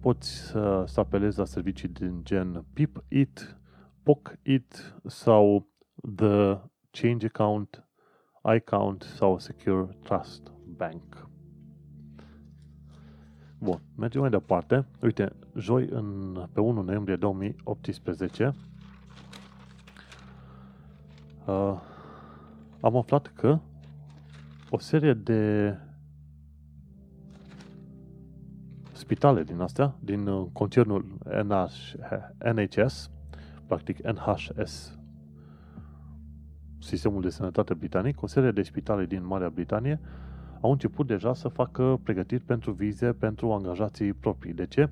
poți 0.00 0.30
să, 0.30 0.84
să 0.86 1.00
apelezi 1.00 1.38
la 1.38 1.44
servicii 1.44 1.88
din 1.88 2.20
gen 2.22 2.64
PIP 2.72 3.04
It, 3.08 3.58
POC 4.02 4.38
It 4.42 5.00
sau 5.06 5.68
The 6.16 6.60
Change 6.90 7.26
Account, 7.26 7.88
iCount 8.56 9.02
sau 9.02 9.38
Secure 9.38 9.96
Trust 10.02 10.52
Bank. 10.76 11.28
Bun, 13.58 13.82
mergem 13.96 14.20
mai 14.20 14.30
departe. 14.30 14.86
Uite, 15.02 15.32
joi, 15.56 15.88
în, 15.90 16.32
pe 16.52 16.60
1 16.60 16.82
noiembrie 16.82 17.16
2018, 17.16 18.54
uh, 21.46 21.80
am 22.80 22.96
aflat 22.96 23.26
că 23.26 23.58
o 24.70 24.78
serie 24.78 25.14
de 25.14 25.74
spitale 29.08 29.42
din 29.42 29.60
astea, 29.60 29.94
din 30.00 30.26
uh, 30.26 30.46
concernul 30.52 31.04
NH, 31.42 31.94
NHS, 32.54 33.10
practic 33.66 33.98
NHS, 34.02 34.98
sistemul 36.78 37.22
de 37.22 37.28
sănătate 37.28 37.74
britanic, 37.74 38.22
o 38.22 38.26
serie 38.26 38.50
de 38.50 38.62
spitale 38.62 39.04
din 39.06 39.26
Marea 39.26 39.48
Britanie 39.48 40.00
au 40.60 40.70
început 40.70 41.06
deja 41.06 41.34
să 41.34 41.48
facă 41.48 42.00
pregătiri 42.02 42.42
pentru 42.42 42.72
vize 42.72 43.12
pentru 43.12 43.52
angajații 43.52 44.12
proprii. 44.12 44.52
De 44.52 44.66
ce? 44.66 44.88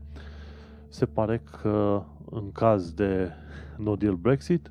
Se 0.88 1.06
pare 1.06 1.42
că 1.60 2.02
în 2.30 2.52
caz 2.52 2.92
de 2.92 3.30
no 3.76 3.96
deal 3.96 4.14
Brexit, 4.14 4.70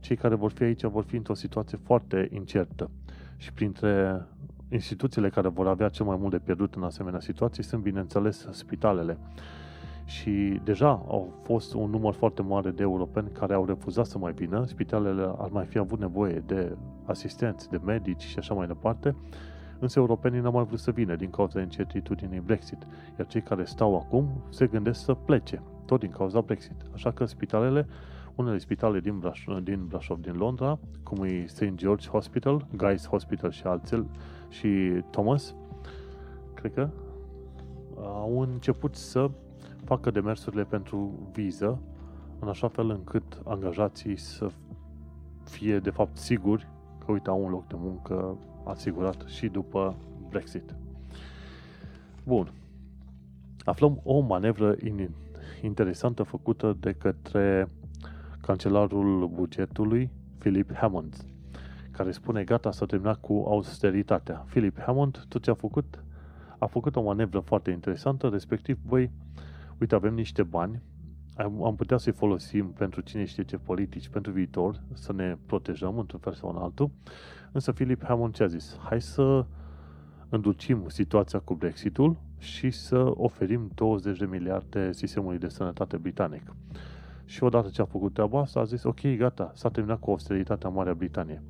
cei 0.00 0.16
care 0.16 0.34
vor 0.34 0.50
fi 0.50 0.62
aici 0.62 0.84
vor 0.84 1.04
fi 1.04 1.16
într-o 1.16 1.34
situație 1.34 1.78
foarte 1.82 2.28
incertă. 2.32 2.90
Și 3.36 3.52
printre 3.52 4.26
instituțiile 4.72 5.28
care 5.28 5.48
vor 5.48 5.66
avea 5.66 5.88
cel 5.88 6.06
mai 6.06 6.16
mult 6.20 6.30
de 6.30 6.38
pierdut 6.38 6.74
în 6.74 6.82
asemenea 6.82 7.20
situații 7.20 7.62
sunt, 7.62 7.82
bineînțeles, 7.82 8.48
spitalele. 8.50 9.18
Și 10.04 10.60
deja 10.64 10.88
au 10.88 11.32
fost 11.42 11.74
un 11.74 11.90
număr 11.90 12.14
foarte 12.14 12.42
mare 12.42 12.70
de 12.70 12.82
europeni 12.82 13.30
care 13.30 13.54
au 13.54 13.64
refuzat 13.64 14.06
să 14.06 14.18
mai 14.18 14.32
vină. 14.32 14.64
Spitalele 14.66 15.32
ar 15.38 15.48
mai 15.50 15.64
fi 15.64 15.78
avut 15.78 15.98
nevoie 15.98 16.42
de 16.46 16.76
asistenți, 17.04 17.70
de 17.70 17.80
medici 17.84 18.22
și 18.22 18.38
așa 18.38 18.54
mai 18.54 18.66
departe. 18.66 19.16
Însă 19.78 19.98
europenii 19.98 20.40
n-au 20.40 20.52
mai 20.52 20.64
vrut 20.64 20.78
să 20.78 20.90
vină 20.90 21.16
din 21.16 21.30
cauza 21.30 21.60
incertitudinii 21.60 22.40
Brexit. 22.40 22.86
Iar 23.18 23.26
cei 23.26 23.42
care 23.42 23.64
stau 23.64 23.96
acum 23.96 24.28
se 24.48 24.66
gândesc 24.66 25.04
să 25.04 25.14
plece, 25.14 25.62
tot 25.86 26.00
din 26.00 26.10
cauza 26.10 26.40
Brexit. 26.40 26.76
Așa 26.94 27.10
că 27.10 27.24
spitalele 27.24 27.86
unele 28.34 28.58
spitale 28.58 29.00
din, 29.00 29.22
Braș- 29.24 29.62
din 29.62 29.86
Brașov, 29.86 30.20
din 30.20 30.36
Londra, 30.36 30.78
cum 31.02 31.24
e 31.24 31.44
St. 31.46 31.74
George 31.74 32.08
Hospital, 32.08 32.66
Guy's 32.76 33.06
Hospital 33.08 33.50
și 33.50 33.62
alții, 33.66 34.06
și 34.52 35.02
Thomas, 35.10 35.54
cred 36.54 36.72
că, 36.74 36.88
au 38.02 38.40
început 38.40 38.94
să 38.94 39.30
facă 39.84 40.10
demersurile 40.10 40.64
pentru 40.64 41.28
viză, 41.32 41.78
în 42.38 42.48
așa 42.48 42.68
fel 42.68 42.90
încât 42.90 43.40
angajații 43.44 44.16
să 44.16 44.50
fie 45.44 45.78
de 45.78 45.90
fapt 45.90 46.16
siguri 46.16 46.68
că, 47.04 47.12
uite, 47.12 47.30
au 47.30 47.44
un 47.44 47.50
loc 47.50 47.66
de 47.66 47.74
muncă 47.78 48.36
asigurat 48.64 49.24
și 49.26 49.48
după 49.48 49.94
Brexit. 50.28 50.74
Bun. 52.24 52.52
Aflăm 53.64 54.00
o 54.04 54.20
manevră 54.20 54.76
interesantă 55.62 56.22
făcută 56.22 56.76
de 56.80 56.92
către 56.92 57.68
cancelarul 58.40 59.28
bugetului, 59.28 60.10
Philip 60.38 60.72
Hammond, 60.74 61.31
care 61.92 62.10
spune 62.10 62.44
gata, 62.44 62.70
s-a 62.70 62.86
terminat 62.86 63.20
cu 63.20 63.44
austeritatea. 63.48 64.34
Philip 64.34 64.78
Hammond 64.80 65.24
tot 65.28 65.42
ce 65.42 65.50
a 65.50 65.54
făcut, 65.54 66.04
a 66.58 66.66
făcut 66.66 66.96
o 66.96 67.02
manevră 67.02 67.40
foarte 67.40 67.70
interesantă, 67.70 68.28
respectiv, 68.28 68.78
băi, 68.86 69.10
uite, 69.80 69.94
avem 69.94 70.14
niște 70.14 70.42
bani, 70.42 70.82
am 71.36 71.74
putea 71.76 71.96
să-i 71.96 72.12
folosim 72.12 72.66
pentru 72.66 73.00
cine 73.00 73.24
știe 73.24 73.42
ce 73.42 73.56
politici 73.56 74.08
pentru 74.08 74.32
viitor, 74.32 74.82
să 74.92 75.12
ne 75.12 75.36
protejăm 75.46 75.98
într-un 75.98 76.20
fel 76.20 76.32
sau 76.32 76.50
în 76.50 76.56
altul, 76.56 76.90
însă 77.52 77.72
Philip 77.72 78.04
Hammond 78.04 78.34
ce 78.34 78.42
a 78.42 78.46
zis? 78.46 78.78
Hai 78.82 79.00
să 79.00 79.46
îndulcim 80.28 80.84
situația 80.88 81.38
cu 81.38 81.54
Brexitul 81.54 82.16
și 82.38 82.70
să 82.70 83.12
oferim 83.14 83.70
20 83.74 84.18
de 84.18 84.26
miliarde 84.26 84.92
sistemului 84.92 85.38
de 85.38 85.48
sănătate 85.48 85.96
britanic. 85.96 86.54
Și 87.24 87.44
odată 87.44 87.68
ce 87.68 87.80
a 87.80 87.84
făcut 87.84 88.12
treaba 88.12 88.40
asta, 88.40 88.60
a 88.60 88.64
zis, 88.64 88.82
ok, 88.82 89.00
gata, 89.16 89.52
s-a 89.54 89.68
terminat 89.68 89.98
cu 90.00 90.10
austeritatea 90.10 90.68
în 90.68 90.74
Marea 90.74 90.94
Britanie. 90.94 91.42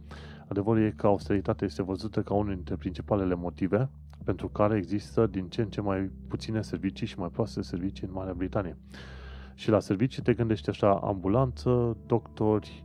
Adevărul 0.53 0.83
e 0.83 0.91
că 0.97 1.07
austeritatea 1.07 1.67
este 1.67 1.83
văzută 1.83 2.23
ca 2.23 2.35
unul 2.35 2.55
dintre 2.55 2.77
principalele 2.77 3.35
motive 3.35 3.89
pentru 4.25 4.49
care 4.49 4.77
există 4.77 5.27
din 5.27 5.49
ce 5.49 5.63
în 5.63 5.69
ce 5.69 5.81
mai 5.81 6.11
puține 6.29 6.63
servicii 6.63 7.07
și 7.07 7.19
mai 7.19 7.29
proaste 7.29 7.63
servicii 7.63 8.07
în 8.07 8.13
Marea 8.13 8.33
Britanie. 8.33 8.77
Și 9.55 9.71
la 9.71 9.81
servicii 9.81 10.23
te 10.23 10.35
gândești 10.35 10.69
așa, 10.69 10.95
ambulanță, 10.95 11.97
doctori, 12.07 12.85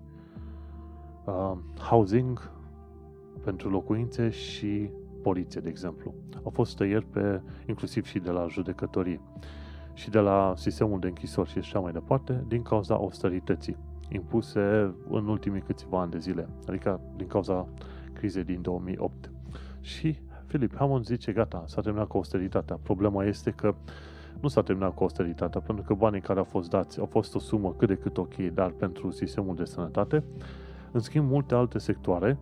uh, 1.26 1.58
housing 1.80 2.52
pentru 3.44 3.70
locuințe 3.70 4.30
și 4.30 4.90
poliție, 5.24 5.62
de 5.62 5.70
exemplu. 5.70 6.14
Au 6.44 6.52
fost 6.54 6.76
tăieri 6.76 7.06
pe, 7.06 7.42
inclusiv 7.66 8.06
și 8.06 8.20
de 8.20 8.32
la 8.32 8.48
judecătorie 8.50 9.22
și 9.94 10.10
de 10.10 10.20
la 10.20 10.54
sistemul 10.58 11.00
de 11.00 11.08
închisori 11.08 11.50
și 11.50 11.58
așa 11.58 11.80
mai 11.80 11.92
departe, 11.92 12.44
din 12.48 12.62
cauza 12.62 12.94
austerității 12.94 13.78
impuse 14.10 14.94
în 15.10 15.28
ultimii 15.28 15.62
câțiva 15.62 16.02
ani 16.02 16.12
de 16.12 16.18
zile, 16.18 16.50
adică 16.68 17.00
din 17.16 17.28
cauza 17.28 17.68
crizei 18.14 18.44
din 18.44 18.62
2008. 18.62 19.32
Și 19.82 20.20
Philip 20.48 20.76
Hammond 20.76 21.06
zice, 21.06 21.32
gata, 21.32 21.64
s-a 21.68 21.82
terminat 21.82 22.08
cu 22.08 22.18
austeritatea. 22.18 22.80
Problema 22.84 23.24
este 23.24 23.52
că 23.52 23.76
nu 24.40 24.48
s-a 24.48 24.62
terminat 24.62 24.94
cu 24.94 25.04
austeritatea, 25.04 25.62
pentru 25.62 25.84
că 25.86 25.94
banii 25.94 26.22
care 26.22 26.40
au 26.40 26.46
fost 26.46 26.70
dați 26.70 27.00
au 27.00 27.06
fost 27.06 27.36
o 27.36 27.40
sumă 27.40 27.74
cât 27.78 27.88
de 27.88 27.96
cât 27.96 28.18
ok, 28.18 28.36
dar 28.36 28.70
pentru 28.70 29.12
sistemul 29.12 29.56
de 29.56 29.66
sănătate. 29.66 30.24
În 30.92 31.00
schimb, 31.00 31.30
multe 31.30 31.56
alte 31.56 31.78
sectoare, 31.78 32.38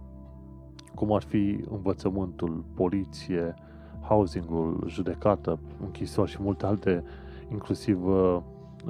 cum 0.95 1.13
ar 1.13 1.21
fi 1.21 1.59
învățământul, 1.69 2.63
poliție, 2.73 3.53
housingul, 4.01 4.83
judecată, 4.87 5.59
închisori 5.81 6.29
și 6.29 6.41
multe 6.41 6.65
alte 6.65 7.03
inclusiv 7.51 8.07
uh, 8.07 8.37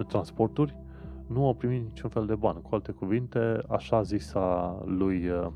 transporturi, 0.07 0.78
nu 1.28 1.45
au 1.45 1.53
primit 1.53 1.84
niciun 1.84 2.09
fel 2.09 2.26
de 2.26 2.36
bani. 2.36 2.61
Cu 2.61 2.76
alte 2.76 2.91
cuvinte, 2.91 3.61
așa 3.69 4.01
zisa 4.01 4.78
lui 4.86 5.30
uh, 5.30 5.47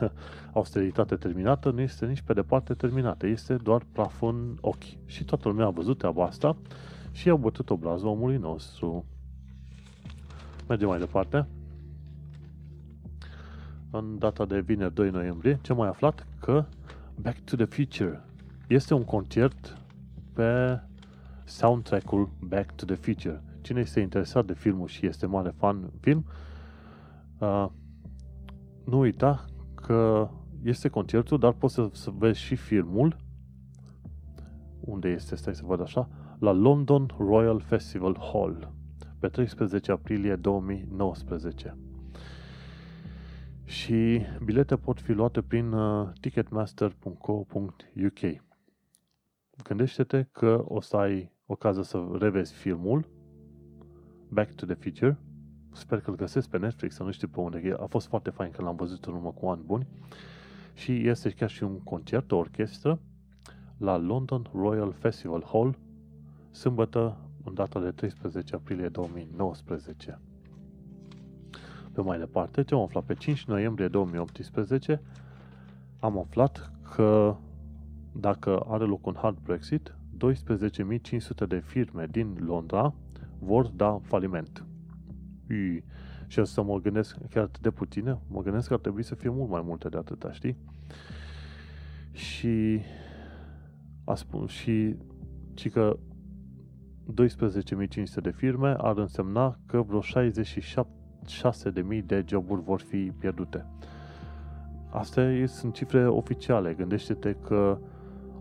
austeritate 0.52 1.16
terminată 1.16 1.70
nu 1.70 1.80
este 1.80 2.06
nici 2.06 2.22
pe 2.22 2.32
departe 2.32 2.74
terminată, 2.74 3.26
este 3.26 3.54
doar 3.54 3.82
praf 3.92 4.22
în 4.22 4.56
ochi. 4.60 5.06
Și 5.06 5.24
toată 5.24 5.48
lumea 5.48 5.66
a 5.66 5.70
văzut 5.70 5.98
treaba 5.98 6.24
asta 6.24 6.56
și 7.12 7.28
a 7.28 7.36
bătut 7.36 7.70
obrazul 7.70 8.08
omului 8.08 8.36
nostru. 8.36 9.04
Mergem 10.68 10.88
mai 10.88 10.98
departe. 10.98 11.46
În 13.90 14.18
data 14.18 14.44
de 14.44 14.60
vineri 14.60 14.94
2 14.94 15.10
noiembrie, 15.10 15.58
ce 15.62 15.72
mai 15.72 15.88
aflat? 15.88 16.26
Că 16.40 16.64
Back 17.20 17.38
to 17.40 17.56
the 17.56 17.64
Future 17.64 18.24
este 18.66 18.94
un 18.94 19.04
concert 19.04 19.78
pe 20.32 20.80
soundtrack-ul 21.44 22.30
Back 22.40 22.72
to 22.72 22.84
the 22.84 22.94
Future. 22.94 23.42
Cine 23.66 23.80
este 23.80 24.00
interesat 24.00 24.44
de 24.44 24.54
filmul 24.54 24.86
și 24.86 25.06
este 25.06 25.26
mare 25.26 25.54
fan 25.56 25.90
film, 26.00 26.26
uh, 27.38 27.66
nu 28.84 28.98
uita 28.98 29.44
că 29.74 30.30
este 30.62 30.88
concertul, 30.88 31.38
dar 31.38 31.52
poți 31.52 31.74
să, 31.74 31.88
să 31.92 32.10
vezi 32.10 32.40
și 32.40 32.56
filmul. 32.56 33.16
Unde 34.80 35.08
este? 35.08 35.36
Stai 35.36 35.54
să 35.54 35.62
văd 35.64 35.80
așa. 35.80 36.08
la 36.38 36.52
London 36.52 37.10
Royal 37.18 37.60
Festival 37.60 38.18
Hall 38.32 38.72
pe 39.18 39.28
13 39.28 39.92
aprilie 39.92 40.36
2019. 40.36 41.76
Și 43.64 44.20
bilete 44.44 44.76
pot 44.76 45.00
fi 45.00 45.12
luate 45.12 45.42
prin 45.42 45.72
uh, 45.72 46.08
ticketmaster.co.uk. 46.20 48.42
Gândește-te 49.62 50.26
că 50.32 50.62
o 50.64 50.80
să 50.80 50.96
ai 50.96 51.32
ocazia 51.46 51.82
să 51.82 52.08
revezi 52.18 52.52
filmul 52.52 53.14
Back 54.28 54.54
to 54.54 54.66
the 54.66 54.74
Future. 54.74 55.16
Sper 55.72 56.00
că 56.00 56.10
îl 56.10 56.16
găsesc 56.16 56.48
pe 56.48 56.58
Netflix, 56.58 56.94
să 56.94 57.02
nu 57.02 57.10
știu 57.10 57.28
pe 57.28 57.40
unde. 57.40 57.76
A 57.80 57.86
fost 57.86 58.06
foarte 58.06 58.30
fain 58.30 58.50
când 58.50 58.66
l-am 58.66 58.76
văzut 58.76 59.04
în 59.04 59.12
urmă 59.12 59.30
cu 59.30 59.46
ani 59.46 59.62
buni. 59.64 59.86
Și 60.74 61.08
este 61.08 61.30
chiar 61.30 61.50
și 61.50 61.62
un 61.62 61.80
concert, 61.80 62.32
o 62.32 62.36
orchestră, 62.36 62.98
la 63.76 63.96
London 63.96 64.46
Royal 64.54 64.92
Festival 64.92 65.44
Hall, 65.52 65.78
sâmbătă, 66.50 67.16
în 67.44 67.54
data 67.54 67.80
de 67.80 67.90
13 67.90 68.54
aprilie 68.54 68.88
2019. 68.88 70.20
Pe 71.92 72.00
mai 72.00 72.18
departe, 72.18 72.64
ce 72.64 72.74
am 72.74 72.80
aflat? 72.80 73.04
Pe 73.04 73.14
5 73.14 73.44
noiembrie 73.44 73.88
2018 73.88 75.02
am 75.98 76.18
aflat 76.18 76.70
că 76.94 77.36
dacă 78.12 78.58
are 78.58 78.84
loc 78.84 79.06
un 79.06 79.14
hard 79.14 79.38
Brexit, 79.42 79.94
12.500 80.16 81.46
de 81.48 81.58
firme 81.58 82.06
din 82.10 82.36
Londra 82.40 82.94
vor 83.38 83.66
da 83.66 83.98
faliment. 84.02 84.66
Ui. 85.50 85.84
Și 86.26 86.44
să 86.44 86.62
mă 86.62 86.78
gândesc 86.78 87.16
chiar 87.30 87.42
atât 87.42 87.60
de 87.60 87.70
puține, 87.70 88.18
mă 88.28 88.42
gândesc 88.42 88.68
că 88.68 88.74
ar 88.74 88.80
trebui 88.80 89.02
să 89.02 89.14
fie 89.14 89.30
mult 89.30 89.50
mai 89.50 89.62
multe 89.64 89.88
de 89.88 89.96
atâta, 89.96 90.32
știi? 90.32 90.56
Și 92.12 92.80
a 94.04 94.14
spus 94.14 94.50
și, 94.50 94.96
și 95.54 95.68
că 95.68 95.98
12.500 97.06 97.12
de 98.22 98.30
firme 98.30 98.74
ar 98.78 98.98
însemna 98.98 99.58
că 99.66 99.82
vreo 99.82 100.00
66.000 100.00 100.04
de 102.04 102.24
joburi 102.28 102.62
vor 102.62 102.80
fi 102.80 103.12
pierdute. 103.18 103.66
Astea 104.90 105.46
sunt 105.46 105.74
cifre 105.74 106.06
oficiale. 106.06 106.74
Gândește-te 106.74 107.34
că 107.34 107.78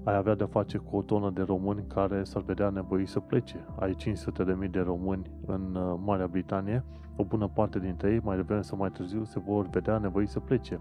ai 0.06 0.16
avea 0.16 0.36
de-a 0.36 0.48
face 0.48 0.78
cu 0.78 0.98
o 0.98 1.02
tonă 1.02 1.30
de 1.30 1.42
români 1.42 1.84
care 1.88 2.24
s-ar 2.24 2.42
vedea 2.42 2.70
nevoie 2.70 3.06
să 3.06 3.20
plece. 3.20 3.66
Ai 3.80 3.96
500.000 4.64 4.70
de 4.70 4.80
români 4.80 5.32
în 5.46 5.76
uh, 5.76 6.00
Marea 6.04 6.28
Britanie, 6.28 6.84
o 7.16 7.24
bună 7.24 7.48
parte 7.48 7.80
dintre 7.80 8.12
ei, 8.12 8.20
mai 8.24 8.36
devreme 8.36 8.62
sau 8.62 8.78
mai 8.78 8.92
târziu, 8.92 9.24
se 9.24 9.40
vor 9.40 9.70
vedea 9.70 9.98
nevoie 9.98 10.28
să 10.28 10.40
plece. 10.40 10.80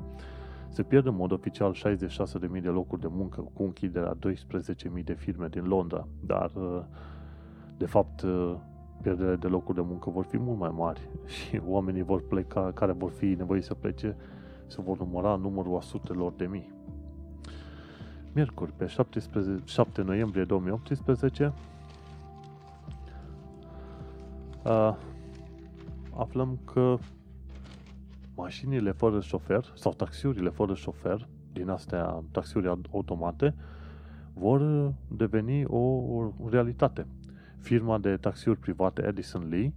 Se 0.69 0.83
pierd 0.83 1.07
în 1.07 1.15
mod 1.15 1.33
oficial 1.33 1.75
66.000 1.75 2.63
de 2.63 2.69
locuri 2.69 3.01
de 3.01 3.09
muncă 3.11 3.51
cu 3.53 3.63
închiderea 3.63 4.17
12.000 4.97 5.05
de 5.05 5.13
firme 5.13 5.49
din 5.49 5.65
Londra, 5.65 6.09
dar 6.21 6.53
uh, 6.55 6.83
de 7.77 7.87
fapt 7.87 8.23
uh, 8.23 8.55
pierderile 9.03 9.37
de 9.37 9.47
locuri 9.47 9.77
de 9.77 9.85
muncă 9.87 10.11
vor 10.11 10.25
fi 10.25 10.39
mult 10.39 10.59
mai 10.59 10.73
mari 10.75 11.09
și 11.35 11.61
oamenii 11.67 12.03
vor 12.03 12.27
pleca, 12.27 12.73
care 12.75 12.93
vor 12.93 13.11
fi 13.11 13.27
nevoie 13.27 13.61
să 13.61 13.75
plece, 13.75 14.17
se 14.67 14.83
vor 14.83 14.99
număra 14.99 15.35
numărul 15.37 15.77
a 15.77 15.81
sutelor 15.81 16.33
de 16.37 16.47
mii. 16.47 16.74
Miercuri, 18.35 18.73
pe 18.73 18.87
17, 18.87 19.63
7 19.65 20.03
noiembrie 20.03 20.45
2018, 20.45 21.53
uh, 24.65 24.97
aflăm 26.17 26.59
că 26.73 26.97
mașinile 28.35 28.93
fără 28.93 29.21
șofer 29.21 29.73
sau 29.75 29.93
taxiurile 29.93 30.49
fără 30.49 30.75
șofer, 30.75 31.29
din 31.53 31.69
astea 31.69 32.25
taxiuri 32.31 32.79
automate, 32.91 33.55
vor 34.33 34.93
deveni 35.09 35.65
o 35.65 36.33
realitate. 36.51 37.07
Firma 37.59 37.99
de 37.99 38.17
taxiuri 38.17 38.59
private 38.59 39.07
Edison 39.07 39.49
Lee 39.49 39.75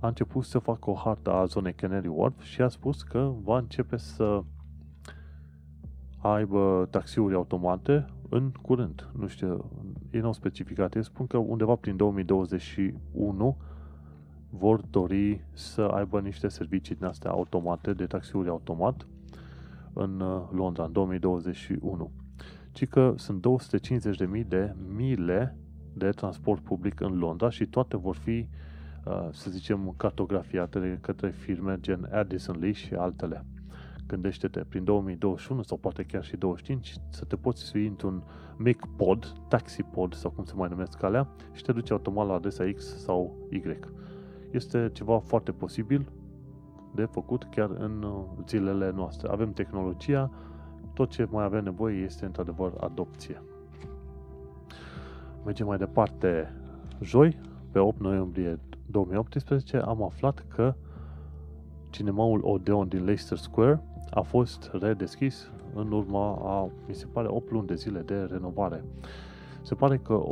a 0.00 0.06
început 0.06 0.44
să 0.44 0.58
facă 0.58 0.90
o 0.90 0.94
hartă 0.94 1.32
a 1.32 1.44
zonei 1.44 1.74
Canary 1.74 2.08
Wharf 2.08 2.42
și 2.42 2.62
a 2.62 2.68
spus 2.68 3.02
că 3.02 3.32
va 3.42 3.58
începe 3.58 3.96
să 3.96 4.42
aibă 6.20 6.88
taxiuri 6.90 7.34
automate 7.34 8.06
în 8.28 8.52
curând. 8.62 9.08
Nu 9.18 9.26
știu, 9.26 9.70
ei 10.10 10.20
nu 10.20 10.26
au 10.26 10.32
specificat. 10.32 10.94
Ei 10.94 11.04
spun 11.04 11.26
că 11.26 11.36
undeva 11.36 11.74
prin 11.74 11.96
2021 11.96 13.56
vor 14.50 14.80
dori 14.90 15.44
să 15.52 15.82
aibă 15.82 16.20
niște 16.20 16.48
servicii 16.48 16.94
din 16.94 17.04
astea 17.04 17.30
automate, 17.30 17.92
de 17.92 18.06
taxiuri 18.06 18.48
automat, 18.48 19.06
în 19.92 20.20
uh, 20.20 20.42
Londra, 20.52 20.84
în 20.84 20.92
2021. 20.92 22.10
Ci 22.72 22.86
că 22.86 23.14
sunt 23.16 23.46
250.000 24.40 24.46
de 24.48 24.74
mile 24.94 25.56
de 25.92 26.10
transport 26.10 26.62
public 26.62 27.00
în 27.00 27.18
Londra 27.18 27.50
și 27.50 27.66
toate 27.66 27.96
vor 27.96 28.16
fi, 28.16 28.48
uh, 29.04 29.28
să 29.32 29.50
zicem, 29.50 29.94
cartografiate 29.96 30.78
de 30.78 30.98
către 31.00 31.30
firme 31.30 31.78
gen 31.80 32.08
Addison 32.12 32.58
Lee 32.58 32.72
și 32.72 32.94
altele. 32.94 33.44
Gândește-te, 34.10 34.60
prin 34.68 34.84
2021 34.84 35.62
sau 35.62 35.76
poate 35.76 36.02
chiar 36.02 36.24
și 36.24 36.36
2025, 36.36 37.02
să 37.08 37.24
te 37.24 37.36
poți 37.36 37.62
sui 37.62 37.86
într-un 37.86 38.22
mic 38.56 38.86
pod, 38.96 39.32
taxi 39.48 39.82
pod 39.82 40.14
sau 40.14 40.30
cum 40.30 40.44
se 40.44 40.52
mai 40.56 40.68
numesc 40.68 41.02
alea, 41.02 41.28
și 41.52 41.62
te 41.62 41.72
duci 41.72 41.90
automat 41.90 42.26
la 42.26 42.34
adresa 42.34 42.64
X 42.74 43.02
sau 43.02 43.36
Y 43.50 43.62
este 44.50 44.90
ceva 44.92 45.18
foarte 45.18 45.52
posibil 45.52 46.08
de 46.94 47.04
făcut 47.04 47.44
chiar 47.44 47.70
în 47.70 48.02
uh, 48.02 48.24
zilele 48.48 48.92
noastre. 48.94 49.28
Avem 49.28 49.52
tehnologia, 49.52 50.30
tot 50.94 51.10
ce 51.10 51.28
mai 51.30 51.44
avem 51.44 51.64
nevoie 51.64 52.02
este 52.02 52.24
într-adevăr 52.24 52.72
adopție. 52.80 53.42
Mergem 55.44 55.66
mai 55.66 55.78
departe. 55.78 56.54
Joi, 57.00 57.40
pe 57.70 57.78
8 57.78 58.00
noiembrie 58.00 58.58
2018, 58.86 59.76
am 59.76 60.02
aflat 60.02 60.44
că 60.48 60.74
cinemaul 61.90 62.40
Odeon 62.42 62.88
din 62.88 63.04
Leicester 63.04 63.38
Square 63.38 63.82
a 64.10 64.20
fost 64.20 64.70
redeschis 64.72 65.50
în 65.74 65.92
urma 65.92 66.38
a, 66.42 66.70
mi 66.88 66.94
se 66.94 67.06
pare, 67.06 67.28
8 67.28 67.50
luni 67.50 67.66
de 67.66 67.74
zile 67.74 68.00
de 68.00 68.14
renovare. 68.14 68.84
Se 69.62 69.74
pare 69.74 69.98
că 69.98 70.22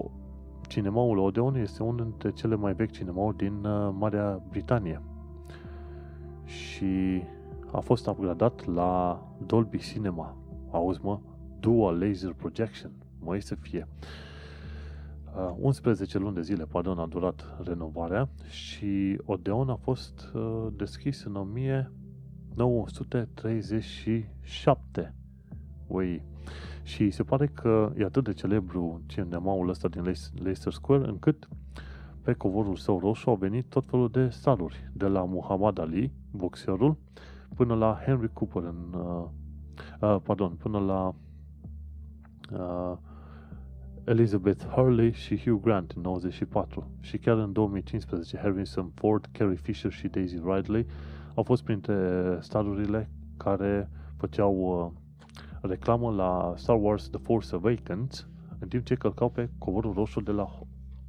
cinemaul 0.69 1.19
Odeon 1.19 1.55
este 1.55 1.83
unul 1.83 2.05
dintre 2.05 2.31
cele 2.31 2.55
mai 2.55 2.73
vechi 2.73 2.91
cinemauri 2.91 3.37
din 3.37 3.65
uh, 3.65 3.95
Marea 3.99 4.43
Britanie 4.49 5.03
și 6.45 7.23
a 7.73 7.81
fost 7.81 8.07
upgradat 8.07 8.67
la 8.67 9.23
Dolby 9.47 9.79
Cinema. 9.79 10.37
Auzi 10.71 11.01
mă? 11.03 11.21
Dual 11.61 11.99
Laser 11.99 12.33
Projection. 12.33 12.91
Mai 13.21 13.43
să 13.43 13.55
fie. 13.55 13.89
Uh, 15.37 15.55
11 15.61 16.19
luni 16.19 16.35
de 16.35 16.41
zile, 16.41 16.65
pardon, 16.65 16.99
a 16.99 17.07
durat 17.07 17.57
renovarea 17.65 18.29
și 18.49 19.21
Odeon 19.25 19.69
a 19.69 19.75
fost 19.75 20.31
uh, 20.35 20.67
deschis 20.77 21.25
în 21.25 21.35
1937. 22.65 25.15
Ui, 25.87 26.23
și 26.83 27.11
se 27.11 27.23
pare 27.23 27.47
că 27.47 27.93
e 27.99 28.05
atât 28.05 28.25
de 28.25 28.33
celebru 28.33 29.03
cinemaul 29.07 29.69
ăsta 29.69 29.89
din 29.89 30.03
Leicester 30.03 30.73
Square, 30.73 31.09
încât 31.09 31.49
pe 32.23 32.33
covorul 32.33 32.77
său 32.77 32.99
roșu 32.99 33.31
au 33.31 33.37
venit 33.37 33.67
tot 33.69 33.85
felul 33.89 34.09
de 34.09 34.29
staruri, 34.29 34.91
de 34.93 35.07
la 35.07 35.25
Muhammad 35.25 35.79
Ali, 35.79 36.13
boxerul, 36.31 36.97
până 37.55 37.75
la 37.75 38.01
Henry 38.05 38.33
Cooper 38.33 38.63
în, 38.63 38.93
uh, 38.93 39.25
uh, 40.01 40.17
pardon, 40.23 40.51
până 40.51 40.79
la 40.79 41.15
uh, 42.53 42.97
Elizabeth 44.05 44.65
Hurley 44.65 45.13
și 45.13 45.39
Hugh 45.39 45.63
Grant 45.63 45.91
în 45.91 46.03
94. 46.03 46.91
Și 47.01 47.19
chiar 47.19 47.37
în 47.37 47.53
2015, 47.53 48.39
Harrison 48.39 48.91
Ford, 48.95 49.29
Carrie 49.33 49.57
Fisher 49.57 49.93
și 49.93 50.09
Daisy 50.09 50.39
Ridley 50.45 50.87
au 51.39 51.45
fost 51.45 51.63
printre 51.63 52.39
starurile 52.41 53.11
care 53.37 53.91
făceau 54.17 54.55
uh, 54.55 54.93
reclamă 55.63 56.11
la 56.11 56.55
Star 56.57 56.77
Wars 56.81 57.09
The 57.09 57.21
Force 57.21 57.55
Awakens, 57.55 58.29
în 58.59 58.69
timp 58.69 58.85
ce 58.85 58.95
călcau 58.95 59.31
pe 59.31 59.51
covorul 59.59 59.93
roșu 59.93 60.21
de 60.21 60.31
la 60.31 60.49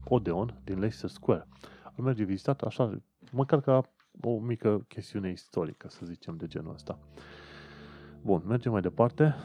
Odeon 0.03 0.59
din 0.63 0.79
Leicester 0.79 1.09
Square. 1.09 1.47
Ar 1.83 1.93
merge 2.03 2.23
vizitat 2.23 2.61
așa, 2.61 2.99
măcar 3.31 3.61
ca 3.61 3.81
o 4.21 4.39
mică 4.39 4.85
chestiune 4.87 5.31
istorică, 5.31 5.87
să 5.87 6.05
zicem, 6.05 6.35
de 6.37 6.47
genul 6.47 6.73
ăsta. 6.73 6.99
Bun, 8.21 8.43
mergem 8.47 8.71
mai 8.71 8.81
departe. 8.81 9.35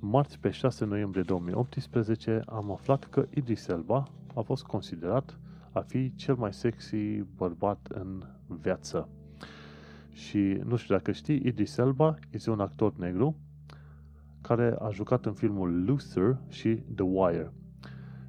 Marți, 0.00 0.38
pe 0.38 0.50
6 0.50 0.84
noiembrie 0.84 1.22
2018, 1.22 2.42
am 2.46 2.70
aflat 2.70 3.04
că 3.04 3.26
Idris 3.30 3.68
Elba 3.68 4.04
a 4.34 4.40
fost 4.40 4.64
considerat 4.64 5.38
a 5.72 5.80
fi 5.80 6.14
cel 6.14 6.34
mai 6.34 6.52
sexy 6.52 7.22
bărbat 7.36 7.88
în 7.90 8.22
viață. 8.46 9.08
Și 10.12 10.60
nu 10.64 10.76
știu 10.76 10.94
dacă 10.94 11.12
știi, 11.12 11.42
Idris 11.44 11.76
Elba 11.76 12.18
este 12.30 12.50
un 12.50 12.60
actor 12.60 12.92
negru 12.96 13.36
care 14.40 14.76
a 14.78 14.90
jucat 14.90 15.26
în 15.26 15.32
filmul 15.32 15.84
Luther 15.84 16.36
și 16.48 16.74
The 16.94 17.04
Wire. 17.04 17.52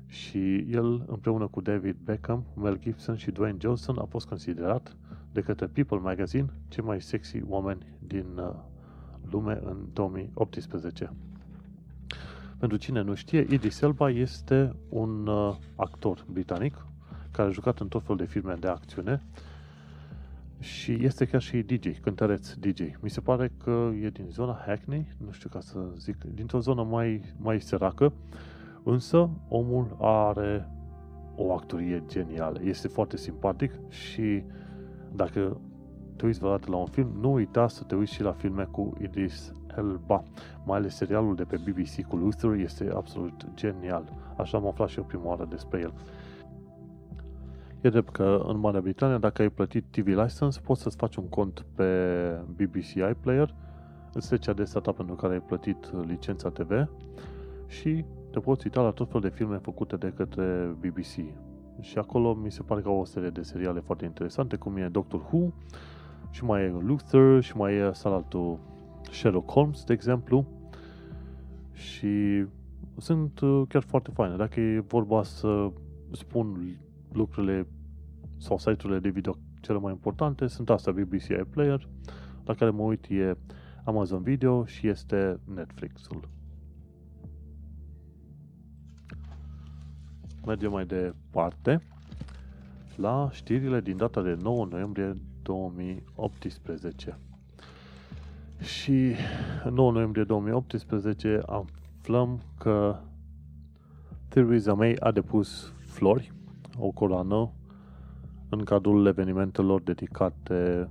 Și 0.05 0.57
el, 0.57 1.05
împreună 1.07 1.47
cu 1.47 1.61
David 1.61 1.95
Beckham, 2.03 2.45
Mel 2.55 2.79
Gibson 2.79 3.15
și 3.15 3.31
Dwayne 3.31 3.57
Johnson, 3.61 3.97
a 3.97 4.05
fost 4.05 4.27
considerat 4.27 4.95
de 5.31 5.41
către 5.41 5.67
People 5.67 5.97
Magazine 5.97 6.49
cei 6.67 6.83
mai 6.83 7.01
sexy 7.01 7.41
oameni 7.47 7.85
din 7.99 8.25
uh, 8.37 8.53
lume 9.29 9.59
în 9.63 9.77
2018. 9.93 11.13
Pentru 12.57 12.77
cine 12.77 13.01
nu 13.01 13.13
știe, 13.13 13.39
Idris 13.49 13.81
Elba 13.81 14.09
este 14.09 14.75
un 14.89 15.27
uh, 15.27 15.55
actor 15.75 16.25
britanic 16.31 16.85
care 17.31 17.47
a 17.47 17.51
jucat 17.51 17.79
în 17.79 17.87
tot 17.87 18.01
felul 18.01 18.17
de 18.17 18.25
filme 18.25 18.53
de 18.59 18.67
acțiune 18.67 19.21
și 20.63 20.97
este 21.01 21.25
chiar 21.25 21.41
și 21.41 21.57
DJ, 21.61 21.99
cântăreț 22.01 22.53
DJ. 22.53 22.81
Mi 22.99 23.09
se 23.09 23.21
pare 23.21 23.51
că 23.63 23.91
e 24.01 24.09
din 24.09 24.25
zona 24.29 24.63
Hackney, 24.65 25.07
nu 25.25 25.31
știu 25.31 25.49
ca 25.49 25.59
să 25.59 25.79
zic, 25.97 26.23
dintr-o 26.23 26.59
zonă 26.59 26.83
mai, 26.83 27.21
mai 27.37 27.61
săracă, 27.61 28.13
însă 28.83 29.29
omul 29.47 29.97
are 29.99 30.69
o 31.35 31.53
actorie 31.53 32.03
genială. 32.07 32.59
Este 32.63 32.87
foarte 32.87 33.17
simpatic 33.17 33.71
și 33.89 34.43
dacă 35.15 35.61
te 36.15 36.25
uiți 36.25 36.39
vreodată 36.39 36.69
la 36.69 36.77
un 36.77 36.85
film, 36.85 37.11
nu 37.19 37.33
uita 37.33 37.67
să 37.67 37.83
te 37.83 37.95
uiți 37.95 38.13
și 38.13 38.21
la 38.21 38.31
filme 38.31 38.63
cu 38.63 38.93
Idris 39.01 39.53
Elba. 39.77 40.23
Mai 40.65 40.77
ales 40.77 40.95
serialul 40.95 41.35
de 41.35 41.43
pe 41.43 41.57
BBC 41.57 42.07
cu 42.07 42.15
Luther 42.15 42.51
este 42.51 42.91
absolut 42.95 43.45
genial. 43.53 44.13
Așa 44.37 44.57
am 44.57 44.67
aflat 44.67 44.89
și 44.89 44.97
eu 44.97 45.03
prima 45.03 45.25
oară 45.25 45.47
despre 45.49 45.79
el. 45.79 45.93
E 47.83 47.89
drept 47.89 48.09
că 48.09 48.43
în 48.47 48.59
Marea 48.59 48.81
Britanie, 48.81 49.17
dacă 49.17 49.41
ai 49.41 49.49
plătit 49.49 49.85
TV 49.89 50.07
license, 50.07 50.59
poți 50.59 50.81
să-ți 50.81 50.95
faci 50.95 51.15
un 51.15 51.29
cont 51.29 51.65
pe 51.75 51.85
BBC 52.55 52.93
iPlayer, 53.09 53.55
îți 54.13 54.27
trece 54.27 54.49
adresa 54.49 54.79
ta 54.79 54.91
pentru 54.91 55.15
care 55.15 55.33
ai 55.33 55.41
plătit 55.41 56.05
licența 56.05 56.49
TV 56.49 56.89
și 57.67 58.05
te 58.31 58.39
poți 58.39 58.65
uita 58.65 58.81
la 58.81 58.91
tot 58.91 59.07
felul 59.07 59.21
de 59.21 59.35
filme 59.35 59.57
făcute 59.57 59.95
de 59.95 60.13
către 60.15 60.75
BBC. 60.79 61.35
Și 61.79 61.97
acolo 61.97 62.33
mi 62.33 62.51
se 62.51 62.61
pare 62.61 62.81
că 62.81 62.87
au 62.87 62.99
o 62.99 63.05
serie 63.05 63.29
de 63.29 63.41
seriale 63.41 63.79
foarte 63.79 64.05
interesante, 64.05 64.55
cum 64.55 64.77
e 64.77 64.87
Doctor 64.87 65.19
Who, 65.31 65.53
și 66.29 66.43
mai 66.43 66.63
e 66.63 66.75
Luther, 66.79 67.41
și 67.41 67.57
mai 67.57 67.73
e 67.73 67.89
salaltul 67.93 68.59
Sherlock 69.11 69.51
Holmes, 69.51 69.83
de 69.83 69.93
exemplu. 69.93 70.45
Și 71.71 72.45
sunt 72.97 73.39
uh, 73.39 73.61
chiar 73.67 73.81
foarte 73.81 74.11
faine. 74.13 74.35
Dacă 74.35 74.59
e 74.59 74.79
vorba 74.79 75.23
să 75.23 75.71
spun 76.11 76.77
lucrurile 77.13 77.67
sau 78.37 78.57
site-urile 78.57 78.99
de 78.99 79.09
video 79.09 79.37
cele 79.61 79.77
mai 79.77 79.91
importante, 79.91 80.47
sunt 80.47 80.69
astea 80.69 80.93
BBC 80.93 81.27
iPlayer, 81.27 81.87
la 82.45 82.53
care 82.53 82.69
mă 82.71 82.81
uit 82.81 83.05
e 83.09 83.37
Amazon 83.83 84.21
Video 84.21 84.65
și 84.65 84.87
este 84.87 85.39
Netflix-ul. 85.55 86.29
Mergem 90.45 90.71
mai 90.71 90.85
departe 90.85 91.81
la 92.95 93.29
știrile 93.31 93.81
din 93.81 93.97
data 93.97 94.21
de 94.21 94.37
9 94.41 94.65
noiembrie 94.65 95.17
2018. 95.41 97.17
Și 98.59 99.13
în 99.63 99.73
9 99.73 99.91
noiembrie 99.91 100.23
2018 100.23 101.41
aflăm 101.45 102.41
că 102.57 102.99
Theresa 104.27 104.73
May 104.73 104.95
a 104.99 105.11
depus 105.11 105.73
flori, 105.79 106.33
o 106.77 106.91
coloană, 106.91 107.51
în 108.49 108.63
cadrul 108.63 109.05
evenimentelor 109.05 109.81
dedicate 109.81 110.89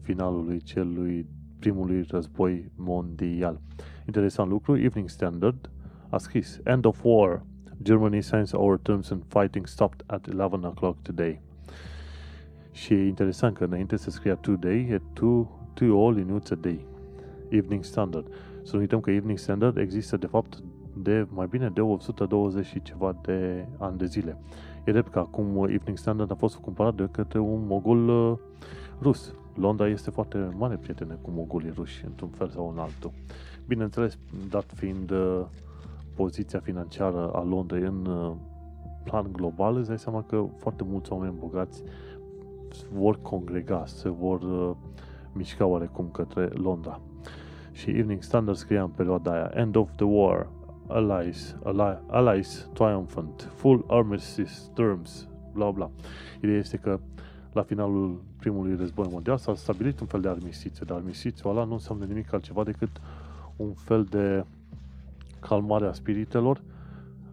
finalului 0.00 0.60
celui 0.60 1.26
primului 1.58 2.02
război 2.08 2.70
mondial. 2.76 3.60
Interesant 4.06 4.50
lucru, 4.50 4.76
Evening 4.76 5.08
Standard 5.08 5.70
a 6.08 6.18
scris 6.18 6.60
End 6.64 6.84
of 6.84 7.04
War. 7.04 7.44
Germany 7.82 8.22
signs 8.22 8.52
our 8.52 8.78
terms 8.78 9.10
and 9.10 9.22
fighting 9.28 9.66
stopped 9.66 10.02
at 10.06 10.26
11 10.26 10.66
o'clock 10.66 11.02
today. 11.02 11.40
Și 12.70 12.92
e 12.92 13.06
interesant 13.06 13.56
că 13.56 13.64
înainte 13.64 13.96
să 13.96 14.10
scria 14.10 14.34
today, 14.34 14.88
e 14.90 15.00
two, 15.12 15.48
two 15.72 16.06
all 16.06 16.18
in 16.18 16.42
a 16.50 16.54
day. 16.54 16.86
Evening 17.48 17.84
Standard. 17.84 18.26
Să 18.62 18.74
nu 18.74 18.80
uităm 18.80 19.00
că 19.00 19.10
Evening 19.10 19.38
Standard 19.38 19.76
există 19.76 20.16
de 20.16 20.26
fapt 20.26 20.62
de 20.96 21.26
mai 21.30 21.46
bine 21.50 21.68
de 21.68 21.80
120 21.80 22.66
și 22.66 22.82
ceva 22.82 23.16
de 23.22 23.66
ani 23.78 23.98
de 23.98 24.06
zile. 24.06 24.38
E 24.84 24.90
drept 24.92 25.10
că 25.10 25.18
acum 25.18 25.56
Evening 25.56 25.98
Standard 25.98 26.30
a 26.30 26.34
fost 26.34 26.56
cumpărat 26.56 26.94
de 26.94 27.08
către 27.10 27.38
un 27.38 27.66
mogul 27.66 28.08
uh, 28.08 28.38
rus. 29.00 29.34
Londra 29.54 29.88
este 29.88 30.10
foarte 30.10 30.54
mare 30.56 30.76
prietene 30.76 31.18
cu 31.22 31.30
mogulii 31.30 31.72
ruși, 31.74 32.04
într-un 32.04 32.28
fel 32.28 32.48
sau 32.48 32.70
în 32.70 32.78
altul. 32.78 33.12
Bineînțeles, 33.66 34.18
dat 34.50 34.72
fiind 34.74 35.10
uh, 35.10 35.40
poziția 36.14 36.58
financiară 36.58 37.30
a 37.32 37.42
Londrei 37.42 37.82
în 37.82 38.06
uh, 38.06 38.32
plan 39.04 39.32
global, 39.32 39.76
îți 39.76 39.88
dai 39.88 39.98
seama 39.98 40.22
că 40.22 40.44
foarte 40.56 40.84
mulți 40.84 41.12
oameni 41.12 41.34
bogați 41.38 41.82
vor 42.92 43.18
congrega, 43.22 43.82
se 43.86 44.08
vor 44.08 44.40
uh, 44.42 44.76
mișca 45.32 45.66
oarecum 45.66 46.08
către 46.12 46.44
Londra. 46.52 47.00
Și 47.72 47.90
Evening 47.90 48.22
Standard 48.22 48.56
scria 48.56 48.82
în 48.82 48.88
perioada 48.88 49.32
aia 49.32 49.50
End 49.54 49.76
of 49.76 49.90
the 49.96 50.04
war, 50.04 50.46
allies, 50.86 51.56
allies, 51.64 51.98
allies 52.06 52.68
triumphant, 52.72 53.50
full 53.54 53.84
armistice 53.88 54.52
terms, 54.74 55.28
bla 55.52 55.70
bla. 55.70 55.90
Ideea 56.40 56.58
este 56.58 56.76
că 56.76 57.00
la 57.52 57.62
finalul 57.62 58.22
primului 58.38 58.76
război 58.76 59.08
mondial 59.10 59.36
s-a 59.36 59.54
stabilit 59.54 60.00
un 60.00 60.06
fel 60.06 60.20
de 60.20 60.28
armistiție, 60.28 60.84
dar 60.86 60.96
armistițiul 60.96 61.50
ăla 61.50 61.64
nu 61.64 61.72
înseamnă 61.72 62.04
nimic 62.04 62.32
altceva 62.32 62.64
decât 62.64 63.00
un 63.56 63.72
fel 63.72 64.04
de 64.04 64.44
calmare 65.40 65.86
a 65.86 65.92
spiritelor 65.92 66.62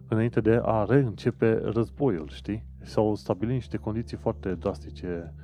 înainte 0.08 0.40
de 0.40 0.60
a 0.62 0.84
reîncepe 0.84 1.60
războiul, 1.64 2.28
știi? 2.28 2.64
S-au 2.82 3.14
stabilit 3.14 3.54
niște 3.54 3.76
condiții 3.76 4.16
foarte 4.16 4.54
drastice 4.54 5.34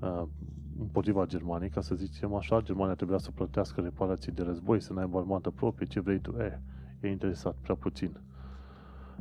uh, 0.00 0.22
împotriva 0.80 1.26
Germaniei, 1.26 1.70
ca 1.70 1.80
să 1.80 1.94
zicem 1.94 2.34
așa. 2.34 2.60
Germania 2.60 2.94
trebuia 2.94 3.18
să 3.18 3.30
plătească 3.30 3.80
reparații 3.80 4.32
de 4.32 4.42
război, 4.42 4.80
să 4.80 4.92
n-aibă 4.92 5.18
armată 5.18 5.50
proprie, 5.50 5.86
ce 5.86 6.00
vrei 6.00 6.18
tu. 6.18 6.34
Eh, 6.38 6.56
e 7.00 7.08
interesat 7.08 7.54
prea 7.62 7.74
puțin. 7.74 8.16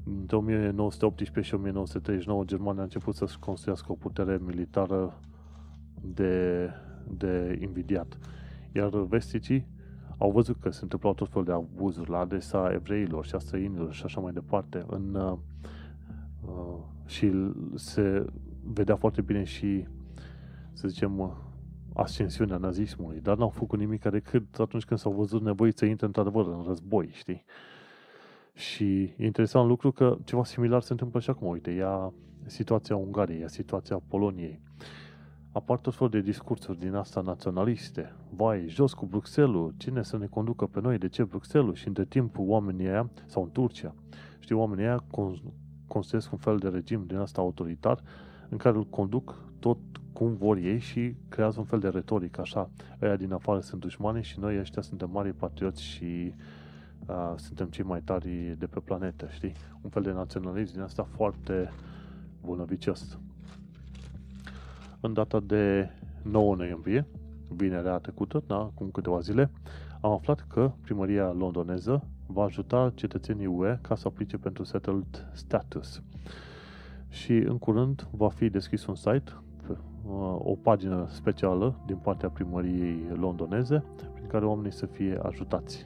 Între 0.03 0.35
1918 0.35 1.41
și 1.41 1.53
1939 1.53 2.43
Germania 2.43 2.79
a 2.79 2.83
început 2.83 3.15
să-și 3.15 3.39
construiască 3.39 3.91
o 3.91 3.95
putere 3.95 4.39
militară 4.45 5.19
de, 6.01 6.69
de 7.17 7.57
invidiat. 7.61 8.17
Iar 8.71 8.89
vesticii 8.89 9.67
au 10.17 10.31
văzut 10.31 10.59
că 10.59 10.69
se 10.69 10.79
întâmplau 10.81 11.13
tot 11.13 11.29
felul 11.29 11.45
de 11.45 11.51
abuzuri 11.51 12.09
la 12.09 12.19
adresa 12.19 12.71
evreilor 12.73 13.25
și 13.25 13.35
a 13.35 13.39
străinilor 13.39 13.93
și 13.93 14.03
așa 14.05 14.19
mai 14.19 14.31
departe. 14.31 14.85
În, 14.87 15.15
uh, 15.15 15.37
uh, 16.45 16.77
și 17.05 17.31
se 17.75 18.25
vedea 18.63 18.95
foarte 18.95 19.21
bine 19.21 19.43
și, 19.43 19.85
să 20.73 20.87
zicem, 20.87 21.37
ascensiunea 21.93 22.57
nazismului, 22.57 23.19
dar 23.19 23.37
n-au 23.37 23.49
făcut 23.49 23.79
nimic 23.79 24.03
decât 24.03 24.59
atunci 24.59 24.85
când 24.85 24.99
s-au 24.99 25.11
văzut 25.11 25.41
nevoiți 25.41 25.79
să 25.79 25.85
intre 25.85 26.05
într-adevăr 26.05 26.47
în 26.47 26.63
război, 26.67 27.09
știi? 27.11 27.43
Și 28.53 29.01
e 29.01 29.25
interesant 29.25 29.67
lucru 29.67 29.91
că 29.91 30.17
ceva 30.23 30.43
similar 30.43 30.81
se 30.81 30.91
întâmplă 30.91 31.19
și 31.19 31.29
acum. 31.29 31.47
Uite, 31.47 31.71
ia 31.71 32.13
situația 32.45 32.95
Ungariei, 32.95 33.39
ia 33.39 33.47
situația 33.47 34.01
Poloniei. 34.07 34.61
Apar 35.51 35.79
tot 35.79 35.95
felul 35.95 36.09
de 36.09 36.21
discursuri 36.21 36.79
din 36.79 36.93
asta 36.93 37.21
naționaliste. 37.21 38.15
Vai, 38.29 38.65
jos 38.67 38.93
cu 38.93 39.05
Bruxelles, 39.05 39.71
cine 39.77 40.03
să 40.03 40.17
ne 40.17 40.25
conducă 40.25 40.65
pe 40.65 40.81
noi, 40.81 40.97
de 40.97 41.07
ce 41.07 41.23
Bruxelles? 41.23 41.77
Și 41.77 41.87
între 41.87 42.05
timp 42.05 42.35
oamenii 42.37 42.87
aia, 42.87 43.09
sau 43.25 43.43
în 43.43 43.51
Turcia, 43.51 43.95
știi, 44.39 44.55
oamenii 44.55 44.85
aia 44.85 45.03
construiesc 45.87 46.31
un 46.31 46.37
fel 46.37 46.57
de 46.57 46.67
regim 46.67 47.03
din 47.05 47.17
asta 47.17 47.41
autoritar 47.41 48.01
în 48.49 48.57
care 48.57 48.77
îl 48.77 48.85
conduc 48.85 49.48
tot 49.59 49.77
cum 50.13 50.35
vor 50.35 50.57
ei 50.57 50.79
și 50.79 51.15
creează 51.29 51.59
un 51.59 51.65
fel 51.65 51.79
de 51.79 51.87
retorică, 51.87 52.41
așa, 52.41 52.69
ăia 53.01 53.15
din 53.15 53.33
afară 53.33 53.59
sunt 53.59 53.81
dușmani 53.81 54.23
și 54.23 54.39
noi 54.39 54.59
ăștia 54.59 54.81
suntem 54.81 55.09
mari 55.11 55.33
patrioți 55.33 55.83
și 55.83 56.33
uh, 57.07 57.33
suntem 57.35 57.67
cei 57.67 57.83
mai 57.83 58.01
tari 58.01 58.55
de 58.57 58.65
pe 58.65 58.79
planetă, 58.79 59.27
știi? 59.31 59.53
Un 59.81 59.89
fel 59.89 60.01
de 60.01 60.11
naționalism 60.11 60.73
din 60.73 60.81
asta 60.81 61.03
foarte 61.03 61.71
bunăvicios. 62.41 63.17
În 64.99 65.13
data 65.13 65.39
de 65.39 65.89
9 66.21 66.55
noiembrie, 66.55 67.05
vinerea 67.47 67.97
trecută, 67.97 68.43
da, 68.47 68.55
acum 68.55 68.89
câteva 68.89 69.19
zile, 69.19 69.51
am 70.01 70.11
aflat 70.11 70.45
că 70.47 70.71
primăria 70.81 71.31
londoneză 71.31 72.03
va 72.25 72.43
ajuta 72.43 72.91
cetățenii 72.95 73.45
UE 73.45 73.79
ca 73.81 73.95
să 73.95 74.07
aplice 74.07 74.37
pentru 74.37 74.63
settled 74.63 75.29
status. 75.33 76.01
Și 77.09 77.33
în 77.33 77.57
curând 77.57 78.07
va 78.11 78.29
fi 78.29 78.49
deschis 78.49 78.85
un 78.85 78.95
site 78.95 79.31
o 80.43 80.55
pagină 80.61 81.05
specială 81.09 81.75
din 81.85 81.95
partea 81.95 82.29
primăriei 82.29 83.07
londoneze 83.19 83.83
prin 84.13 84.27
care 84.27 84.45
oamenii 84.45 84.71
să 84.71 84.85
fie 84.85 85.19
ajutați. 85.23 85.85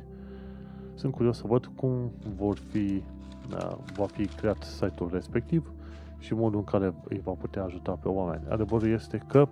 Sunt 0.93 1.13
curios 1.13 1.38
să 1.38 1.43
văd 1.47 1.71
cum 1.76 2.11
vor 2.36 2.57
fi, 2.57 3.03
da, 3.49 3.78
va 3.95 4.05
fi 4.05 4.26
creat 4.26 4.63
site-ul 4.63 5.09
respectiv 5.11 5.71
și 6.19 6.34
modul 6.34 6.57
în 6.57 6.63
care 6.63 6.93
îi 7.09 7.21
va 7.24 7.32
putea 7.32 7.63
ajuta 7.63 7.91
pe 7.91 8.07
oameni. 8.07 8.43
Adevărul 8.49 8.89
este 8.89 9.17
că 9.28 9.47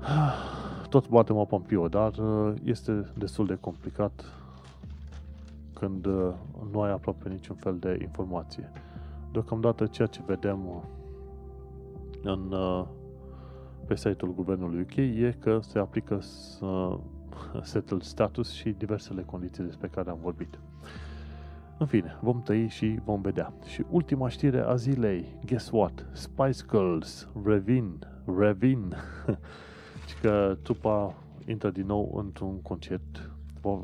tot 0.88 1.08
batem 1.08 1.36
o 1.36 1.44
pampio, 1.44 1.88
dar 1.88 2.16
uh, 2.16 2.54
este 2.64 3.12
destul 3.18 3.46
de 3.46 3.58
complicat 3.60 4.24
când 5.74 6.06
uh, 6.06 6.32
nu 6.72 6.80
ai 6.80 6.90
aproape 6.90 7.28
niciun 7.28 7.56
fel 7.56 7.76
de 7.78 7.98
informație. 8.00 8.70
Deocamdată 9.32 9.86
ceea 9.86 10.08
ce 10.08 10.20
vedem 10.26 10.66
uh, 10.66 10.82
în, 12.22 12.52
uh, 12.52 12.86
pe 13.86 13.96
site-ul 13.96 14.34
guvernului 14.34 14.80
UK 14.80 14.96
e 14.96 15.36
că 15.38 15.58
se 15.62 15.78
aplică 15.78 16.20
settled 17.62 18.02
status 18.02 18.52
și 18.52 18.70
diversele 18.70 19.22
condiții 19.22 19.64
despre 19.64 19.88
care 19.88 20.10
am 20.10 20.18
vorbit. 20.22 20.58
În 21.80 21.86
fine, 21.86 22.18
vom 22.20 22.42
tăi 22.42 22.68
și 22.68 22.98
vom 23.04 23.20
vedea. 23.20 23.52
Și 23.66 23.84
ultima 23.90 24.28
știre 24.28 24.60
a 24.60 24.74
zilei, 24.74 25.38
guess 25.46 25.70
what? 25.70 26.06
Spice 26.12 26.64
Girls 26.70 27.28
revin, 27.44 28.06
revin. 28.38 28.94
și 30.08 30.20
că 30.20 30.56
trupa 30.62 31.14
intră 31.46 31.70
din 31.70 31.86
nou 31.86 32.14
într-un 32.16 32.62
concert. 32.62 33.30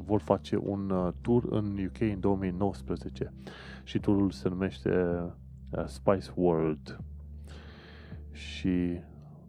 Vor 0.04 0.20
face 0.20 0.56
un 0.56 0.90
uh, 0.90 1.12
tour 1.20 1.44
în 1.50 1.78
UK 1.86 2.00
în 2.00 2.20
2019 2.20 3.32
și 3.84 3.98
turul 3.98 4.30
se 4.30 4.48
numește 4.48 4.90
uh, 5.70 5.84
Spice 5.86 6.30
World. 6.34 7.00
Și 8.36 9.00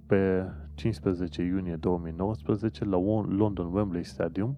pe 0.06 0.52
15 0.74 1.44
iunie 1.44 1.76
2019 1.76 2.86
la 2.86 2.98
London 3.28 3.74
Wembley 3.74 4.04
Stadium 4.04 4.58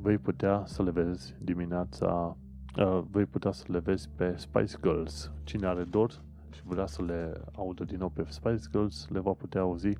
vei 0.00 0.18
putea 0.18 0.62
să 0.66 0.82
le 0.82 0.90
vezi 0.90 1.34
dimineața 1.42 2.36
uh, 2.78 3.02
vei 3.10 3.26
putea 3.26 3.52
să 3.52 3.64
le 3.68 3.78
vezi 3.78 4.08
pe 4.14 4.34
Spice 4.36 4.76
Girls. 4.82 5.32
Cine 5.44 5.66
are 5.66 5.84
dor 5.84 6.10
și 6.50 6.60
vrea 6.64 6.86
să 6.86 7.02
le 7.02 7.40
audă 7.56 7.84
din 7.84 7.98
nou 7.98 8.08
pe 8.08 8.24
Spice 8.28 8.68
Girls, 8.70 9.08
le 9.08 9.20
va 9.20 9.32
putea 9.32 9.60
auzi 9.60 9.98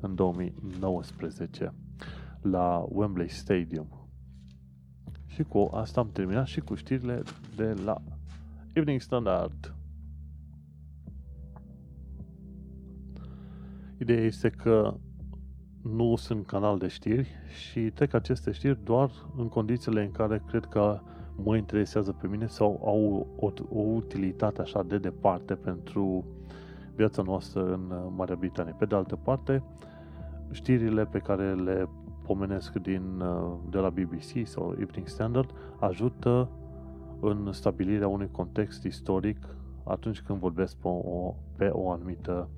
în 0.00 0.14
2019 0.14 1.74
la 2.40 2.84
Wembley 2.88 3.28
Stadium. 3.28 4.08
Și 5.26 5.42
cu 5.42 5.70
asta 5.72 6.00
am 6.00 6.10
terminat 6.12 6.46
și 6.46 6.60
cu 6.60 6.74
știrile 6.74 7.22
de 7.56 7.74
la 7.84 8.02
Evening 8.72 9.00
Standard. 9.00 9.73
Ideea 13.98 14.24
este 14.24 14.50
că 14.50 14.94
nu 15.82 16.16
sunt 16.16 16.46
canal 16.46 16.78
de 16.78 16.86
știri 16.86 17.28
și 17.48 17.80
trec 17.80 18.14
aceste 18.14 18.50
știri 18.52 18.84
doar 18.84 19.10
în 19.36 19.48
condițiile 19.48 20.02
în 20.02 20.10
care 20.10 20.42
cred 20.46 20.64
că 20.64 21.00
mă 21.36 21.56
interesează 21.56 22.12
pe 22.12 22.26
mine 22.26 22.46
sau 22.46 22.80
au 22.84 23.26
o, 23.36 23.50
o 23.68 23.80
utilitate 23.80 24.60
așa 24.60 24.82
de 24.82 24.98
departe 24.98 25.54
pentru 25.54 26.24
viața 26.94 27.22
noastră 27.22 27.72
în 27.72 28.12
Marea 28.16 28.36
Britanie. 28.36 28.74
Pe 28.78 28.84
de 28.84 28.94
altă 28.94 29.16
parte, 29.16 29.62
știrile 30.50 31.04
pe 31.04 31.18
care 31.18 31.54
le 31.54 31.88
pomenesc 32.22 32.72
din, 32.72 33.22
de 33.70 33.78
la 33.78 33.90
BBC 33.90 34.46
sau 34.46 34.74
Evening 34.78 35.06
Standard 35.06 35.50
ajută 35.78 36.48
în 37.20 37.52
stabilirea 37.52 38.08
unui 38.08 38.28
context 38.30 38.84
istoric 38.84 39.56
atunci 39.84 40.20
când 40.20 40.38
vorbesc 40.38 40.76
pe 40.76 40.88
o, 40.88 41.34
pe 41.56 41.68
o 41.72 41.90
anumită 41.90 42.48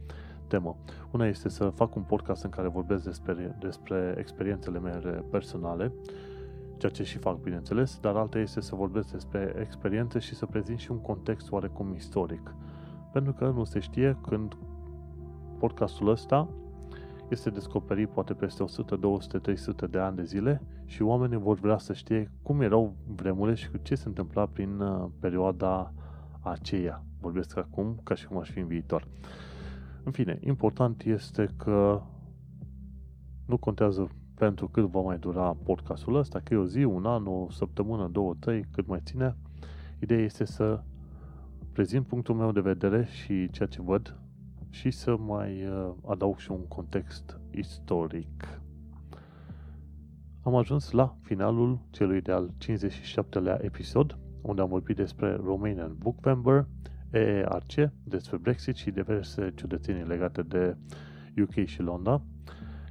temă. 0.46 0.76
Una 1.10 1.26
este 1.26 1.48
să 1.48 1.68
fac 1.68 1.94
un 1.94 2.02
podcast 2.02 2.44
în 2.44 2.50
care 2.50 2.68
vorbesc 2.68 3.04
despre, 3.04 3.56
despre 3.60 4.14
experiențele 4.18 4.78
mele 4.78 5.24
personale, 5.30 5.92
ceea 6.76 6.92
ce 6.92 7.04
și 7.04 7.18
fac, 7.18 7.40
bineînțeles, 7.40 7.98
dar 8.00 8.16
alta 8.16 8.38
este 8.38 8.60
să 8.60 8.74
vorbesc 8.74 9.12
despre 9.12 9.54
experiențe 9.60 10.18
și 10.18 10.34
să 10.34 10.46
prezint 10.46 10.78
și 10.78 10.90
un 10.90 11.00
context 11.00 11.50
oarecum 11.52 11.94
istoric. 11.94 12.54
Pentru 13.12 13.32
că 13.32 13.52
nu 13.54 13.64
se 13.64 13.78
știe 13.78 14.16
când 14.22 14.56
podcastul 15.58 16.08
ăsta 16.08 16.48
este 17.28 17.50
descoperit 17.50 18.08
poate 18.08 18.34
peste 18.34 18.62
100, 18.62 18.96
200, 18.96 19.38
300 19.38 19.86
de 19.86 19.98
ani 19.98 20.16
de 20.16 20.24
zile 20.24 20.62
și 20.84 21.02
oamenii 21.02 21.38
vor 21.38 21.58
vrea 21.58 21.78
să 21.78 21.92
știe 21.92 22.30
cum 22.42 22.60
erau 22.60 22.94
vremurile 23.16 23.56
și 23.56 23.68
ce 23.82 23.94
se 23.94 24.08
întâmpla 24.08 24.46
prin 24.46 24.80
uh, 24.80 25.04
perioada 25.20 25.92
aceea. 26.40 27.02
Vorbesc 27.20 27.56
acum 27.56 28.00
ca 28.02 28.14
și 28.14 28.26
cum 28.26 28.38
aș 28.38 28.50
fi 28.50 28.58
în 28.58 28.66
viitor. 28.66 29.06
În 30.06 30.12
fine, 30.12 30.38
important 30.40 31.02
este 31.02 31.48
că 31.56 32.02
nu 33.46 33.56
contează 33.56 34.10
pentru 34.34 34.68
cât 34.68 34.84
va 34.84 35.00
mai 35.00 35.18
dura 35.18 35.56
podcastul 35.64 36.16
ăsta, 36.16 36.40
că 36.40 36.54
e 36.54 36.56
o 36.56 36.66
zi, 36.66 36.84
un 36.84 37.06
an, 37.06 37.26
o 37.26 37.50
săptămână, 37.50 38.08
două, 38.08 38.34
trei, 38.38 38.64
cât 38.70 38.86
mai 38.86 39.00
ține. 39.04 39.36
Ideea 40.00 40.20
este 40.20 40.44
să 40.44 40.82
prezint 41.72 42.06
punctul 42.06 42.34
meu 42.34 42.52
de 42.52 42.60
vedere 42.60 43.04
și 43.04 43.50
ceea 43.50 43.68
ce 43.68 43.82
văd 43.82 44.18
și 44.70 44.90
să 44.90 45.16
mai 45.16 45.66
uh, 45.66 45.92
adaug 46.06 46.38
și 46.38 46.50
un 46.50 46.66
context 46.68 47.40
istoric. 47.50 48.60
Am 50.42 50.54
ajuns 50.54 50.90
la 50.90 51.16
finalul 51.22 51.78
celui 51.90 52.20
de-al 52.20 52.50
57-lea 52.64 53.64
episod, 53.64 54.18
unde 54.42 54.60
am 54.60 54.68
vorbit 54.68 54.96
despre 54.96 55.34
Romanian 55.34 55.96
Bookvember, 55.98 56.66
EERC, 57.16 57.92
despre 58.04 58.36
Brexit 58.36 58.76
și 58.76 58.90
diverse 58.90 59.52
ciudățenii 59.54 60.04
legate 60.04 60.42
de 60.42 60.76
UK 61.42 61.64
și 61.64 61.80
Londra. 61.80 62.22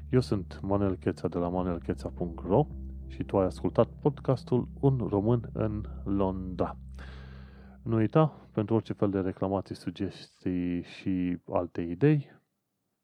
Eu 0.09 0.19
sunt 0.19 0.59
Manuel 0.61 0.95
Cheța 0.95 1.27
de 1.27 1.37
la 1.37 1.47
manuelcheța.ro 1.47 2.67
și 3.07 3.23
tu 3.23 3.37
ai 3.37 3.45
ascultat 3.45 3.87
podcastul 4.01 4.67
Un 4.79 5.07
român 5.09 5.49
în 5.53 5.83
Londra. 6.03 6.77
Nu 7.81 7.95
uita, 7.95 8.47
pentru 8.51 8.75
orice 8.75 8.93
fel 8.93 9.09
de 9.09 9.19
reclamații, 9.19 9.75
sugestii 9.75 10.83
și 10.83 11.37
alte 11.51 11.81
idei, 11.81 12.31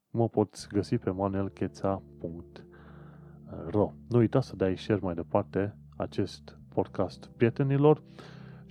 mă 0.10 0.30
poți 0.30 0.68
găsi 0.68 0.98
pe 0.98 1.10
manuelcheța.ro 1.10 3.92
Nu 4.10 4.18
uita 4.18 4.42
să 4.42 4.56
dai 4.56 4.78
share 4.78 5.00
mai 5.04 5.16
departe 5.16 5.78
acest 5.98 6.60
podcast 6.74 7.26
prietenilor 7.26 8.04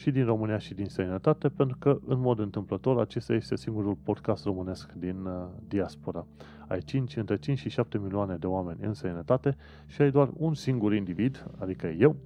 și 0.01 0.11
din 0.11 0.25
România 0.25 0.59
și 0.59 0.75
din 0.75 0.87
străinătate, 0.87 1.49
pentru 1.49 1.77
că, 1.79 1.99
în 2.07 2.21
mod 2.21 2.39
întâmplător, 2.39 3.01
acesta 3.01 3.33
este 3.33 3.57
singurul 3.57 3.95
podcast 3.95 4.45
românesc 4.45 4.93
din 4.93 5.25
uh, 5.25 5.47
diaspora. 5.69 6.27
Ai 6.69 6.81
5, 6.81 7.17
între 7.17 7.37
5 7.37 7.59
și 7.59 7.69
7 7.69 7.99
milioane 7.99 8.37
de 8.37 8.47
oameni 8.47 8.79
în 8.83 8.95
străinătate 8.95 9.57
și 9.87 10.03
ai 10.03 10.11
doar 10.11 10.31
un 10.33 10.55
singur 10.55 10.95
individ, 10.95 11.47
adică 11.59 11.87
eu, 11.87 12.17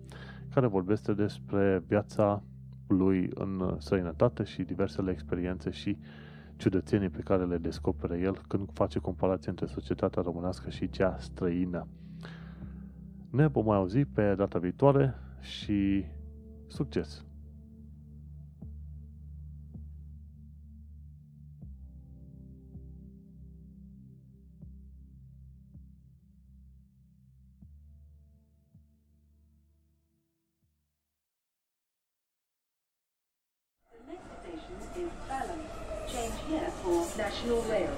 care 0.55 0.67
vorbește 0.67 1.13
despre 1.13 1.83
viața 1.87 2.43
lui 2.87 3.31
în 3.35 3.77
străinătate 3.79 4.45
și 4.45 4.63
diversele 4.63 5.11
experiențe 5.11 5.71
și 5.71 5.97
ciudățenii 6.57 7.09
pe 7.09 7.21
care 7.21 7.45
le 7.45 7.57
descoperă 7.57 8.17
el 8.17 8.41
când 8.49 8.69
face 8.73 8.99
comparație 8.99 9.51
între 9.51 9.67
societatea 9.67 10.23
românească 10.23 10.71
și 10.71 10.91
cea 10.91 11.17
străină. 11.19 11.87
Ne 13.31 13.47
vom 13.47 13.65
mai 13.65 13.77
auzi 13.77 14.05
pe 14.05 14.35
data 14.35 14.59
viitoare 14.59 15.15
și 15.41 16.05
succes! 16.67 17.25
National 37.45 37.63
Rail 37.71 37.85
Service. 37.85 37.94